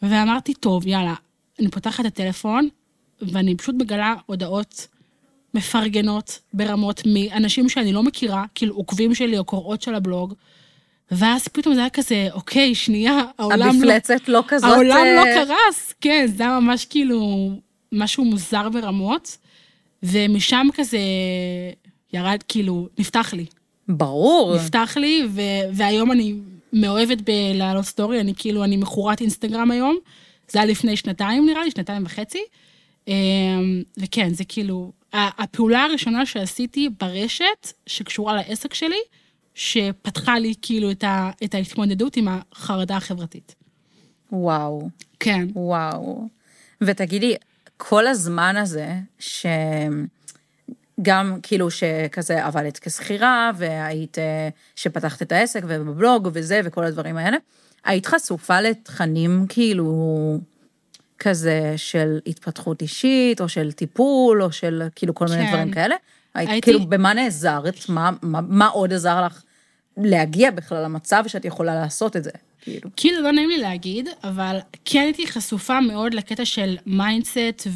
ואמרתי, 0.02 0.54
טוב, 0.54 0.88
יאללה, 0.88 1.14
אני 1.60 1.70
פותחת 1.70 2.00
את 2.00 2.06
הטלפון, 2.06 2.70
ואני 3.22 3.56
פשוט 3.56 3.76
מגלה 3.76 4.16
הודעות 4.26 4.88
מפרגנות 5.54 6.40
ברמות 6.54 7.02
מאנשים 7.06 7.70
שאני 7.70 7.94
לא 7.94 8.04
מכירה, 8.04 8.46
כאילו 8.56 8.76
עוקבים 8.76 9.16
שלי 9.16 9.38
או 9.38 9.44
קוראות 9.44 9.82
של 9.82 9.96
הבלוג, 9.96 10.34
ואז 11.12 11.48
פתאום 11.48 11.76
זה 11.76 11.80
היה 11.80 11.90
כזה, 11.90 12.28
אוקיי, 12.34 12.76
שנייה, 12.76 13.22
העולם 13.38 13.60
לא... 13.60 13.66
המפלצת 13.66 14.28
לא 14.28 14.44
כזאת... 14.48 14.72
העולם 14.72 15.06
לא 15.16 15.26
אה, 15.26 15.46
קרס, 15.46 15.94
כן, 16.02 16.26
זה 16.36 16.44
היה 16.44 16.60
ממש 16.60 16.86
כאילו 16.86 17.50
משהו 17.92 18.26
מוזר 18.26 18.70
ברמות, 18.70 19.38
ומשם 20.04 20.68
כזה 20.74 21.00
ירד, 22.14 22.44
כאילו, 22.48 22.88
נפתח 22.98 23.34
לי. 23.34 23.46
ברור. 23.88 24.56
נפתח 24.56 24.98
לי, 24.98 25.24
ו- 25.30 25.42
והיום 25.74 26.12
אני 26.12 26.36
מאוהבת 26.74 27.18
בלהעלות 27.22 27.86
סטורי, 27.86 28.20
אני 28.20 28.34
כאילו, 28.38 28.64
אני 28.64 28.78
מכורת 28.78 29.22
אינסטגרם 29.22 29.72
היום. 29.72 29.98
זה 30.50 30.60
היה 30.60 30.66
לפני 30.66 30.96
שנתיים 30.96 31.46
נראה 31.46 31.64
לי, 31.64 31.72
שנתיים 31.72 32.04
וחצי. 32.06 32.44
אמ, 33.08 33.14
וכן, 33.98 34.34
זה 34.34 34.44
כאילו, 34.44 34.92
הפעולה 35.14 35.84
הראשונה 35.84 36.26
שעשיתי 36.26 36.90
ברשת, 37.00 37.74
שקשורה 37.88 38.36
לעסק 38.36 38.74
שלי, 38.74 39.00
שפתחה 39.56 40.40
לי 40.40 40.54
כאילו 40.62 40.92
את, 40.92 41.04
ה- 41.04 41.32
את 41.44 41.56
ההתמודדות 41.56 42.18
עם 42.18 42.28
החרדה 42.28 42.98
החברתית. 42.98 43.56
וואו. 44.32 44.90
כן. 45.20 45.48
וואו. 45.54 46.28
ותגידי, 46.82 47.36
כל 47.78 48.08
הזמן 48.08 48.58
הזה, 48.58 48.94
שגם 49.20 50.06
כאילו 51.44 51.72
שכזה 51.72 52.46
עבדת 52.46 52.80
כשכירה, 52.80 53.52
והיית, 53.58 54.18
אה, 54.20 54.50
שפתחת 54.76 55.22
את 55.22 55.32
העסק 55.32 55.62
ובבלוג 55.68 56.30
וזה 56.34 56.62
וכל 56.66 56.84
הדברים 56.84 57.18
האלה, 57.18 57.38
היית 57.86 58.06
חשופה 58.06 58.62
לתכנים 58.62 59.46
כאילו 59.50 60.38
כזה 61.20 61.74
של 61.78 62.20
התפתחות 62.28 62.82
אישית, 62.82 63.42
או 63.42 63.50
של 63.50 63.72
טיפול, 63.72 64.44
או 64.44 64.52
של 64.52 64.84
כאילו 64.96 65.16
כל 65.16 65.26
מיני 65.30 65.44
כן. 65.46 65.50
דברים 65.52 65.72
כאלה? 65.72 65.96
היית 66.36 66.50
הייתי- 66.50 66.66
כאילו, 66.72 66.86
במה 66.90 67.14
נעזרת? 67.14 67.90
מה, 67.90 68.10
מה, 68.22 68.40
מה 68.42 68.68
עוד 68.68 68.94
עזר 68.94 69.26
לך 69.26 69.44
להגיע 69.98 70.52
בכלל 70.52 70.84
למצב 70.84 71.24
שאת 71.28 71.46
יכולה 71.46 71.76
לעשות 71.76 72.16
את 72.18 72.24
זה? 72.24 72.32
כאילו. 72.62 72.90
כאילו 72.96 73.22
לא 73.22 73.32
נעים 73.32 73.50
לי 73.50 73.58
להגיד, 73.58 74.10
אבל 74.24 74.58
כן 74.86 75.00
הייתי 75.00 75.28
חשופה 75.28 75.82
מאוד 75.82 76.14
לקטע 76.14 76.46
של 76.46 76.78
mindset, 76.86 77.68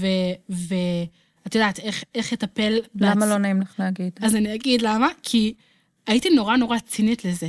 ואת 0.50 1.56
יודעת, 1.56 1.80
איך, 1.80 2.04
איך 2.16 2.34
לטפל... 2.34 2.80
למה 2.96 3.26
בעצ- 3.26 3.30
לא 3.30 3.38
נעים 3.38 3.62
לך 3.62 3.74
להגיד? 3.80 4.12
אז 4.22 4.36
אני 4.36 4.56
אגיד 4.56 4.82
למה, 4.82 5.08
כי 5.24 5.54
הייתי 6.08 6.30
נורא 6.30 6.56
נורא 6.58 6.78
צינית 6.80 7.26
לזה 7.26 7.48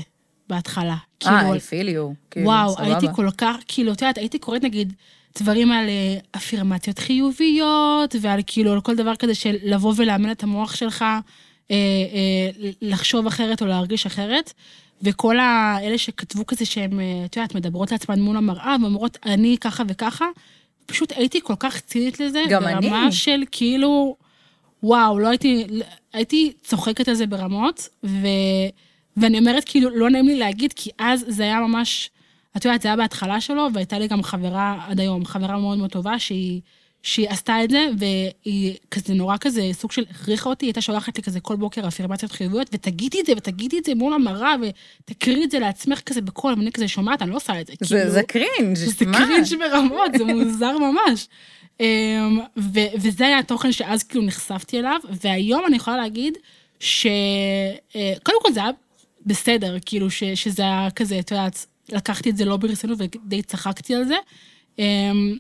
בהתחלה. 0.49 0.97
אה, 1.27 1.41
כאילו, 1.41 1.55
I 1.55 1.59
feel 1.59 1.89
you. 1.89 2.15
כאילו, 2.31 2.47
וואו, 2.47 2.73
סבבה. 2.75 2.85
הייתי 2.87 3.07
כל 3.15 3.29
כך, 3.39 3.57
כאילו, 3.69 3.93
את 3.93 4.03
יודעת, 4.03 4.19
הייתי 4.19 4.39
קוראת 4.39 4.63
נגיד 4.65 4.93
דברים 5.39 5.73
על 5.73 5.89
אה, 5.89 6.19
אפירמציות 6.37 6.99
חיוביות, 6.99 8.15
ועל 8.21 8.41
כאילו, 8.47 8.73
על 8.73 8.81
כל 8.81 8.97
דבר 8.97 9.17
כזה 9.17 9.35
של 9.35 9.57
לבוא 9.63 9.93
ולאמן 9.97 10.31
את 10.31 10.43
המוח 10.43 10.75
שלך, 10.77 11.03
אה, 11.03 11.23
אה, 11.71 12.71
לחשוב 12.83 13.27
אחרת 13.27 13.63
או 13.63 13.67
להרגיש 13.67 14.07
אחרת. 14.07 14.53
וכל 15.03 15.39
האלה 15.39 15.99
שכתבו 15.99 16.47
כזה 16.47 16.67
שהן, 16.67 17.01
אה, 17.01 17.23
את 17.25 17.37
יודעת, 17.37 17.55
מדברות 17.55 17.93
לעצמן 17.93 18.21
מול 18.21 18.37
המראה 18.37 18.77
ואומרות, 18.83 19.19
אני 19.27 19.57
ככה 19.61 19.83
וככה, 19.89 20.25
פשוט 20.87 21.13
הייתי 21.17 21.41
כל 21.43 21.55
כך 21.59 21.81
צינית 21.81 22.21
לזה, 22.21 22.43
גם 22.49 22.63
ברמה 22.63 23.03
אני. 23.03 23.13
של 23.13 23.43
כאילו, 23.51 24.17
וואו, 24.83 25.19
לא 25.19 25.29
הייתי, 25.29 25.67
הייתי 26.13 26.53
צוחקת 26.63 27.09
על 27.09 27.15
זה 27.15 27.27
ברמות, 27.27 27.89
ו, 28.05 28.27
ואני 29.17 29.39
אומרת, 29.39 29.65
כאילו, 29.65 29.91
לא 29.91 30.11
נעים 30.11 30.27
לי 30.27 30.37
להגיד, 30.37 30.73
כי 30.77 30.91
אז 30.99 31.25
זה 31.29 31.43
היה 31.43 31.61
ממש, 31.61 32.11
את 32.57 32.65
יודעת, 32.65 32.83
זה 32.83 32.89
היה 32.89 32.97
בהתחלה 32.97 33.41
שלו, 33.41 33.69
והייתה 33.75 33.99
לי 33.99 34.09
גם 34.09 34.23
חברה 34.23 34.85
עד 34.89 35.01
היום, 35.01 35.25
חברה 35.25 35.59
מאוד 35.59 35.79
מאוד 35.79 35.91
טובה, 35.91 36.19
שהיא, 36.19 36.61
שהיא 37.03 37.29
עשתה 37.29 37.65
את 37.65 37.71
זה, 37.71 37.89
והיא 37.99 38.75
כזה 38.91 39.15
נורא 39.15 39.37
כזה, 39.41 39.71
סוג 39.73 39.93
של 39.93 40.05
הכריחה 40.11 40.49
אותי, 40.49 40.65
היא 40.65 40.69
הייתה 40.69 40.81
שולחת 40.81 41.17
לי 41.17 41.23
כזה 41.23 41.41
כל 41.41 41.57
בוקר 41.57 41.89
אפירמציות 41.89 42.33
חיוביות, 42.33 42.69
ותגידי 42.73 43.21
את 43.21 43.27
זה, 43.27 43.33
ותגידי 43.37 43.79
את 43.79 43.85
זה 43.85 43.95
מול 43.95 44.13
המראה, 44.15 44.55
ותקריאי 45.05 45.45
את 45.45 45.51
זה 45.51 45.59
לעצמך 45.59 46.01
כזה 46.01 46.21
בקול, 46.21 46.55
ואני 46.59 46.73
כזה 46.73 46.89
שומעת, 46.89 47.23
אני 47.23 47.31
לא 47.31 47.37
עושה 47.37 47.61
את 47.61 47.67
זה, 47.67 47.73
זה, 47.81 47.95
כאילו. 47.97 48.11
זה 48.11 48.23
cringe, 48.23 48.75
זה 48.77 49.07
מה? 49.07 49.19
cringe 49.19 49.55
ברמות, 49.59 50.11
זה 50.19 50.25
מוזר 50.25 50.79
ממש. 50.79 51.29
אמ, 51.81 52.41
ו- 52.57 52.95
וזה 52.99 53.27
היה 53.27 53.39
התוכן 53.39 53.73
שאז 53.73 54.03
כאילו 54.03 54.25
נחשפתי 54.25 54.79
אליו, 54.79 55.01
והיום 55.23 55.63
אני 55.67 55.77
יכולה 55.77 55.97
להגיד 55.97 56.39
ש... 56.81 57.07
אה, 57.97 58.13
קודם 58.23 58.39
כל 58.43 58.53
זה 58.53 58.61
היה 58.61 58.71
בסדר, 59.27 59.77
כאילו 59.87 60.11
ש- 60.11 60.25
שזה 60.25 60.63
היה 60.63 60.89
כזה, 60.91 61.19
את 61.19 61.31
יודעת, 61.31 61.67
לקחתי 61.93 62.31
את 62.31 62.37
זה 62.37 62.45
לא 62.45 62.57
ברצינות 62.57 62.99
ודי 63.01 63.43
צחקתי 63.43 63.95
על 63.95 64.05
זה. 64.05 64.17
אמ, 64.79 65.37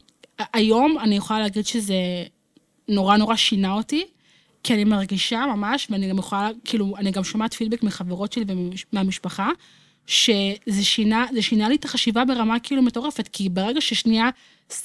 היום 0.52 0.98
אני 0.98 1.16
יכולה 1.16 1.40
להגיד 1.40 1.66
שזה 1.66 1.94
נורא 2.88 3.16
נורא 3.16 3.36
שינה 3.36 3.72
אותי, 3.72 4.04
כי 4.62 4.74
אני 4.74 4.84
מרגישה 4.84 5.44
ממש, 5.56 5.86
ואני 5.90 6.08
גם 6.08 6.18
יכולה, 6.18 6.48
כאילו, 6.64 6.96
אני 6.96 7.10
גם 7.10 7.24
שומעת 7.24 7.54
פידבק 7.54 7.82
מחברות 7.82 8.32
שלי 8.32 8.44
ומהמשפחה, 8.92 9.50
שזה 10.06 10.82
שינה, 10.82 11.26
זה 11.32 11.42
שינה 11.42 11.68
לי 11.68 11.74
את 11.74 11.84
החשיבה 11.84 12.24
ברמה 12.24 12.60
כאילו 12.60 12.82
מטורפת, 12.82 13.28
כי 13.28 13.48
ברגע 13.48 13.80
ששנייה 13.80 14.30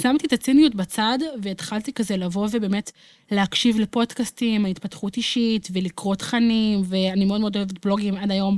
שמתי 0.02 0.28
את 0.28 0.34
הציניות 0.34 0.76
בצד, 0.76 1.18
והתחלתי 1.42 1.94
כזה 1.94 2.18
לבוא 2.18 2.48
ובאמת 2.52 2.92
להקשיב 3.32 3.80
לפודקאסטים, 3.80 4.66
התפתחות 4.66 5.18
אישית, 5.18 5.68
ולקרוא 5.74 6.16
תכנים, 6.16 6.82
ואני 6.86 7.26
מאוד 7.26 7.42
מאוד 7.42 7.56
אוהבת 7.56 7.86
בלוגים 7.86 8.16
עד 8.16 8.32
היום, 8.32 8.58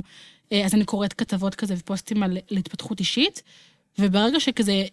אז 0.64 0.74
אני 0.74 0.84
קוראת 0.84 1.12
כתבות 1.12 1.54
כזה 1.54 1.74
ופוסטים 1.78 2.22
על, 2.22 2.38
על 2.50 2.56
התפתחות 2.56 3.00
אישית, 3.00 3.42
וברגע 3.98 4.40
שכזה 4.40 4.84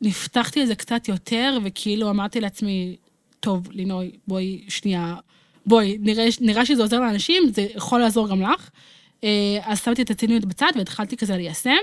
נפתחתי 0.00 0.62
לזה 0.62 0.74
קצת 0.74 1.08
יותר, 1.08 1.58
וכאילו 1.64 2.10
אמרתי 2.10 2.40
לעצמי, 2.40 2.96
טוב, 3.40 3.70
לינוי, 3.70 4.10
בואי 4.26 4.64
שנייה, 4.68 5.16
בואי, 5.66 5.98
נראה, 6.00 6.26
נראה 6.40 6.66
שזה 6.66 6.82
עוזר 6.82 7.00
לאנשים, 7.00 7.42
זה 7.52 7.66
יכול 7.76 8.00
לעזור 8.00 8.28
גם 8.28 8.42
לך. 8.42 8.70
אה, 9.24 9.58
אז 9.62 9.84
שמתי 9.84 10.02
את 10.02 10.10
הציניות 10.10 10.44
בצד 10.44 10.70
והתחלתי 10.76 11.16
כזה 11.16 11.36
ליישם, 11.36 11.76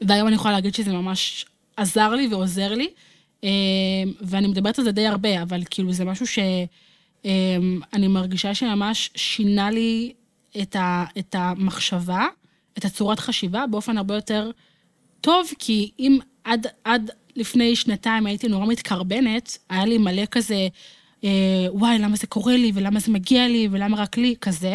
והיום 0.00 0.28
אני 0.28 0.36
יכולה 0.36 0.54
להגיד 0.54 0.74
שזה 0.74 0.92
ממש 0.92 1.46
עזר 1.76 2.10
לי 2.10 2.26
ועוזר 2.26 2.74
לי, 2.74 2.88
אה, 3.44 3.50
ואני 4.20 4.46
מדברת 4.46 4.78
על 4.78 4.84
זה 4.84 4.92
די 4.92 5.06
הרבה, 5.06 5.42
אבל 5.42 5.62
כאילו 5.70 5.92
זה 5.92 6.04
משהו 6.04 6.26
שאני 6.26 8.08
מרגישה 8.08 8.54
שממש 8.54 9.10
שינה 9.14 9.70
לי 9.70 10.12
את, 10.62 10.76
ה, 10.76 11.04
את 11.18 11.34
המחשבה, 11.38 12.26
את 12.78 12.84
הצורת 12.84 13.18
חשיבה, 13.20 13.66
באופן 13.66 13.98
הרבה 13.98 14.14
יותר 14.14 14.50
טוב, 15.20 15.48
כי 15.58 15.90
אם 15.98 16.18
עד, 16.44 16.66
עד 16.84 17.10
לפני 17.36 17.76
שנתיים 17.76 18.26
הייתי 18.26 18.48
נורא 18.48 18.66
מתקרבנת, 18.66 19.58
היה 19.68 19.84
לי 19.84 19.98
מלא 19.98 20.22
כזה, 20.30 20.68
אה, 21.24 21.66
וואי, 21.70 21.98
למה 21.98 22.16
זה 22.16 22.26
קורה 22.26 22.56
לי, 22.56 22.72
ולמה 22.74 23.00
זה 23.00 23.12
מגיע 23.12 23.48
לי, 23.48 23.68
ולמה 23.70 23.96
רק 23.96 24.16
לי, 24.16 24.34
כזה. 24.40 24.74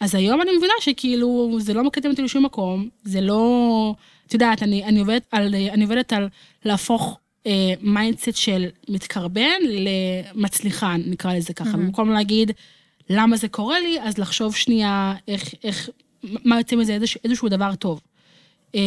אז 0.00 0.14
היום 0.14 0.42
אני 0.42 0.50
מבינה 0.56 0.72
שכאילו, 0.80 1.58
זה 1.60 1.74
לא 1.74 1.84
מקדם 1.84 2.10
אותי 2.10 2.22
לשום 2.22 2.44
מקום, 2.44 2.88
זה 3.04 3.20
לא... 3.20 3.94
את 4.26 4.34
יודעת, 4.34 4.62
אני, 4.62 4.84
אני, 4.84 5.00
עובדת, 5.00 5.26
על, 5.32 5.54
אני 5.54 5.84
עובדת 5.84 6.12
על 6.12 6.28
להפוך 6.64 7.18
אה, 7.46 7.72
mindset 7.80 8.36
של 8.36 8.66
מתקרבן 8.88 9.58
למצליחן, 9.64 11.00
נקרא 11.06 11.34
לזה 11.34 11.54
ככה. 11.54 11.72
במקום 11.72 12.10
להגיד, 12.10 12.52
למה 13.10 13.36
זה 13.36 13.48
קורה 13.48 13.80
לי, 13.80 14.00
אז 14.02 14.18
לחשוב 14.18 14.56
שנייה 14.56 15.14
איך, 15.28 15.54
איך, 15.64 15.90
מה 16.22 16.58
יוצא 16.58 16.76
מזה 16.76 16.92
איזשהו, 16.92 17.20
איזשהו 17.24 17.48
דבר 17.48 17.74
טוב. 17.74 18.00
אה, 18.74 18.80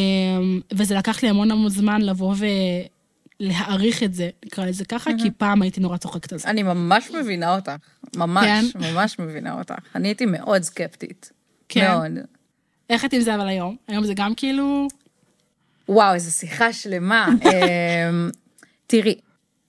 וזה 0.74 0.96
לקח 0.96 1.24
לי 1.24 1.30
המון 1.30 1.52
המון 1.52 1.70
זמן 1.70 2.02
לבוא 2.02 2.36
ולהעריך 3.40 4.04
את 4.04 4.14
זה, 4.14 4.30
נקרא 4.46 4.66
לזה 4.66 4.86
ככה, 4.86 5.12
כי 5.22 5.32
פעם 5.32 5.62
הייתי 5.62 5.80
נורא 5.80 5.98
צוחקת 5.98 6.34
על 6.34 6.40
זה. 6.40 6.50
אני 6.50 6.64
ממש 6.64 7.12
מבינה 7.12 7.56
אותך, 7.56 7.72
ממש, 8.16 8.46
כן? 8.46 8.80
ממש 8.80 9.20
מבינה 9.20 9.54
אותך. 9.60 9.76
אני 9.96 10.08
הייתי 10.08 10.26
מאוד 10.26 10.62
סקפטית. 10.62 11.32
כן. 11.70 11.92
מאוד. 11.92 12.12
איך 12.90 13.06
את 13.06 13.14
עם 13.14 13.22
זה 13.22 13.36
אבל 13.36 13.48
היום? 13.48 13.76
היום 13.88 14.04
זה 14.04 14.14
גם 14.14 14.36
כאילו... 14.36 14.88
וואו, 15.90 16.14
איזו 16.14 16.32
שיחה 16.32 16.74
שלמה. 16.74 17.28
אמ, 17.46 18.30
תראי, 18.88 19.16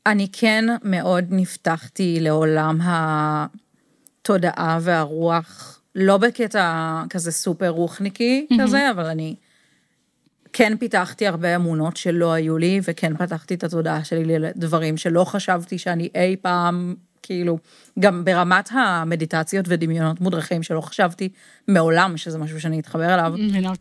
אני 0.06 0.28
כן 0.32 0.64
מאוד 0.82 1.24
נפתחתי 1.30 2.18
לעולם 2.20 2.78
התודעה 4.22 4.78
והרוח, 4.82 5.80
לא 5.94 6.16
בקטע 6.16 7.02
כזה 7.10 7.32
סופר 7.32 7.68
רוחניקי 7.68 8.46
כזה, 8.62 8.90
אבל 8.90 9.06
אני 9.06 9.34
כן 10.52 10.76
פיתחתי 10.76 11.26
הרבה 11.26 11.56
אמונות 11.56 11.96
שלא 11.96 12.32
היו 12.32 12.58
לי, 12.58 12.80
וכן 12.84 13.16
פתחתי 13.16 13.54
את 13.54 13.64
התודעה 13.64 14.04
שלי 14.04 14.38
לדברים 14.38 14.96
שלא 14.96 15.24
חשבתי 15.24 15.78
שאני 15.78 16.08
אי 16.14 16.36
פעם 16.36 16.94
כאילו, 17.22 17.58
גם 17.98 18.24
ברמת 18.24 18.68
המדיטציות 18.72 19.64
ודמיונות 19.68 20.20
מודרכים, 20.20 20.62
שלא 20.62 20.80
חשבתי 20.80 21.28
מעולם 21.68 22.16
שזה 22.16 22.38
משהו 22.38 22.60
שאני 22.60 22.80
אתחבר 22.80 23.14
אליו. 23.14 23.34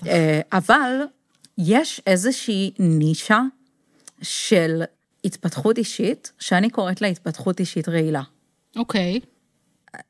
אה, 0.07 0.41
אבל 0.53 1.01
יש 1.57 2.01
איזושהי 2.07 2.71
נישה 2.79 3.41
של 4.21 4.83
התפתחות 5.25 5.77
אישית, 5.77 6.31
שאני 6.39 6.69
קוראת 6.69 7.01
לה 7.01 7.07
התפתחות 7.07 7.59
אישית 7.59 7.89
רעילה. 7.89 8.21
אוקיי. 8.75 9.19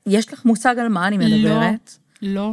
יש 0.06 0.34
לך 0.34 0.46
מושג 0.46 0.76
על 0.80 0.88
מה 0.88 1.08
אני 1.08 1.18
מדברת? 1.18 1.98
לא. 2.22 2.52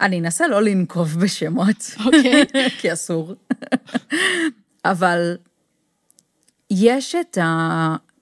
אני 0.00 0.20
אנסה 0.20 0.48
לא 0.48 0.62
לנקוב 0.62 1.20
בשמות, 1.20 1.94
אוקיי. 2.04 2.44
כי 2.80 2.92
אסור. 2.92 3.34
אבל 4.84 5.36
יש 6.70 7.14
את 7.14 7.38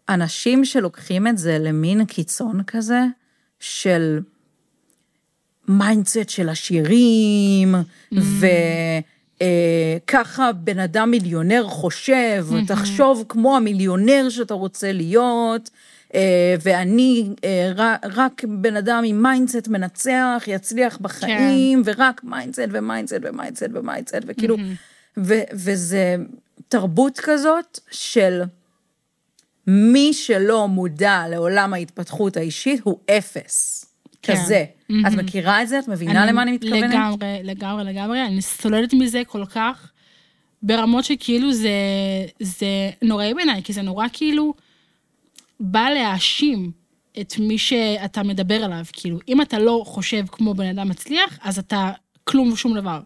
האנשים 0.09 0.65
שלוקחים 0.65 1.27
את 1.27 1.39
זה 1.39 1.59
למין 1.59 2.05
קיצון 2.05 2.63
כזה, 2.67 3.01
של 3.61 4.21
mindset 5.69 6.29
של 6.29 6.49
עשירים, 6.49 7.75
וככה 10.13 10.53
בן 10.53 10.79
אדם 10.79 11.11
מיליונר 11.11 11.65
חושב, 11.69 12.47
תחשוב 12.67 13.25
כמו 13.29 13.57
המיליונר 13.57 14.29
שאתה 14.29 14.55
רוצה 14.55 14.93
להיות. 14.93 15.71
אה, 16.15 16.55
ואני 16.63 17.29
אה, 17.45 17.97
רק 18.03 18.45
בן 18.49 18.77
אדם 18.77 19.03
עם 19.07 19.23
mindset 19.23 19.69
מנצח, 19.69 20.45
יצליח 20.47 20.99
בחיים, 21.01 21.83
ורק 21.85 22.25
mindset 22.25 22.69
ו 22.71 22.76
mindset 22.77 23.17
ו 23.23 23.28
mindset 23.29 23.69
ו 23.75 23.79
mindset, 23.79 24.17
וכאילו, 24.27 24.57
ו- 25.19 25.43
וזה 25.53 26.17
תרבות 26.69 27.21
כזאת 27.23 27.79
של 27.91 28.43
מי 29.67 30.13
שלא 30.13 30.69
מודע 30.69 31.25
לעולם 31.31 31.75
ההתפתחות 31.75 32.37
האישית 32.37 32.81
הוא 32.85 32.99
אפס. 33.11 33.87
כן. 34.23 34.35
כזה. 34.37 34.65
את 34.87 35.13
מכירה 35.13 35.63
את 35.63 35.69
זה? 35.69 35.79
את 35.79 35.89
מבינה 35.89 36.27
למה 36.27 36.43
אני 36.43 36.53
מתכוונת? 36.53 36.91
לגמרי, 36.91 37.41
לגמרי, 37.43 37.85
לגמרי. 37.85 38.27
אני 38.27 38.43
סולדת 38.43 38.95
מזה 38.95 39.23
כל 39.27 39.45
כך, 39.45 39.91
ברמות 40.63 41.05
שכאילו 41.05 41.53
זה, 41.53 41.71
זה 42.41 42.67
נוראי 43.03 43.35
בעיניי, 43.35 43.63
כי 43.63 43.73
זה 43.73 43.83
נורא 43.83 44.07
כאילו 44.13 44.55
בא 45.61 45.89
להאשים 45.95 46.71
את 47.21 47.35
מי 47.39 47.59
שאתה 47.59 48.23
מדבר 48.23 48.65
עליו. 48.65 48.85
כאילו, 48.93 49.19
אם 49.29 49.43
אתה 49.43 49.59
לא 49.59 49.83
חושב 49.87 50.25
כמו 50.33 50.55
בן 50.55 50.67
אדם 50.67 50.89
מצליח, 50.89 51.39
אז 51.43 51.59
אתה 51.59 51.93
כלום 52.25 52.53
ושום 52.53 52.75
דבר. 52.75 53.01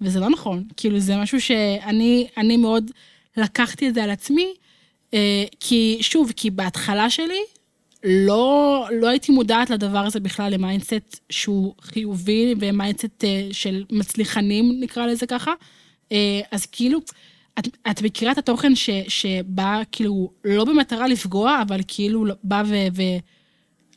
וזה 0.00 0.20
לא 0.20 0.30
נכון. 0.30 0.64
כאילו, 0.76 0.98
זה 0.98 1.16
משהו 1.16 1.40
שאני 1.40 2.28
אני 2.36 2.56
מאוד 2.56 2.90
לקחתי 3.36 3.88
את 3.88 3.94
זה 3.94 4.04
על 4.04 4.10
עצמי, 4.10 4.54
אה, 5.14 5.44
כי 5.60 5.98
שוב, 6.00 6.32
כי 6.36 6.50
בהתחלה 6.50 7.10
שלי, 7.10 7.40
לא, 8.04 8.86
לא 8.92 9.08
הייתי 9.08 9.32
מודעת 9.32 9.70
לדבר 9.70 9.98
הזה 9.98 10.20
בכלל, 10.20 10.52
ל 10.52 10.60
mindset 10.60 11.20
שהוא 11.30 11.74
חיובי 11.80 12.54
ו 12.60 12.68
mindset 12.68 13.24
אה, 13.24 13.48
של 13.52 13.84
מצליחנים, 13.92 14.80
נקרא 14.80 15.06
לזה 15.06 15.26
ככה. 15.26 15.52
אה, 16.12 16.40
אז 16.52 16.66
כאילו, 16.66 17.00
את, 17.58 17.68
את 17.90 18.02
מכירה 18.02 18.32
את 18.32 18.38
התוכן 18.38 18.74
ש, 18.74 18.90
שבא 19.08 19.82
כאילו 19.92 20.30
לא 20.44 20.64
במטרה 20.64 21.06
לפגוע, 21.08 21.62
אבל 21.68 21.80
כאילו 21.88 22.24
בא 22.44 22.62
ו, 22.66 22.74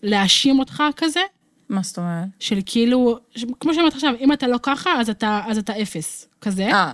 ולהאשים 0.03 0.59
אותך 0.59 0.83
כזה, 0.97 1.19
מה 1.69 1.81
זאת 1.83 1.97
אומרת? 1.97 2.27
של 2.39 2.59
כאילו, 2.65 3.17
ש- 3.35 3.45
כמו 3.59 3.73
שאמרת 3.73 3.93
עכשיו, 3.93 4.13
אם 4.19 4.33
אתה 4.33 4.47
לא 4.47 4.57
ככה, 4.63 4.99
אז 4.99 5.09
אתה, 5.09 5.41
אז 5.47 5.57
אתה 5.57 5.81
אפס, 5.81 6.27
כזה. 6.41 6.67
אה, 6.73 6.93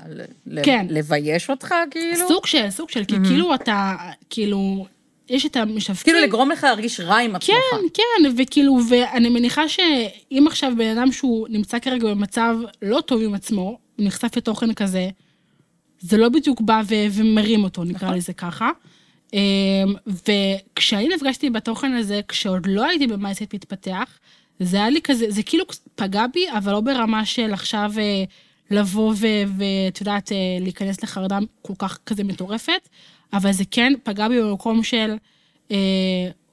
כן. 0.64 0.88
לבייש 0.90 1.50
אותך 1.50 1.74
כאילו? 1.92 2.28
סוג 2.28 2.46
של, 2.46 2.70
סוג 2.70 2.90
של, 2.90 3.06
כי 3.06 3.16
כאילו 3.28 3.56
אתה, 3.56 3.96
כאילו, 4.30 4.86
יש 5.30 5.46
את 5.46 5.56
המשווקים. 5.56 6.14
כאילו 6.14 6.28
לגרום 6.28 6.52
לך 6.52 6.64
להרגיש 6.64 7.00
רע 7.00 7.18
עם 7.18 7.36
עצמך. 7.36 7.48
כן, 7.72 7.78
כן, 7.94 8.32
וכאילו, 8.38 8.80
ואני 8.90 9.30
מניחה 9.30 9.70
שאם 9.70 10.46
עכשיו 10.48 10.72
בן 10.78 10.98
אדם 10.98 11.12
שהוא 11.12 11.48
נמצא 11.50 11.80
כרגע 11.80 12.08
במצב 12.08 12.56
לא 12.82 13.02
טוב 13.02 13.22
עם 13.22 13.34
עצמו, 13.34 13.62
הוא 13.96 14.06
נחשף 14.06 14.38
לתוכן 14.38 14.74
כזה, 14.74 15.10
זה 16.00 16.18
לא 16.18 16.30
בדיוק 16.30 16.62
בא 16.62 16.82
ו- 16.90 17.08
ומרים 17.12 17.64
אותו, 17.64 17.84
נקרא 17.84 18.16
לזה 18.16 18.34
ככה. 18.34 18.70
אמ, 19.34 19.40
וכשאני 20.08 21.08
נפגשתי 21.16 21.50
בתוכן 21.50 21.94
הזה, 21.94 22.22
כשעוד 22.28 22.66
לא 22.66 22.86
הייתי 22.86 23.08
במייסט 23.08 23.54
מתפתח, 23.54 24.20
זה 24.60 24.78
היה 24.78 24.90
לי 24.90 25.02
כזה, 25.02 25.26
זה 25.30 25.44
כאילו 25.44 25.66
פגע 25.96 26.26
בי, 26.34 26.46
אבל 26.58 26.72
לא 26.72 26.82
ברמה 26.82 27.26
של 27.26 27.54
עכשיו 27.54 27.92
אה, 27.98 28.24
לבוא 28.72 29.14
ואת 29.58 30.00
יודעת, 30.00 30.32
אה, 30.32 30.38
להיכנס 30.62 31.04
לחרדה 31.04 31.40
כל 31.62 31.74
כך 31.80 32.00
כזה 32.06 32.24
מטורפת, 32.24 32.90
אבל 33.34 33.52
זה 33.52 33.64
כן 33.72 33.94
פגע 34.04 34.28
בי 34.28 34.42
במקום 34.42 34.84
של, 34.84 35.16
אה, 35.72 35.78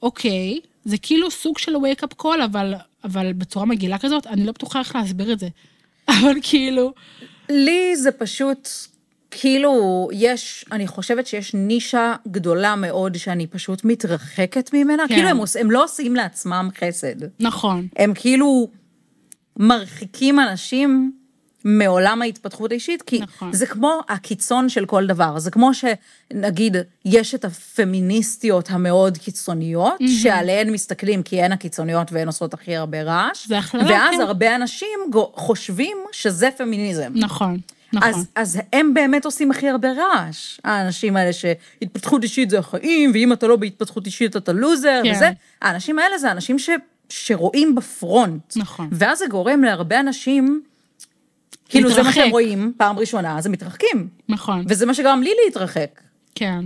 אוקיי, 0.02 0.60
זה 0.84 0.98
כאילו 0.98 1.30
סוג 1.30 1.58
של 1.58 1.72
wake-up 1.76 2.22
call, 2.22 2.44
אבל, 2.44 2.74
אבל 3.04 3.32
בצורה 3.32 3.66
מגעילה 3.66 3.98
כזאת, 3.98 4.26
אני 4.26 4.46
לא 4.46 4.52
בטוחה 4.52 4.78
איך 4.78 4.96
להסביר 4.96 5.32
את 5.32 5.38
זה. 5.38 5.48
אבל 6.14 6.34
כאילו, 6.42 6.92
לי 7.48 7.96
זה 7.96 8.12
פשוט, 8.12 8.68
כאילו, 9.36 10.08
יש, 10.12 10.64
אני 10.72 10.86
חושבת 10.86 11.26
שיש 11.26 11.54
נישה 11.54 12.14
גדולה 12.28 12.76
מאוד 12.76 13.16
שאני 13.16 13.46
פשוט 13.46 13.84
מתרחקת 13.84 14.70
ממנה. 14.72 15.02
כן. 15.08 15.14
כאילו, 15.14 15.28
הם, 15.28 15.36
עוש, 15.36 15.56
הם 15.56 15.70
לא 15.70 15.84
עושים 15.84 16.16
לעצמם 16.16 16.68
חסד. 16.80 17.14
נכון, 17.40 17.88
הם 17.96 18.14
כאילו 18.14 18.68
מרחיקים 19.56 20.40
אנשים 20.40 21.12
מעולם 21.64 22.22
ההתפתחות 22.22 22.70
האישית, 22.70 23.02
כי 23.02 23.20
נכון. 23.20 23.52
זה 23.52 23.66
כמו 23.66 24.00
הקיצון 24.08 24.68
של 24.68 24.86
כל 24.86 25.06
דבר. 25.06 25.38
זה 25.38 25.50
כמו 25.50 25.70
שנגיד, 25.74 26.76
יש 27.04 27.34
את 27.34 27.44
הפמיניסטיות 27.44 28.70
המאוד 28.70 29.18
קיצוניות, 29.18 30.00
שעליהן 30.22 30.70
מסתכלים 30.70 31.22
כי 31.22 31.42
הן 31.42 31.52
הקיצוניות 31.52 32.12
והן 32.12 32.26
עושות 32.26 32.54
הכי 32.54 32.76
הרבה 32.76 33.02
רעש, 33.02 33.48
זה 33.48 33.58
הכללה, 33.58 33.84
ואז 33.90 34.14
כן. 34.16 34.20
הרבה 34.20 34.56
אנשים 34.56 34.98
חושבים 35.34 35.96
שזה 36.12 36.48
פמיניזם. 36.56 37.12
נכון, 37.14 37.58
נכון. 37.94 38.08
אז, 38.10 38.28
אז 38.34 38.60
הם 38.72 38.94
באמת 38.94 39.24
עושים 39.24 39.50
הכי 39.50 39.68
הרבה 39.68 39.88
רעש, 39.92 40.60
האנשים 40.64 41.16
האלה 41.16 41.32
שהתפתחות 41.32 42.22
אישית 42.22 42.50
זה 42.50 42.58
החיים, 42.58 43.10
ואם 43.14 43.32
אתה 43.32 43.46
לא 43.46 43.56
בהתפתחות 43.56 44.06
אישית 44.06 44.36
אתה 44.36 44.52
לוזר, 44.52 45.00
כן. 45.04 45.12
וזה. 45.14 45.30
האנשים 45.62 45.98
האלה 45.98 46.18
זה 46.18 46.32
אנשים 46.32 46.58
ש, 46.58 46.70
שרואים 47.08 47.74
בפרונט. 47.74 48.56
נכון. 48.56 48.88
ואז 48.92 49.18
זה 49.18 49.24
גורם 49.26 49.64
להרבה 49.64 50.00
אנשים, 50.00 50.62
כאילו 51.68 51.88
זה 51.88 51.94
מה 51.94 52.02
להתרחק. 52.02 52.22
שהם 52.22 52.30
רואים 52.30 52.72
פעם 52.76 52.98
ראשונה, 52.98 53.38
אז 53.38 53.46
הם 53.46 53.52
מתרחקים. 53.52 54.08
נכון, 54.28 54.64
וזה 54.68 54.86
מה 54.86 54.94
שגרם 54.94 55.22
לי 55.22 55.30
להתרחק. 55.44 56.00
כן, 56.34 56.64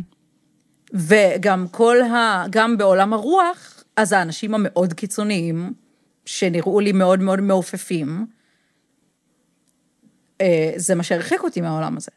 וגם 0.95 1.67
כל 1.71 2.03
ה... 2.03 2.45
גם 2.51 2.79
בעולם 2.79 3.13
הרוח, 3.13 3.85
אז 3.97 4.13
האנשים 4.13 4.55
המאוד 4.55 4.93
קיצוניים, 4.93 5.73
שנראו 6.27 6.81
לי 6.81 6.93
מאוד 6.93 7.21
מאוד 7.21 7.41
מעופפים, 7.41 8.27
זה 10.77 10.95
מה 10.95 11.03
שהרחיק 11.03 11.43
אותי 11.43 11.61
מהעולם 11.61 11.97
הזה. 11.97 12.11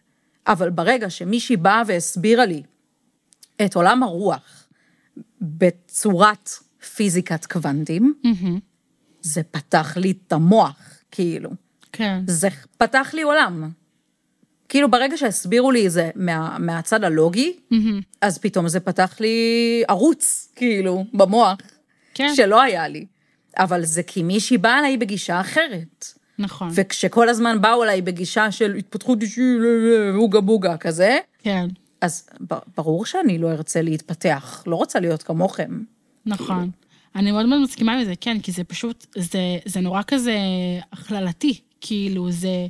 אבל 0.47 0.69
ברגע 0.69 1.09
שמישהי 1.09 1.57
באה 1.57 1.81
והסבירה 1.87 2.45
לי 2.45 2.63
את 3.65 3.75
עולם 3.75 4.03
הרוח 4.03 4.67
בצורת 5.41 6.49
פיזיקת 6.95 7.45
קוונטים, 7.45 8.13
זה 9.21 9.43
פתח 9.43 9.97
לי 9.97 10.11
את 10.11 10.33
המוח, 10.33 10.79
כאילו. 11.11 11.49
כן, 11.91 12.23
זה 12.27 12.47
פתח 12.77 13.11
לי 13.13 13.21
עולם. 13.21 13.69
כאילו 14.69 14.91
ברגע 14.91 15.17
שהסבירו 15.17 15.71
לי 15.71 15.87
את 15.87 15.91
זה 15.91 16.09
מה, 16.15 16.57
מהצד 16.59 17.03
הלוגי, 17.03 17.59
אז 18.21 18.37
פתאום 18.37 18.67
זה 18.67 18.79
פתח 18.79 19.17
לי 19.19 19.83
ערוץ, 19.87 20.51
כאילו, 20.55 21.05
במוח, 21.13 21.57
כן, 22.13 22.31
שלא 22.35 22.61
היה 22.61 22.87
לי. 22.87 23.05
אבל 23.57 23.85
זה 23.85 24.03
כי 24.03 24.23
מישהי 24.23 24.57
באה 24.57 24.79
אליי 24.79 24.97
בגישה 24.97 25.41
אחרת. 25.41 26.13
נכון, 26.39 26.69
וכשכל 26.75 27.29
הזמן 27.29 27.61
באו 27.61 27.83
אליי 27.83 28.01
בגישה 28.01 28.51
של 28.51 28.75
התפתחות 28.75 29.21
אישית, 29.21 29.45
בוגה 30.15 30.41
בוגה 30.41 30.77
כזה, 30.77 31.17
כן, 31.43 31.67
אז 32.01 32.29
ברור 32.77 33.05
שאני 33.05 33.37
לא 33.37 33.51
ארצה 33.51 33.81
להתפתח, 33.81 34.63
לא 34.67 34.75
רוצה 34.75 34.99
להיות 34.99 35.23
כמוכם. 35.23 35.79
נכון. 36.25 36.69
אני 37.15 37.31
מאוד 37.31 37.45
מאוד 37.45 37.61
מסכימה 37.61 37.93
עם 37.93 38.03
זה, 38.03 38.13
כן, 38.21 38.39
כי 38.39 38.51
זה 38.51 38.63
פשוט, 38.63 39.05
זה, 39.15 39.39
זה 39.65 39.79
נורא 39.81 40.01
כזה 40.07 40.37
הכללתי, 40.91 41.59
כאילו, 41.81 42.31
זה... 42.31 42.67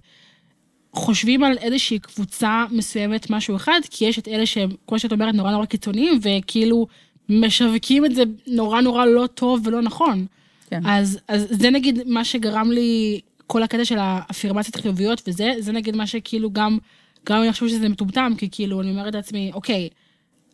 חושבים 0.94 1.44
על 1.44 1.58
איזושהי 1.58 2.00
קבוצה 2.00 2.66
מסוימת, 2.72 3.30
משהו 3.30 3.56
אחד, 3.56 3.80
כי 3.90 4.06
יש 4.06 4.20
את 4.20 4.28
אלה 4.28 4.46
שהם, 4.46 4.70
כמו 4.88 5.00
שאת 5.00 5.12
אומרת, 5.12 5.36
נורא 5.36 5.52
נורא 5.52 5.66
קיצוניים, 5.66 6.20
וכאילו 6.22 6.88
משווקים 7.30 8.06
את 8.06 8.16
זה 8.16 8.24
נורא 8.48 8.82
נורא 8.82 9.06
לא 9.06 9.28
טוב 9.28 9.62
ולא 9.64 9.82
נכון. 9.82 10.26
כן. 10.70 10.82
אז, 10.86 11.20
אז 11.28 11.48
זה 11.50 11.70
נגיד 11.70 12.00
מה 12.06 12.26
שגרם 12.26 12.72
לי, 12.72 13.22
כל 13.52 13.64
הקטע 13.64 13.86
של 13.86 13.98
האפירמציות 14.00 14.76
חיוביות 14.76 15.22
וזה, 15.28 15.54
זה 15.60 15.72
נגיד 15.72 15.96
מה 15.96 16.08
שכאילו 16.08 16.52
גם, 16.52 16.78
גם 17.26 17.42
אני 17.42 17.52
חושבת 17.52 17.70
שזה 17.70 17.90
מטומטם, 17.90 18.34
כי 18.38 18.50
כאילו, 18.52 18.82
אני 18.82 18.92
אומרת 18.92 19.16
לעצמי, 19.16 19.52
אוקיי, 19.54 19.90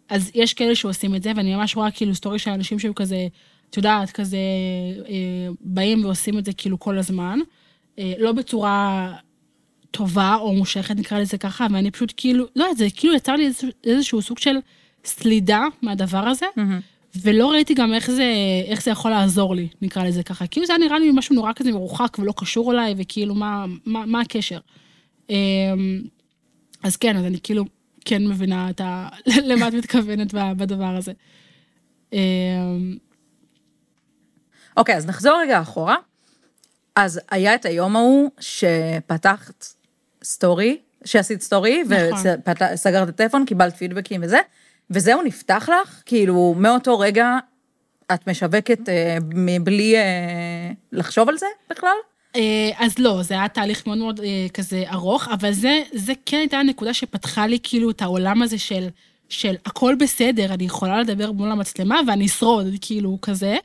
אז 0.10 0.32
יש 0.36 0.54
כאלה 0.54 0.76
שעושים 0.76 1.16
את 1.16 1.24
זה, 1.24 1.32
ואני 1.36 1.56
ממש 1.56 1.76
רואה 1.76 1.92
כאילו 1.92 2.16
סטורי 2.16 2.40
של 2.40 2.52
אנשים 2.52 2.80
שהם 2.80 2.94
כזה, 2.94 3.28
את 3.70 3.78
יודעת, 3.78 4.12
כזה, 4.12 4.38
אה, 5.08 5.50
באים 5.62 6.06
ועושים 6.06 6.38
את 6.38 6.46
זה 6.46 6.54
כאילו 6.54 6.80
כל 6.80 6.98
הזמן. 6.98 7.40
אה, 8.00 8.14
לא 8.20 8.32
בצורה 8.32 9.14
טובה 9.92 10.36
או 10.36 10.54
מושכת, 10.54 10.96
נקרא 10.96 11.20
לזה 11.20 11.38
ככה, 11.38 11.68
ואני 11.74 11.92
פשוט 11.92 12.14
כאילו, 12.18 12.46
לא 12.56 12.64
יודעת, 12.64 12.78
זה 12.78 12.88
כאילו 12.96 13.16
יצר 13.16 13.36
לי 13.36 13.46
איזשהו, 13.46 13.70
איזשהו 13.84 14.22
סוג 14.22 14.38
של 14.38 14.56
סלידה 15.06 15.64
מהדבר 15.82 16.28
הזה, 16.28 16.46
ולא 17.22 17.52
ראיתי 17.52 17.74
גם 17.74 17.94
איך 17.94 18.12
זה, 18.12 18.34
איך 18.68 18.84
זה 18.84 18.92
יכול 18.92 19.12
לעזור 19.12 19.56
לי, 19.56 19.68
נקרא 19.82 20.04
לזה 20.04 20.24
ככה. 20.24 20.48
כאילו 20.48 20.66
זה 20.66 20.74
היה 20.74 20.88
נראה 20.88 21.00
לי 21.00 21.12
משהו 21.12 21.36
נורא 21.36 21.52
כזה 21.56 21.72
מרוחק 21.72 22.18
ולא 22.20 22.34
קשור 22.38 22.72
אליי, 22.72 22.96
וכאילו 22.98 23.36
מה, 23.36 23.66
מה, 23.86 24.06
מה 24.06 24.22
הקשר. 24.22 24.60
אמ, 25.30 26.02
אז 26.84 26.98
כן, 26.98 27.18
אז 27.18 27.26
אני 27.26 27.38
כאילו 27.44 27.66
כן 28.06 28.28
מבינה 28.28 28.70
את 28.70 28.82
ה... 28.82 29.10
למה 29.50 29.68
את 29.68 29.74
מתכוונת 29.74 30.34
בדבר 30.34 30.96
הזה. 30.98 31.12
אמ, 32.14 32.98
אוקיי, 34.78 34.96
אז 34.96 35.06
נחזור 35.06 35.40
רגע 35.42 35.62
אחורה. 35.62 35.96
אז 36.96 37.22
היה 37.32 37.56
את 37.56 37.66
היום 37.66 37.96
ההוא 37.96 38.30
שפתחת 38.40 39.66
סטורי, 40.24 40.78
שעשית 41.06 41.42
סטורי, 41.42 41.84
נכון. 41.84 42.32
וסגרת 42.74 43.10
את 43.10 43.14
הטלפון, 43.14 43.46
קיבלת 43.46 43.76
פידבקים 43.76 44.22
וזה, 44.24 44.40
וזהו, 44.90 45.22
נפתח 45.22 45.70
לך? 45.72 46.02
כאילו, 46.06 46.56
מאותו 46.58 47.00
רגע 47.00 47.38
את 48.14 48.28
משווקת 48.28 48.90
אה, 48.90 49.18
מבלי 49.34 49.98
אה, 49.98 50.72
לחשוב 50.92 51.30
על 51.30 51.38
זה 51.38 51.46
בכלל? 51.70 51.98
אה, 52.36 52.70
אז 52.78 53.00
לא, 53.00 53.24
זה 53.24 53.34
היה 53.34 53.48
תהליך 53.48 53.88
מאוד 53.88 53.98
מאוד 53.98 54.20
אה, 54.20 54.48
כזה 54.54 54.84
ארוך, 54.92 55.28
אבל 55.28 55.52
זה, 55.52 55.82
זה 55.94 56.14
כן 56.26 56.38
הייתה 56.38 56.58
הנקודה 56.58 56.94
שפתחה 56.94 57.48
לי 57.48 57.60
כאילו 57.64 57.90
את 57.90 58.02
העולם 58.02 58.42
הזה 58.42 58.58
של, 58.58 58.88
של 59.30 59.56
הכל 59.66 59.96
בסדר, 60.00 60.54
אני 60.54 60.64
יכולה 60.64 61.02
לדבר 61.02 61.32
מול 61.32 61.52
המצלמה 61.52 62.00
ואני 62.08 62.26
אשרוד, 62.26 62.68
כאילו, 62.82 63.18
כזה. 63.22 63.58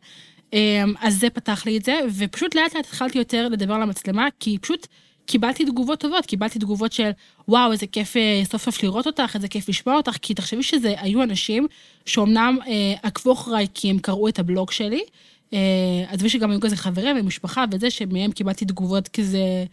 אה, 0.55 0.85
אז 1.01 1.21
זה 1.21 1.31
פתח 1.31 1.67
לי 1.67 1.79
את 1.79 1.85
זה, 1.85 2.01
ופשוט 2.19 2.55
לאט 2.55 2.75
לאט 2.75 2.87
התחלתי 2.87 3.19
יותר 3.19 3.49
לדבר 3.49 3.79
למצלמה, 3.79 4.29
כי 4.41 4.59
פשוט 4.59 4.87
קיבלתי 5.27 5.65
תגובות 5.65 6.01
טובות, 6.01 6.27
קיבלתי 6.27 6.59
תגובות 6.59 6.93
של, 6.93 7.11
וואו, 7.49 7.73
איזה 7.73 7.87
כיף 7.87 8.17
אה, 8.17 8.43
סוף 8.45 8.63
סוף 8.63 8.83
לראות 8.83 9.07
אותך, 9.07 9.33
איזה 9.35 9.49
כיף 9.49 9.69
לשמוע 9.69 9.97
אותך, 9.97 10.17
כי 10.23 10.35
תחשבי 10.35 10.63
שזה 10.63 10.95
היו 10.99 11.23
אנשים 11.23 11.67
שאומנם 12.07 12.59
אה, 12.67 12.95
עקבו 13.03 13.33
אחריי 13.33 13.67
כי 13.75 13.91
הם 13.91 13.99
קראו 13.99 14.29
את 14.29 14.39
הבלוג 14.39 14.71
שלי, 14.71 15.03
אה, 15.53 15.59
עזבי 16.09 16.29
שגם 16.29 16.51
היו 16.51 16.61
כזה 16.61 16.77
חברים 16.77 17.17
ומשפחה 17.21 17.65
וזה, 17.71 17.91
שמהם 17.91 18.33
קיבלתי 18.33 18.65
תגובות 18.65 19.09
כזה, 19.09 19.65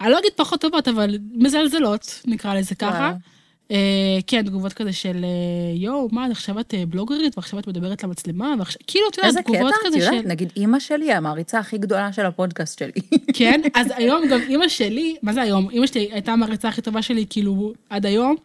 אני 0.00 0.10
לא 0.10 0.18
אגיד 0.18 0.32
פחות 0.36 0.60
טובות, 0.60 0.88
אבל 0.88 1.18
מזלזלות, 1.34 2.22
נקרא 2.26 2.54
לזה 2.54 2.74
ככה. 2.74 2.98
וואו. 2.98 3.41
אה, 3.70 4.18
כן, 4.26 4.42
תגובות 4.42 4.72
כזה 4.72 4.92
של 4.92 5.24
אה, 5.24 5.76
יואו, 5.76 6.08
מה, 6.12 6.26
עכשיו 6.30 6.60
את 6.60 6.74
אה, 6.74 6.86
בלוגרית, 6.86 7.38
ועכשיו 7.38 7.58
את 7.58 7.66
מדברת 7.66 8.02
למצלמה, 8.04 8.54
ועכשיו, 8.58 8.80
כאילו, 8.86 9.04
את 9.10 9.16
יודעת, 9.16 9.28
איזה 9.28 9.42
קטע, 9.42 9.52
תגובות 9.52 9.74
את 9.74 9.86
כזה 9.86 10.00
של... 10.00 10.06
יודעת, 10.12 10.24
נגיד 10.24 10.52
אימא 10.56 10.78
שלי 10.78 11.12
המעריצה 11.12 11.58
הכי 11.58 11.78
גדולה 11.78 12.12
של 12.12 12.26
הפודקאסט 12.26 12.78
שלי. 12.78 12.92
כן, 13.38 13.60
אז 13.74 13.86
היום 13.96 14.28
גם 14.30 14.40
אימא 14.48 14.68
שלי, 14.68 15.16
מה 15.22 15.32
זה 15.32 15.42
היום? 15.42 15.70
אימא 15.70 15.86
שלי 15.86 16.08
הייתה 16.12 16.32
המעריצה 16.32 16.68
הכי 16.68 16.82
טובה 16.82 17.02
שלי, 17.02 17.26
כאילו, 17.30 17.72
עד 17.90 18.06
היום, 18.06 18.36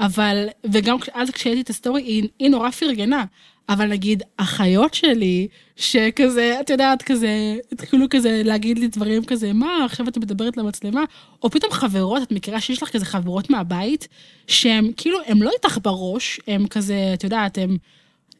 אבל, 0.00 0.48
וגם 0.72 0.96
אז 1.14 1.30
כשהייתי 1.30 1.60
את 1.60 1.70
הסטורי, 1.70 2.02
היא, 2.02 2.28
היא 2.38 2.50
נורא 2.50 2.70
פרגנה. 2.70 3.24
אבל 3.68 3.86
נגיד, 3.88 4.22
אחיות 4.36 4.94
שלי, 4.94 5.48
שכזה, 5.76 6.56
את 6.60 6.70
יודעת, 6.70 7.02
כזה, 7.02 7.56
התחילו 7.72 8.06
כזה 8.10 8.42
להגיד 8.44 8.78
לי 8.78 8.88
דברים 8.88 9.24
כזה, 9.24 9.52
מה, 9.52 9.84
עכשיו 9.84 10.08
את 10.08 10.18
מדברת 10.18 10.56
למצלמה? 10.56 11.04
או 11.42 11.50
פתאום 11.50 11.72
חברות, 11.72 12.22
את 12.22 12.32
מכירה 12.32 12.60
שיש 12.60 12.82
לך 12.82 12.88
כזה 12.88 13.04
חברות 13.04 13.50
מהבית, 13.50 14.08
שהן 14.46 14.92
כאילו, 14.96 15.18
הן 15.26 15.38
לא 15.38 15.50
איתך 15.54 15.78
בראש, 15.82 16.40
הן 16.46 16.66
כזה, 16.66 17.10
את 17.14 17.24
יודעת, 17.24 17.58
הן 17.58 17.76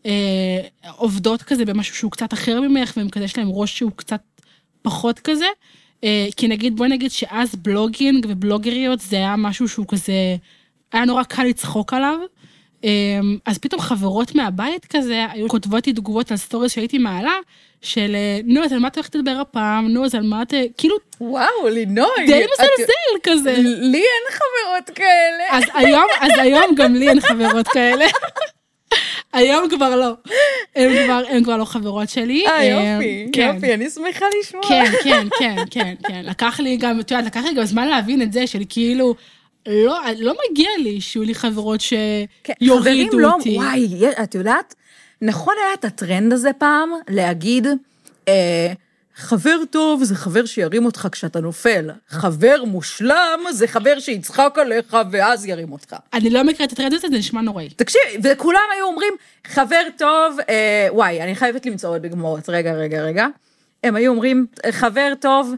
אה, 0.07 0.61
עובדות 0.97 1.43
כזה 1.43 1.65
במשהו 1.65 1.95
שהוא 1.97 2.11
קצת 2.11 2.33
אחר 2.33 2.61
ממך, 2.61 2.93
והן 2.97 3.09
כזה, 3.09 3.25
יש 3.25 3.39
להן 3.39 3.49
ראש 3.51 3.79
שהוא 3.79 3.93
קצת 3.97 4.23
פחות 4.83 5.19
כזה. 5.19 5.47
אה, 6.05 6.27
כי 6.37 6.49
נגיד, 6.49 6.77
בואי 6.77 6.89
נגיד 6.89 7.11
שאז 7.11 7.55
blogging 7.55 8.27
ובלוגריות 8.29 9.01
זה 9.01 9.17
היה 9.17 9.37
משהו 9.37 9.69
שהוא 9.69 9.87
כזה, 9.89 10.37
היה 10.93 11.05
נורא 11.05 11.23
קל 11.23 11.45
לצחוק 11.45 11.93
עליו. 11.93 12.19
אה, 12.85 12.91
אז 13.47 13.59
פתאום 13.59 13.81
חברות 13.81 14.35
מהבית 14.35 14.85
כזה 14.85 15.27
היו 15.31 15.49
כותבות 15.49 15.87
לי 15.87 15.93
תגובות 15.93 16.31
על 16.31 16.37
סטוריס 16.37 16.73
שהייתי 16.73 16.99
מעלה, 16.99 17.35
של 17.83 18.15
אה, 18.15 18.41
נו, 18.45 18.65
אז 18.65 18.73
על 18.73 18.79
מה 18.79 18.89
את 18.89 18.97
הולכת 18.97 19.15
לדבר 19.15 19.31
הפעם? 19.41 19.89
נו, 19.89 20.05
אז 20.05 20.15
על 20.15 20.23
מה 20.23 20.43
את... 20.43 20.55
אה", 20.55 20.65
כאילו, 20.79 20.97
וואו, 21.21 21.69
לינוי. 21.71 22.27
די 22.27 22.45
מזלזל 22.53 23.19
כזה. 23.23 23.55
לי 23.81 23.99
אין 23.99 24.31
חברות 24.31 24.91
כאלה. 24.97 25.45
אז 25.51 25.65
היום, 25.75 26.07
אז 26.21 26.33
היום 26.39 26.75
גם 26.75 26.95
לי 26.95 27.09
אין 27.09 27.21
חברות 27.21 27.69
כאלה. 27.69 28.07
היום 29.33 29.69
כבר 29.69 29.97
לא. 29.97 30.11
הן 30.77 31.05
כבר, 31.05 31.23
הן 31.29 31.45
כבר 31.45 31.57
לא 31.57 31.65
חברות 31.65 32.09
שלי. 32.09 32.47
אה, 32.47 32.65
יופי, 32.65 33.27
כן. 33.33 33.53
יופי, 33.55 33.75
אני 33.75 33.91
שמחה 33.91 34.27
לשמוע. 34.41 34.63
כן, 34.69 34.85
כן, 35.03 35.27
כן, 35.39 35.57
כן, 35.71 35.95
כן. 36.09 36.25
לקח 36.25 36.61
לי 36.61 36.77
גם, 36.77 37.01
את 37.01 37.11
יודעת, 37.11 37.27
לקח 37.27 37.41
לי 37.45 37.55
גם 37.55 37.65
זמן 37.65 37.89
להבין 37.89 38.23
את 38.23 38.33
זה, 38.33 38.47
של 38.47 38.63
כאילו, 38.69 39.15
לא, 39.67 40.01
לא 40.19 40.35
מגיע 40.51 40.69
לי 40.79 41.01
שיהיו 41.01 41.25
לי 41.25 41.35
חברות 41.35 41.81
כן, 42.45 42.53
שיורידו 42.59 42.81
חברים 42.81 43.09
לא, 43.13 43.33
אותי. 43.33 43.57
וואי, 43.57 43.89
את 44.23 44.35
יודעת, 44.35 44.75
נכון 45.23 45.55
היה 45.65 45.75
את 45.75 45.85
הטרנד 45.85 46.33
הזה 46.33 46.51
פעם, 46.59 46.91
להגיד, 47.09 47.67
אה, 48.29 48.73
חבר 49.17 49.57
טוב 49.71 50.05
זה 50.05 50.15
חבר 50.15 50.45
שירים 50.45 50.85
אותך 50.85 51.09
כשאתה 51.13 51.41
נופל, 51.41 51.91
חבר 52.09 52.65
מושלם 52.67 53.41
זה 53.53 53.67
חבר 53.67 53.99
שיצחק 53.99 54.55
עליך 54.61 54.97
ואז 55.11 55.47
ירים 55.47 55.73
אותך. 55.73 55.97
אני 56.15 56.31
לא 56.31 56.45
מכירה 56.45 56.67
את 56.67 56.73
הטרנד 56.73 56.93
הזה, 56.93 57.09
זה 57.09 57.19
נשמע 57.19 57.41
נוראי. 57.41 57.69
תקשיב, 57.69 58.01
וכולם 58.23 58.61
היו 58.75 58.87
אומרים, 58.87 59.15
חבר 59.47 59.83
טוב, 59.99 60.39
אה, 60.49 60.89
וואי, 60.91 61.23
אני 61.23 61.35
חייבת 61.35 61.67
למצוא 61.67 61.91
עוד 61.91 62.07
דוגמאות, 62.07 62.49
רגע, 62.49 62.73
רגע, 62.73 63.03
רגע. 63.03 63.27
הם 63.85 63.97
היו 63.97 64.13
אומרים, 64.13 64.47
חבר 64.71 65.13
טוב, 65.21 65.55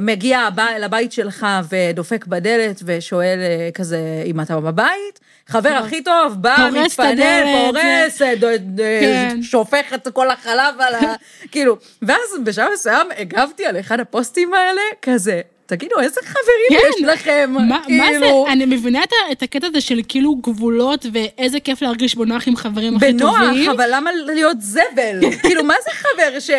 מגיע 0.00 0.40
הב- 0.40 0.60
לבית 0.80 1.12
שלך 1.12 1.46
ודופק 1.68 2.26
בדלת 2.26 2.82
ושואל 2.84 3.38
אה, 3.38 3.70
כזה 3.74 4.22
אם 4.26 4.40
אתה 4.40 4.60
בבית, 4.60 5.20
חבר 5.46 5.68
הכי 5.68 6.02
טוב, 6.02 6.34
בא, 6.42 6.56
הדלת, 6.98 7.46
פורס, 7.72 8.22
אה, 8.22 8.34
כן. 9.00 9.42
שופך 9.42 9.92
את 9.94 10.08
כל 10.08 10.30
החלב 10.30 10.74
על 10.80 10.94
ה... 10.94 11.00
כאילו, 11.52 11.76
ואז 12.02 12.18
בשלב 12.44 12.68
מסוים 12.74 13.06
הגבתי 13.18 13.66
על 13.66 13.80
אחד 13.80 14.00
הפוסטים 14.00 14.54
האלה, 14.54 14.80
כזה, 15.02 15.40
תגידו, 15.66 16.00
איזה 16.00 16.20
חברים 16.24 16.80
כן. 16.80 16.88
יש 16.88 17.02
לכם? 17.02 17.50
מה, 17.54 17.62
מה 17.88 18.06
כאילו, 18.08 18.44
זה, 18.46 18.52
אני 18.52 18.64
מבינה 18.64 19.02
את, 19.02 19.12
את 19.32 19.42
הקטע 19.42 19.66
הזה 19.66 19.80
של 19.80 20.00
כאילו 20.08 20.34
גבולות, 20.34 21.06
ואיזה 21.12 21.60
כיף 21.60 21.82
להרגיש 21.82 22.14
בנוח 22.14 22.48
עם 22.48 22.56
חברים 22.56 22.96
הכי 22.96 23.12
בנוח, 23.12 23.38
טובים. 23.40 23.70
אבל 23.70 23.88
למה 23.92 24.10
להיות 24.12 24.60
זבל? 24.60 25.20
כאילו, 25.42 25.64
מה 25.64 25.74
זה 25.84 25.90
חבר 25.90 26.40
ש... 26.40 26.50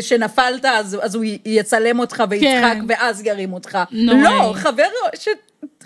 שנפלת, 0.00 0.64
אז, 0.64 0.98
אז 1.02 1.14
הוא 1.14 1.24
יצלם 1.44 1.98
אותך 1.98 2.24
ויצחק, 2.30 2.74
כן. 2.74 2.84
ואז 2.88 3.26
ירים 3.26 3.52
אותך? 3.52 3.78
נוראי. 3.90 4.22
לא, 4.22 4.52
חבר, 4.54 4.88
ש... 5.14 5.28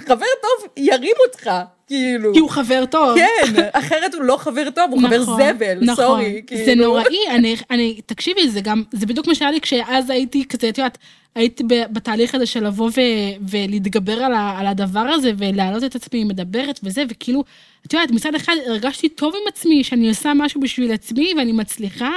חבר 0.07 0.27
טוב 0.43 0.69
ירים 0.77 1.17
אותך, 1.27 1.51
כאילו. 1.93 2.32
כי 2.32 2.38
הוא 2.38 2.51
חבר 2.51 2.84
טוב. 2.90 3.16
כן, 3.16 3.62
אחרת 3.72 4.14
הוא 4.14 4.22
לא 4.22 4.36
חבר 4.36 4.70
טוב, 4.70 4.90
הוא 4.90 5.03
חבר 5.03 5.22
נכון, 5.22 5.43
זבל, 5.43 5.78
נכון. 5.80 6.05
סורי. 6.05 6.43
כאילו. 6.47 6.64
זה 6.64 6.74
נוראי, 6.74 7.18
אני, 7.30 7.57
אני, 7.70 8.01
תקשיבי, 8.07 8.49
זה 8.49 8.61
גם, 8.61 8.82
זה 8.93 9.07
בדיוק 9.07 9.26
מה 9.26 9.34
שהיה 9.34 9.51
לי 9.51 9.61
כשאז 9.61 10.11
הייתי 10.11 10.45
כזה, 10.49 10.68
את 10.68 10.78
יודעת, 10.78 10.99
הייתי 11.34 11.62
ב- 11.62 11.93
בתהליך 11.93 12.34
הזה 12.34 12.47
של 12.47 12.66
לבוא 12.66 12.90
ו, 12.97 13.01
ולהתגבר 13.49 14.12
על, 14.12 14.32
ה, 14.32 14.59
על 14.59 14.66
הדבר 14.66 15.01
הזה 15.01 15.32
ולהעלות 15.38 15.84
את 15.84 15.95
עצמי 15.95 16.24
מדברת 16.24 16.80
וזה, 16.82 17.03
וכאילו, 17.09 17.45
את 17.86 17.93
יודעת, 17.93 18.11
מצד 18.11 18.34
אחד 18.34 18.55
הרגשתי 18.66 19.09
טוב 19.09 19.34
עם 19.34 19.49
עצמי, 19.49 19.84
שאני 19.84 20.09
עושה 20.09 20.32
משהו 20.34 20.61
בשביל 20.61 20.93
עצמי 20.93 21.32
ואני 21.36 21.53
מצליחה 21.53 22.12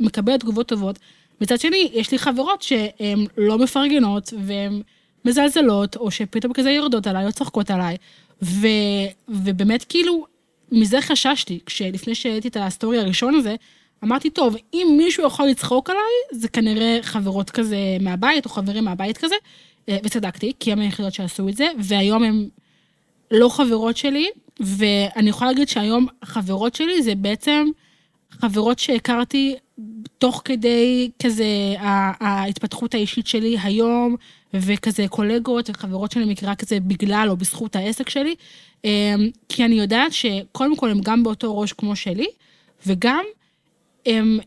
ומקבלת 0.00 0.40
תגובות 0.40 0.68
טובות. 0.68 0.98
מצד 1.40 1.60
שני, 1.60 1.90
יש 1.92 2.12
לי 2.12 2.18
חברות 2.18 2.62
שהן 2.62 3.26
לא 3.36 3.58
מפרגנות 3.58 4.32
והן 4.46 4.82
מזלזלות, 5.24 5.96
או 5.96 6.10
שפתאום 6.10 6.52
כזה 6.52 6.70
יורדות 6.70 7.06
עליי 7.06 7.26
או 7.26 7.32
צוחקות 7.32 7.70
עליי, 7.70 7.96
ו, 8.42 8.66
ובאמת 9.28 9.84
כאילו, 9.84 10.26
מזה 10.72 11.00
חששתי, 11.00 11.60
כשלפני 11.66 12.14
שהעליתי 12.14 12.48
את 12.48 12.56
הסטורי 12.60 12.98
הראשון 12.98 13.34
הזה, 13.34 13.54
אמרתי, 14.04 14.30
טוב, 14.30 14.56
אם 14.74 14.94
מישהו 14.96 15.26
יכול 15.26 15.46
לצחוק 15.46 15.90
עליי, 15.90 16.40
זה 16.40 16.48
כנראה 16.48 16.98
חברות 17.02 17.50
כזה 17.50 17.76
מהבית, 18.00 18.44
או 18.44 18.50
חברים 18.50 18.84
מהבית 18.84 19.18
כזה, 19.18 19.34
אה, 19.88 19.96
וצדקתי, 20.04 20.52
כי 20.60 20.72
הם 20.72 20.80
היחידות 20.80 21.14
שעשו 21.14 21.48
את 21.48 21.56
זה, 21.56 21.68
והיום 21.78 22.22
הם 22.22 22.48
לא 23.30 23.48
חברות 23.48 23.96
שלי, 23.96 24.28
ואני 24.60 25.30
יכולה 25.30 25.50
להגיד 25.50 25.68
שהיום 25.68 26.06
החברות 26.22 26.74
שלי 26.74 27.02
זה 27.02 27.14
בעצם 27.14 27.66
חברות 28.40 28.78
שהכרתי 28.78 29.56
תוך 30.18 30.42
כדי 30.44 31.10
כזה 31.22 31.44
ההתפתחות 32.20 32.94
האישית 32.94 33.26
שלי 33.26 33.56
היום, 33.62 34.16
וכזה 34.54 35.08
קולגות 35.08 35.70
וחברות 35.70 36.12
שאני 36.12 36.24
מכירה 36.24 36.54
כזה 36.54 36.80
בגלל 36.80 37.26
או 37.30 37.36
בזכות 37.36 37.76
העסק 37.76 38.08
שלי, 38.08 38.34
אמ, 38.84 38.90
כי 39.48 39.64
אני 39.64 39.74
יודעת 39.74 40.12
שקודם 40.12 40.76
כל 40.76 40.90
הם 40.90 41.00
גם 41.00 41.22
באותו 41.22 41.58
ראש 41.58 41.72
כמו 41.72 41.96
שלי, 41.96 42.26
וגם 42.86 43.24
הם, 44.06 44.38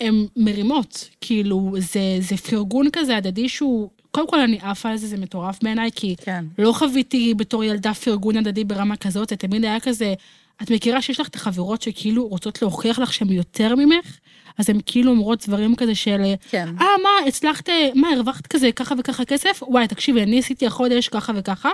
הם 0.00 0.26
מרימות, 0.36 1.08
כאילו 1.20 1.74
זה, 1.78 2.00
זה 2.20 2.36
פרגון 2.36 2.86
כזה 2.92 3.16
הדדי 3.16 3.48
שהוא, 3.48 3.88
קודם 4.10 4.28
כל 4.28 4.40
אני 4.40 4.58
עפה 4.62 4.88
על 4.88 4.96
זה, 4.96 5.06
זה 5.06 5.16
מטורף 5.16 5.58
בעיניי, 5.62 5.90
כי 5.94 6.16
כן. 6.16 6.44
לא 6.58 6.72
חוויתי 6.72 7.34
בתור 7.34 7.64
ילדה 7.64 7.94
פרגון 7.94 8.36
הדדי 8.36 8.64
ברמה 8.64 8.96
כזאת, 8.96 9.28
זה 9.28 9.36
תמיד 9.36 9.64
היה 9.64 9.80
כזה, 9.80 10.14
את 10.62 10.70
מכירה 10.70 11.02
שיש 11.02 11.20
לך 11.20 11.28
את 11.28 11.34
החברות 11.34 11.82
שכאילו 11.82 12.26
רוצות 12.28 12.62
להוכיח 12.62 12.98
לך 12.98 13.12
שהן 13.12 13.32
יותר 13.32 13.74
ממך? 13.74 14.18
אז 14.58 14.70
הן 14.70 14.78
כאילו 14.86 15.10
אומרות 15.10 15.46
דברים 15.48 15.76
כזה 15.76 15.94
של, 15.94 16.22
כן. 16.50 16.68
אה, 16.80 16.86
מה, 17.02 17.28
הצלחת, 17.28 17.68
מה, 17.94 18.08
הרווחת 18.08 18.46
כזה 18.46 18.72
ככה 18.72 18.94
וככה 18.98 19.24
כסף? 19.24 19.62
וואי, 19.62 19.88
תקשיבי, 19.88 20.22
אני 20.22 20.38
עשיתי 20.38 20.66
החודש 20.66 21.08
ככה 21.08 21.32
וככה. 21.36 21.70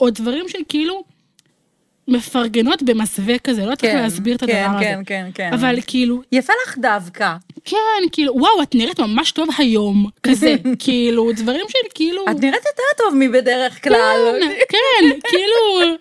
או 0.00 0.10
דברים 0.10 0.48
של 0.48 0.58
כאילו, 0.68 1.04
מפרגנות 2.08 2.82
במסווה 2.82 3.38
כזה, 3.38 3.66
לא 3.66 3.74
צריך 3.74 3.92
כן, 3.92 4.02
להסביר 4.02 4.36
את 4.36 4.44
כן, 4.44 4.64
הדבר 4.64 4.76
הזה. 4.76 4.84
כן, 4.84 5.02
כן, 5.06 5.30
כן. 5.34 5.52
אבל 5.52 5.78
כאילו, 5.86 6.22
יפה 6.32 6.52
לך 6.66 6.78
דווקא. 6.78 7.36
כן, 7.64 7.76
כאילו, 8.12 8.34
וואו, 8.36 8.62
את 8.62 8.74
נראית 8.74 9.00
ממש 9.00 9.32
טוב 9.32 9.48
היום, 9.58 10.06
כזה, 10.26 10.54
כאילו, 10.78 11.32
דברים 11.32 11.66
של 11.68 11.88
כאילו... 11.94 12.24
את 12.30 12.40
נראית 12.40 12.62
יותר 12.66 12.82
טוב 12.96 13.14
מבדרך 13.18 13.84
כלל. 13.84 14.36
כן, 14.40 14.48
כן, 14.68 15.18
כאילו, 15.28 15.94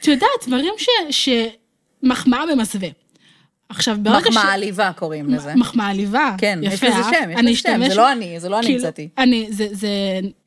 את 0.00 0.08
יודעת, 0.08 0.46
דברים 0.46 0.74
ש... 1.10 1.28
שמחמאה 2.02 2.44
במסווה. 2.52 2.88
עכשיו, 3.68 3.96
ברגע 4.02 4.24
ש... 4.24 4.28
מחמאה 4.28 4.52
עליבה 4.52 4.92
קוראים 4.92 5.28
לזה. 5.28 5.54
מחמאה 5.54 5.88
עליבה. 5.88 6.34
כן, 6.38 6.58
יש 6.62 6.74
יפה, 6.74 6.86
לזה 6.86 6.96
אהבת? 6.96 7.16
שם, 7.38 7.48
יש 7.48 7.66
לזה 7.66 7.74
שם, 7.74 7.88
זה 7.88 7.94
לא 7.94 8.12
אני, 8.12 8.40
זה 8.40 8.48
לא 8.48 8.58
אני 8.58 8.66
כאילו, 8.66 8.78
המצאתי. 8.78 9.08
אני, 9.18 9.46
זה, 9.50 9.68
זה, 9.72 9.88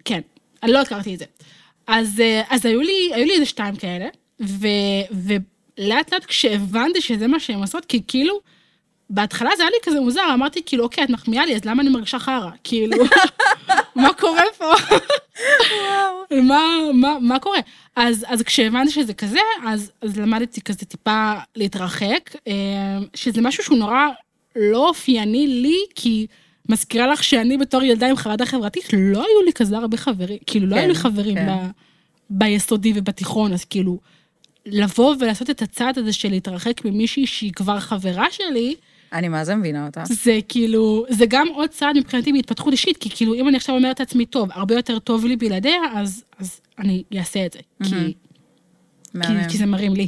כן, 0.06 0.22
אני 0.64 0.72
לא 0.72 0.82
הכרתי 0.82 1.14
את 1.14 1.20
זה. 1.20 1.26
אז, 1.88 2.20
אה, 2.20 2.42
אז 2.50 2.66
היו 2.66 2.82
לי, 2.82 3.12
היו 3.14 3.26
לי 3.26 3.34
איזה 3.34 3.46
שתיים 3.46 3.76
כאלה, 3.76 4.08
ו, 4.42 4.68
ולאט 5.12 6.14
לאט 6.14 6.26
כשהבנתי 6.26 7.02
שזה 7.02 7.28
מה 7.28 7.40
שהן 7.40 7.60
עושות, 7.60 7.86
כי 7.86 8.02
כאילו, 8.08 8.40
בהתחלה 9.10 9.50
זה 9.58 9.64
היה 9.64 9.70
לי 9.70 9.78
כזה 9.84 10.00
מוזר, 10.00 10.22
אמרתי 10.34 10.62
כאילו, 10.66 10.84
אוקיי, 10.84 11.04
את 11.04 11.10
מחמיאה 11.10 11.46
לי, 11.46 11.56
אז 11.56 11.66
למה 11.66 11.82
אני 11.82 11.90
מרגישה 11.90 12.20
חרא? 12.20 12.50
כאילו, 12.64 12.98
מה 13.96 14.14
קורה 14.14 14.44
פה? 14.58 14.74
מה, 16.32 16.62
מה, 16.94 17.18
מה 17.22 17.40
קורה? 17.40 17.60
אז, 17.96 18.26
אז 18.28 18.42
כשהבנתי 18.42 18.92
שזה 18.92 19.14
כזה, 19.14 19.40
אז, 19.66 19.92
אז 20.02 20.18
למדתי 20.18 20.62
כזה 20.62 20.86
טיפה 20.86 21.34
להתרחק, 21.56 22.36
אה, 22.48 22.54
שזה 23.14 23.42
משהו 23.42 23.64
שהוא 23.64 23.78
נורא 23.78 24.08
לא 24.56 24.88
אופייני 24.88 25.48
לי, 25.48 25.78
כי 25.96 26.28
מזכירה 26.70 27.08
לך 27.08 27.24
שאני 27.24 27.58
בתור 27.58 27.84
ילדה 27.84 28.08
עם 28.10 28.16
חרדה 28.16 28.46
חברתית, 28.46 28.94
לא 28.94 29.20
היו 29.20 29.42
לי 29.46 29.54
כזה 29.54 29.78
הרבה 29.78 29.98
חברים, 29.98 30.38
כאילו 30.46 30.68
לא 30.68 30.76
כן, 30.76 30.82
היו 30.82 30.88
לי 30.88 30.96
חברים 30.96 31.36
כן. 31.36 31.48
ב, 31.48 31.70
ביסודי 32.30 32.94
ובתיכון, 32.96 33.54
אז 33.54 33.66
כאילו, 33.66 34.00
לבוא 34.66 35.16
ולעשות 35.20 35.50
את 35.50 35.62
הצעד 35.62 35.98
הזה 35.98 36.14
של 36.14 36.30
להתרחק 36.30 36.86
ממישהי 36.86 37.28
שהיא 37.28 37.54
כבר 37.54 37.80
חברה 37.80 38.26
שלי, 38.32 38.76
אני 39.14 39.28
מה 39.28 39.46
זה 39.46 39.56
מבינה 39.56 39.86
אותה. 39.86 40.04
זה 40.06 40.40
כאילו, 40.50 41.06
זה 41.10 41.26
גם 41.30 41.48
עוד 41.48 41.70
צעד 41.70 41.98
מבחינתי 41.98 42.34
בהתפתחות 42.34 42.72
אישית, 42.72 42.98
כי 42.98 43.10
כאילו, 43.10 43.34
אם 43.34 43.48
אני 43.48 43.58
עכשיו 43.58 43.76
אומרת 43.76 44.00
לעצמי, 44.00 44.26
טוב, 44.26 44.50
הרבה 44.54 44.76
יותר 44.76 45.00
טוב 45.00 45.26
לי 45.26 45.36
בלעדיה, 45.36 45.82
אז, 45.94 46.24
אז 46.40 46.62
אני 46.80 47.04
אעשה 47.18 47.46
את 47.46 47.54
זה. 47.54 47.60
כי, 47.84 48.14
כי. 49.22 49.50
כי 49.50 49.58
זה 49.58 49.66
מרים 49.66 49.94
לי. 49.94 50.08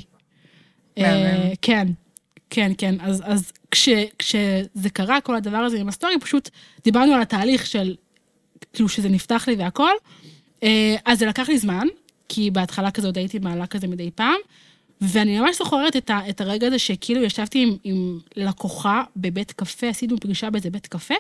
אה, 0.97 1.51
כן, 1.61 1.87
כן, 2.49 2.71
כן. 2.77 2.95
אז, 3.01 3.23
אז 3.25 3.51
כש, 3.71 3.89
כשזה 4.19 4.89
קרה, 4.93 5.21
כל 5.21 5.35
הדבר 5.35 5.57
הזה 5.57 5.77
עם 5.77 5.87
הסטורי, 5.87 6.19
פשוט 6.19 6.49
דיברנו 6.83 7.13
על 7.13 7.21
התהליך 7.21 7.65
של, 7.65 7.95
כאילו, 8.73 8.89
שזה 8.89 9.09
נפתח 9.09 9.45
לי 9.47 9.55
והכל. 9.55 9.91
אה, 10.63 10.95
אז 11.05 11.19
זה 11.19 11.25
לקח 11.25 11.49
לי 11.49 11.57
זמן, 11.57 11.87
כי 12.29 12.51
בהתחלה 12.51 12.91
כזה 12.91 13.07
עוד 13.07 13.17
הייתי 13.17 13.39
מעלה 13.39 13.67
כזה 13.67 13.87
מדי 13.87 14.11
פעם, 14.11 14.37
ואני 15.03 15.39
ממש 15.39 15.57
זוכרת 15.57 15.95
את, 15.95 16.09
ה, 16.09 16.29
את 16.29 16.41
הרגע 16.41 16.67
הזה 16.67 16.79
שכאילו 16.79 17.23
ישבתי 17.23 17.63
עם, 17.63 17.75
עם 17.83 18.19
לקוחה 18.35 19.03
בבית 19.15 19.51
קפה, 19.51 19.87
עשינו 19.87 20.19
פגישה 20.19 20.49
באיזה 20.49 20.69
בית 20.69 20.87
קפה, 20.87 21.13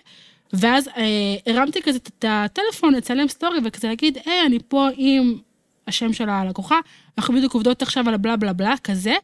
ואז 0.53 0.87
אה, 0.87 1.35
הרמתי 1.53 1.81
כזה 1.81 1.97
את 1.97 2.25
הטלפון 2.27 2.93
לצלם 2.93 3.27
סטורי 3.27 3.57
וכזה 3.65 3.87
להגיד, 3.87 4.17
היי, 4.25 4.45
אני 4.45 4.59
פה 4.67 4.87
עם 4.97 5.37
השם 5.87 6.13
של 6.13 6.29
הלקוחה, 6.29 6.79
אנחנו 7.17 7.33
בדיוק 7.33 7.53
עובדות 7.53 7.81
עכשיו 7.81 8.07
על 8.07 8.13
הבלה 8.13 8.35
בלה 8.35 8.53
בלה, 8.53 8.73
כזה, 8.83 9.15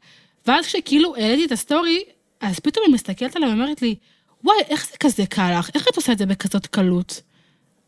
ואז 0.48 0.66
כשכאילו 0.66 1.16
העליתי 1.16 1.46
את 1.46 1.52
הסטורי, 1.52 2.04
אז 2.42 2.60
פתאום 2.60 2.86
היא 2.88 2.94
מסתכלת 2.94 3.36
עליי 3.36 3.50
ואומרת 3.50 3.82
לי, 3.82 3.96
וואי, 4.44 4.58
איך 4.70 4.88
זה 4.92 4.98
כזה 5.00 5.26
קל 5.26 5.60
לך? 5.60 5.70
איך 5.76 5.88
את 5.92 5.96
עושה 5.96 6.12
את 6.12 6.18
זה 6.18 6.26
בכזאת 6.26 6.68
קלות? 6.68 7.22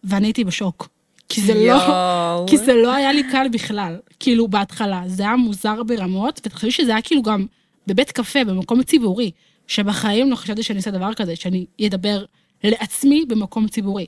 ואני 0.03 0.27
הייתי 0.27 0.43
בשוק. 0.43 0.89
כי 1.33 1.41
זה 1.41 1.53
לא. 1.53 2.45
כי 2.47 2.57
זה 2.57 2.73
לא 2.73 2.93
היה 2.93 3.13
לי 3.13 3.23
קל 3.31 3.47
בכלל, 3.51 3.99
כאילו 4.19 4.47
בהתחלה, 4.47 5.03
זה 5.07 5.23
היה 5.23 5.35
מוזר 5.35 5.83
ברמות, 5.83 6.41
ותחשבי 6.45 6.71
שזה 6.71 6.91
היה 6.91 7.01
כאילו 7.01 7.21
גם 7.21 7.45
בבית 7.87 8.11
קפה, 8.11 8.43
במקום 8.43 8.83
ציבורי, 8.83 9.31
שבחיים 9.67 10.31
לא 10.31 10.35
חשבתי 10.35 10.63
שאני 10.63 10.77
אעשה 10.77 10.91
דבר 10.91 11.13
כזה, 11.13 11.35
שאני 11.35 11.65
אדבר 11.87 12.25
לעצמי 12.63 13.25
במקום 13.27 13.67
ציבורי. 13.67 14.05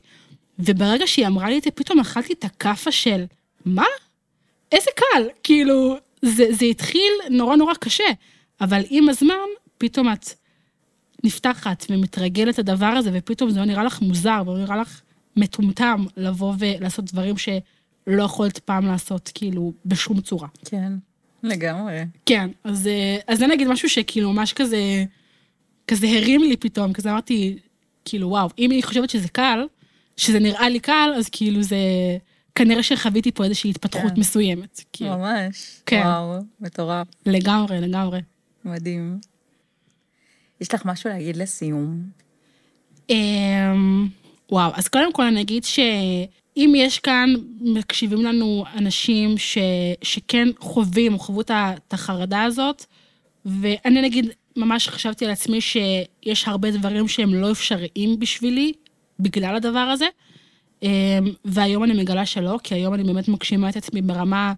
וברגע 0.59 1.07
שהיא 1.07 1.27
אמרה 1.27 1.49
לי 1.49 1.57
את 1.57 1.63
זה, 1.63 1.71
פתאום 1.71 1.99
אכלתי 1.99 2.33
את 2.33 2.45
הכאפה 2.45 2.91
של, 2.91 3.25
מה? 3.65 3.85
איזה 4.71 4.89
קל, 4.95 5.23
כאילו, 5.43 5.95
זה, 6.21 6.45
זה 6.51 6.65
התחיל 6.65 7.11
נורא 7.29 7.55
נורא 7.55 7.73
קשה, 7.73 8.03
אבל 8.61 8.81
עם 8.89 9.09
הזמן, 9.09 9.33
פתאום 9.77 10.13
את 10.13 10.29
נפתחת 11.23 11.85
ומתרגלת 11.89 12.59
לדבר 12.59 12.85
הזה, 12.85 13.09
ופתאום 13.13 13.49
זה 13.49 13.59
לא 13.59 13.65
נראה 13.65 13.83
לך 13.83 14.01
מוזר, 14.01 14.41
ולא 14.45 14.57
נראה 14.57 14.77
לך 14.77 15.01
מטומטם 15.35 16.05
לבוא 16.17 16.53
ולעשות 16.59 17.05
דברים 17.05 17.35
שלא 17.37 18.23
יכולת 18.23 18.59
פעם 18.59 18.85
לעשות, 18.85 19.31
כאילו, 19.33 19.73
בשום 19.85 20.21
צורה. 20.21 20.47
כן, 20.65 20.93
לגמרי. 21.43 22.05
כן, 22.25 22.49
אז, 22.63 22.87
אה, 22.87 23.17
אז 23.27 23.39
זה 23.39 23.47
נגיד 23.47 23.67
משהו 23.67 23.89
שכאילו 23.89 24.33
ממש 24.33 24.53
כזה, 24.53 25.03
כזה 25.87 26.07
הרים 26.07 26.41
לי 26.41 26.57
פתאום, 26.57 26.93
כזה 26.93 27.11
אמרתי, 27.11 27.57
כאילו, 28.05 28.29
וואו, 28.29 28.49
אם 28.59 28.71
היא 28.71 28.83
חושבת 28.83 29.09
שזה 29.09 29.27
קל, 29.27 29.67
שזה 30.17 30.39
נראה 30.39 30.69
לי 30.69 30.79
קל, 30.79 31.13
אז 31.17 31.29
כאילו 31.29 31.63
זה, 31.63 31.77
כנראה 32.55 32.83
שחוויתי 32.83 33.31
פה 33.31 33.43
איזושהי 33.43 33.69
התפתחות 33.69 34.11
כן. 34.15 34.19
מסוימת. 34.19 34.81
כאילו, 34.93 35.17
ממש. 35.17 35.81
כן. 35.85 36.01
וואו, 36.05 36.39
מטורף. 36.59 37.07
לגמרי, 37.25 37.81
לגמרי. 37.81 38.21
מדהים. 38.65 39.19
יש 40.61 40.73
לך 40.73 40.85
משהו 40.85 41.09
להגיד 41.09 41.37
לסיום? 41.37 42.03
אמ, 43.09 44.07
וואו, 44.53 44.71
אז 44.75 44.87
קודם 44.87 45.13
כל 45.13 45.23
אני 45.23 45.41
אגיד 45.41 45.63
שאם 45.63 46.73
יש 46.75 46.99
כאן, 46.99 47.33
מקשיבים 47.61 48.21
לנו 48.21 48.63
אנשים 48.77 49.37
ש, 49.37 49.57
שכן 50.01 50.47
חווים 50.59 51.17
חוו 51.17 51.41
את 51.41 51.93
החרדה 51.93 52.43
הזאת, 52.43 52.85
ואני 53.45 54.01
נגיד, 54.01 54.29
ממש 54.57 54.89
חשבתי 54.89 55.25
על 55.25 55.31
עצמי 55.31 55.61
שיש 55.61 56.47
הרבה 56.47 56.71
דברים 56.71 57.07
שהם 57.07 57.33
לא 57.33 57.51
אפשריים 57.51 58.19
בשבילי, 58.19 58.73
בגלל 59.19 59.55
הדבר 59.55 59.79
הזה, 59.79 60.05
אמ, 60.83 60.89
והיום 61.45 61.83
אני 61.83 61.93
מגלה 61.93 62.25
שלא, 62.25 62.59
כי 62.63 62.75
היום 62.75 62.93
אני 62.93 63.03
באמת 63.03 63.27
מגשימה 63.27 63.69
את 63.69 63.75
עצמי 63.75 64.01
ברמה 64.01 64.53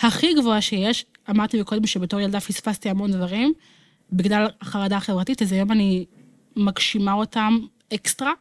הכי 0.00 0.34
גבוהה 0.34 0.60
שיש. 0.60 1.04
אמרתי 1.30 1.64
קודם 1.64 1.86
שבתור 1.86 2.20
ילדה 2.20 2.40
פספסתי 2.40 2.88
המון 2.88 3.12
דברים, 3.12 3.52
בגלל 4.12 4.46
החרדה 4.60 4.96
החברתית, 4.96 5.42
אז 5.42 5.52
היום 5.52 5.72
אני 5.72 6.04
מגשימה 6.56 7.12
אותם 7.12 7.58
אקסטרה. 7.94 8.32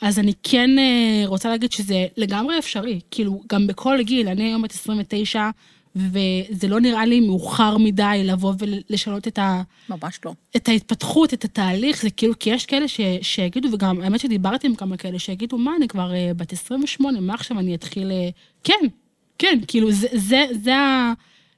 אז 0.00 0.18
אני 0.18 0.32
כן 0.42 0.78
אה, 0.78 1.22
רוצה 1.26 1.48
להגיד 1.48 1.72
שזה 1.72 2.06
לגמרי 2.16 2.58
אפשרי, 2.58 3.00
כאילו, 3.10 3.42
גם 3.48 3.66
בכל 3.66 4.02
גיל, 4.02 4.28
אני 4.28 4.42
היום 4.42 4.62
בת 4.62 4.72
29, 4.72 5.50
וזה 5.96 6.68
לא 6.68 6.80
נראה 6.80 7.06
לי 7.06 7.20
מאוחר 7.20 7.76
מדי 7.78 8.22
לבוא 8.24 8.54
ולשנות 8.58 9.28
את, 9.28 9.38
ה, 9.38 9.62
ממש 9.88 10.20
לא. 10.24 10.32
את 10.56 10.68
ההתפתחות, 10.68 11.34
את 11.34 11.44
התהליך, 11.44 12.02
זה 12.02 12.10
כאילו, 12.10 12.38
כי 12.38 12.50
יש 12.50 12.66
כאלה 12.66 12.88
ש, 12.88 13.00
שיגידו, 13.22 13.68
וגם 13.72 14.00
האמת 14.00 14.20
שדיברתי 14.20 14.66
עם 14.66 14.74
כמה 14.74 14.96
כאלה, 14.96 15.18
שיגידו, 15.18 15.58
מה, 15.58 15.72
אני 15.76 15.88
כבר 15.88 16.14
אה, 16.14 16.30
בת 16.36 16.52
28, 16.52 17.20
מה 17.20 17.34
עכשיו 17.34 17.58
אני 17.58 17.74
אתחיל... 17.74 18.10
אה, 18.10 18.28
כן, 18.64 18.86
כן, 19.38 19.58
כאילו, 19.68 19.92
זה, 19.92 20.06
זה, 20.14 20.46
זה, 20.62 20.76
ה- 20.76 21.12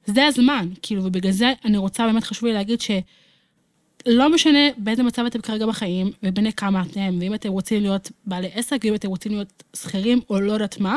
זה 0.06 0.26
הזמן, 0.26 0.68
כאילו, 0.82 1.04
ובגלל 1.04 1.32
זה 1.32 1.52
אני 1.64 1.76
רוצה, 1.76 2.06
באמת 2.06 2.24
חשוב 2.24 2.48
לי 2.48 2.54
להגיד 2.54 2.80
ש... 2.80 2.90
לא 4.06 4.34
משנה 4.34 4.68
באיזה 4.76 5.02
מצב 5.02 5.24
אתם 5.24 5.40
כרגע 5.40 5.66
בחיים, 5.66 6.10
ובני 6.22 6.52
כמה 6.52 6.82
אתם, 6.82 7.18
ואם 7.20 7.34
אתם 7.34 7.48
רוצים 7.48 7.82
להיות 7.82 8.10
בעלי 8.26 8.50
עסק, 8.54 8.80
ואם 8.84 8.94
אתם 8.94 9.08
רוצים 9.08 9.32
להיות 9.32 9.62
שכירים, 9.76 10.20
או 10.30 10.40
לא 10.40 10.52
יודעת 10.52 10.80
מה, 10.80 10.96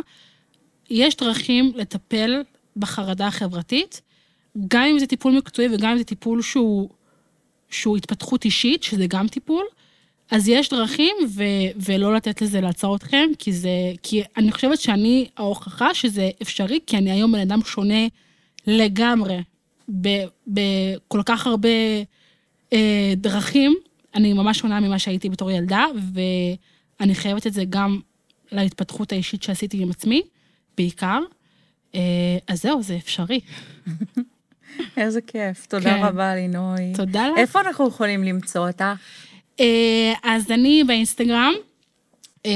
יש 0.90 1.16
דרכים 1.16 1.72
לטפל 1.76 2.42
בחרדה 2.78 3.28
החברתית, 3.28 4.02
גם 4.68 4.84
אם 4.84 5.00
זה 5.00 5.08
טיפול 5.08 5.38
מקצועי 5.38 5.68
וגם 5.72 5.92
אם 5.92 5.98
זה 5.98 6.04
טיפול 6.04 6.42
שהוא, 6.42 6.90
שהוא 7.70 7.98
התפתחות 7.98 8.46
אישית, 8.46 8.84
שזה 8.84 9.08
גם 9.08 9.28
טיפול, 9.28 9.66
אז 10.32 10.48
יש 10.48 10.70
דרכים, 10.70 11.16
ו, 11.30 11.44
ולא 11.76 12.16
לתת 12.16 12.42
לזה 12.42 12.62
לעצור 12.62 12.96
אתכם, 12.96 13.30
כי 13.40 13.54
זה, 13.54 13.70
כי 14.04 14.24
אני 14.38 14.52
חושבת 14.52 14.80
שאני 14.80 15.28
ההוכחה 15.38 15.94
שזה 15.94 16.30
אפשרי, 16.42 16.80
כי 16.88 16.98
אני 16.98 17.12
היום 17.12 17.32
בן 17.32 17.40
אדם 17.40 17.60
שונה 17.64 18.08
לגמרי, 18.68 19.38
בכל 20.48 21.22
כך 21.26 21.48
הרבה 21.48 21.70
דרכים. 23.18 23.76
אני 24.16 24.34
ממש 24.34 24.60
שונה 24.60 24.80
ממה 24.80 25.00
שהייתי 25.00 25.30
בתור 25.30 25.52
ילדה, 25.52 25.86
ואני 26.14 27.16
חייבת 27.16 27.48
את 27.48 27.54
זה 27.54 27.64
גם 27.70 28.00
להתפתחות 28.52 29.12
האישית 29.12 29.44
שעשיתי 29.44 29.82
עם 29.82 29.90
עצמי, 29.90 30.22
בעיקר. 30.78 31.20
אה, 31.96 32.02
אז 32.48 32.62
זהו, 32.62 32.84
זה 32.84 32.96
אפשרי. 32.96 33.40
איזה 34.98 35.22
כיף. 35.22 35.66
תודה 35.66 35.84
כן. 35.84 36.04
רבה, 36.04 36.36
לינוי. 36.36 36.94
תודה 36.96 37.28
לך. 37.28 37.38
איפה 37.38 37.62
אנחנו 37.62 37.88
יכולים 37.88 38.24
למצוא 38.24 38.68
אותך? 38.68 38.84
אה, 39.60 40.14
אז 40.24 40.52
אני 40.52 40.84
באינסטגרם, 40.88 41.54
אה, 42.46 42.52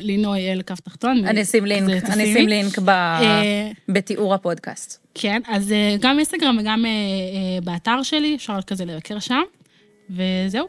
לינוי 0.00 0.52
אל 0.52 0.62
כף 0.62 0.80
תחתון. 0.80 1.24
אני 1.24 1.42
אשים 1.42 1.64
לינק, 1.64 2.10
אני. 2.10 2.32
אשים 2.32 2.48
לינק 2.48 2.78
אה, 2.88 3.70
בתיאור 3.88 4.34
הפודקאסט. 4.34 5.06
כן, 5.14 5.40
אז 5.48 5.72
אה, 5.72 5.96
גם 6.00 6.16
אינסטגרם 6.16 6.56
וגם 6.60 6.84
אה, 6.86 7.60
באתר 7.64 8.02
שלי, 8.02 8.34
אפשר 8.34 8.62
כזה 8.66 8.84
לבקר 8.84 9.18
שם, 9.18 9.42
וזהו. 10.10 10.66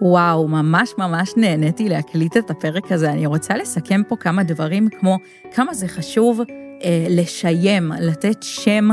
וואו, 0.00 0.48
ממש 0.48 0.90
ממש 0.98 1.32
נהניתי 1.36 1.88
להקליט 1.88 2.36
את 2.36 2.50
הפרק 2.50 2.92
הזה. 2.92 3.10
אני 3.10 3.26
רוצה 3.26 3.56
לסכם 3.56 4.02
פה 4.08 4.16
כמה 4.16 4.42
דברים, 4.42 4.88
כמו 5.00 5.18
כמה 5.54 5.74
זה 5.74 5.88
חשוב 5.88 6.40
אה, 6.84 7.06
לשיים, 7.10 7.92
לתת 8.00 8.42
שם 8.42 8.88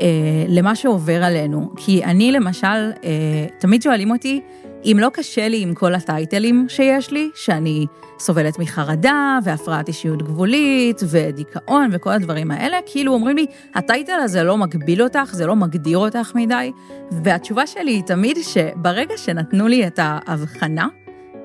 אה, 0.00 0.06
למה 0.48 0.76
שעובר 0.76 1.24
עלינו. 1.24 1.70
כי 1.76 2.04
אני 2.04 2.32
למשל, 2.32 2.66
אה, 3.04 3.46
תמיד 3.58 3.82
שואלים 3.82 4.10
אותי, 4.10 4.40
אם 4.84 4.96
לא 5.00 5.08
קשה 5.12 5.48
לי 5.48 5.62
עם 5.62 5.74
כל 5.74 5.94
הטייטלים 5.94 6.66
שיש 6.68 7.10
לי, 7.10 7.30
שאני 7.34 7.86
סובלת 8.18 8.58
מחרדה 8.58 9.38
והפרעת 9.44 9.88
אישיות 9.88 10.22
גבולית 10.22 11.00
ודיכאון 11.08 11.88
וכל 11.92 12.10
הדברים 12.10 12.50
האלה, 12.50 12.76
כאילו 12.86 13.12
אומרים 13.12 13.36
לי, 13.36 13.46
הטייטל 13.74 14.20
הזה 14.22 14.42
לא 14.42 14.56
מגביל 14.56 15.02
אותך, 15.02 15.30
זה 15.32 15.46
לא 15.46 15.56
מגדיר 15.56 15.98
אותך 15.98 16.32
מדי, 16.34 16.72
והתשובה 17.10 17.66
שלי 17.66 17.90
היא 17.90 18.02
תמיד 18.02 18.36
שברגע 18.42 19.16
שנתנו 19.16 19.68
לי 19.68 19.86
את 19.86 19.98
ההבחנה 20.02 20.88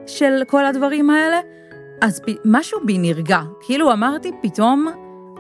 של 0.07 0.41
כל 0.47 0.65
הדברים 0.65 1.09
האלה, 1.09 1.39
אז 2.01 2.21
משהו 2.45 2.79
בי 2.85 2.97
נרגע, 2.97 3.39
כאילו 3.61 3.93
אמרתי 3.93 4.31
פתאום, 4.41 4.87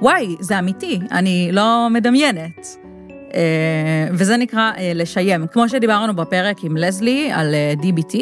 וואי, 0.01 0.35
זה 0.39 0.59
אמיתי, 0.59 0.99
אני 1.11 1.49
לא 1.51 1.87
מדמיינת. 1.91 2.88
אה, 3.33 4.07
וזה 4.11 4.37
נקרא 4.37 4.71
אה, 4.77 4.91
לשיים. 4.95 5.47
כמו 5.47 5.69
שדיברנו 5.69 6.15
בפרק 6.15 6.63
עם 6.63 6.77
לזלי 6.77 7.31
על 7.33 7.55
אה, 7.55 7.73
DBT, 7.81 8.17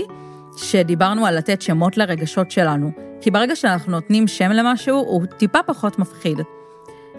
שדיברנו 0.57 1.25
על 1.25 1.37
לתת 1.37 1.61
שמות 1.61 1.97
לרגשות 1.97 2.51
שלנו. 2.51 2.91
כי 3.21 3.31
ברגע 3.31 3.55
שאנחנו 3.55 3.91
נותנים 3.91 4.27
שם 4.27 4.51
למשהו, 4.51 4.97
הוא 4.97 5.25
טיפה 5.25 5.63
פחות 5.63 5.99
מפחיד. 5.99 6.41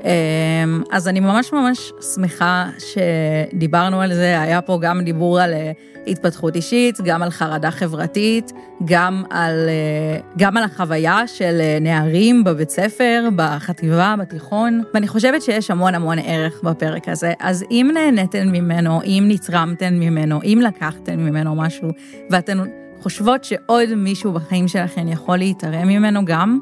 אמ, 0.04 0.82
אז 0.90 1.08
אני 1.08 1.20
ממש 1.20 1.52
ממש 1.52 1.92
שמחה 2.14 2.66
שדיברנו 2.78 4.00
על 4.00 4.14
זה, 4.14 4.40
היה 4.40 4.62
פה 4.62 4.78
גם 4.82 5.00
דיבור 5.00 5.40
על 5.40 5.52
אה, 5.54 5.72
התפתחות 6.06 6.56
אישית, 6.56 7.00
גם 7.04 7.22
על 7.22 7.30
חרדה 7.30 7.70
חברתית, 7.70 8.52
גם 8.84 9.24
על, 9.30 9.68
אה, 9.68 10.20
גם 10.38 10.56
על 10.56 10.64
החוויה 10.64 11.26
של 11.26 11.60
אה, 11.60 11.78
נערים 11.80 12.44
בבית 12.44 12.70
ספר, 12.70 13.28
בחטיבה, 13.36 14.14
בתיכון, 14.18 14.82
ואני 14.94 15.08
חושבת 15.08 15.42
שיש 15.42 15.70
המון 15.70 15.94
המון 15.94 16.18
ערך 16.18 16.62
בפרק 16.62 17.08
הזה. 17.08 17.32
אז 17.40 17.64
אם 17.70 17.90
נהניתן 17.94 18.48
ממנו, 18.48 19.02
אם 19.02 19.24
נצרמתן 19.28 19.94
ממנו, 19.94 20.40
אם 20.42 20.60
לקחתן 20.64 21.20
ממנו 21.20 21.54
משהו, 21.54 21.88
ואתן 22.30 22.58
חושבות 23.00 23.44
שעוד 23.44 23.94
מישהו 23.94 24.32
בחיים 24.32 24.68
שלכם 24.68 25.08
יכול 25.08 25.36
להיתרם 25.36 25.88
ממנו 25.88 26.24
גם, 26.24 26.58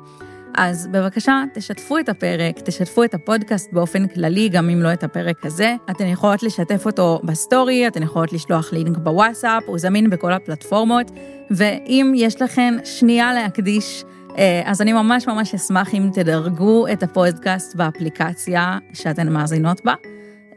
אז 0.56 0.88
בבקשה, 0.90 1.42
תשתפו 1.54 1.98
את 1.98 2.08
הפרק, 2.08 2.60
תשתפו 2.64 3.04
את 3.04 3.14
הפודקאסט 3.14 3.72
באופן 3.72 4.06
כללי, 4.06 4.48
גם 4.48 4.70
אם 4.70 4.82
לא 4.82 4.92
את 4.92 5.04
הפרק 5.04 5.46
הזה. 5.46 5.76
אתן 5.90 6.06
יכולות 6.06 6.42
לשתף 6.42 6.86
אותו 6.86 7.20
בסטורי, 7.24 7.88
אתן 7.88 8.02
יכולות 8.02 8.32
לשלוח 8.32 8.72
לינק 8.72 8.96
בוואטסאפ, 8.98 9.62
הוא 9.66 9.78
זמין 9.78 10.10
בכל 10.10 10.32
הפלטפורמות, 10.32 11.10
ואם 11.50 12.12
יש 12.16 12.42
לכן 12.42 12.74
שנייה 12.84 13.34
להקדיש, 13.34 14.04
אה, 14.38 14.62
אז 14.64 14.82
אני 14.82 14.92
ממש 14.92 15.28
ממש 15.28 15.54
אשמח 15.54 15.94
אם 15.94 16.10
תדרגו 16.14 16.88
את 16.92 17.02
הפודקאסט 17.02 17.74
באפליקציה 17.74 18.78
שאתן 18.92 19.32
מאזינות 19.32 19.84
בה. 19.84 19.94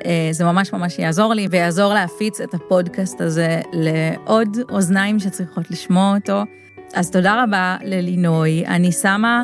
אה, 0.05 0.29
זה 0.31 0.43
ממש 0.43 0.73
ממש 0.73 0.99
יעזור 0.99 1.33
לי 1.33 1.47
ויעזור 1.51 1.93
להפיץ 1.93 2.41
את 2.41 2.53
הפודקאסט 2.53 3.21
הזה 3.21 3.61
לעוד 3.73 4.57
אוזניים 4.69 5.19
שצריכות 5.19 5.71
לשמוע 5.71 6.15
אותו. 6.15 6.43
אז 6.93 7.11
תודה 7.11 7.43
רבה 7.43 7.77
ללינוי. 7.83 8.65
אני 8.65 8.91
שמה 8.91 9.43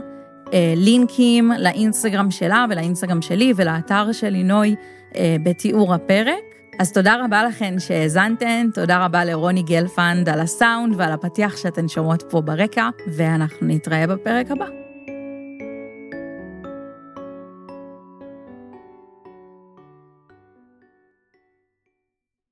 לינקים 0.76 1.52
לאינסטגרם 1.60 2.32
שלה 2.32 2.66
ולאינסטגרם 2.70 3.22
שלי 3.22 3.54
ולאתר 3.56 4.12
של 4.12 4.30
לינוי 4.30 4.76
אה, 5.16 5.36
בתיאור 5.44 5.94
הפרק. 5.94 6.44
אז 6.80 6.92
תודה 6.92 7.26
רבה 7.26 7.44
לכן 7.44 7.80
שהאזנתן, 7.80 8.68
תודה 8.74 9.06
רבה 9.06 9.26
לרוני 9.26 9.64
גלפנד 9.64 10.30
על 10.30 10.40
הסאונד 10.40 10.96
ועל 10.98 11.12
הפתיח 11.12 11.58
שאתן 11.58 11.88
שומעות 11.88 12.24
פה 12.30 12.42
ברקע, 12.42 12.90
ואנחנו 13.08 13.68
נתראה 13.68 14.08
בפרק 14.08 14.52
הבא. 14.52 14.85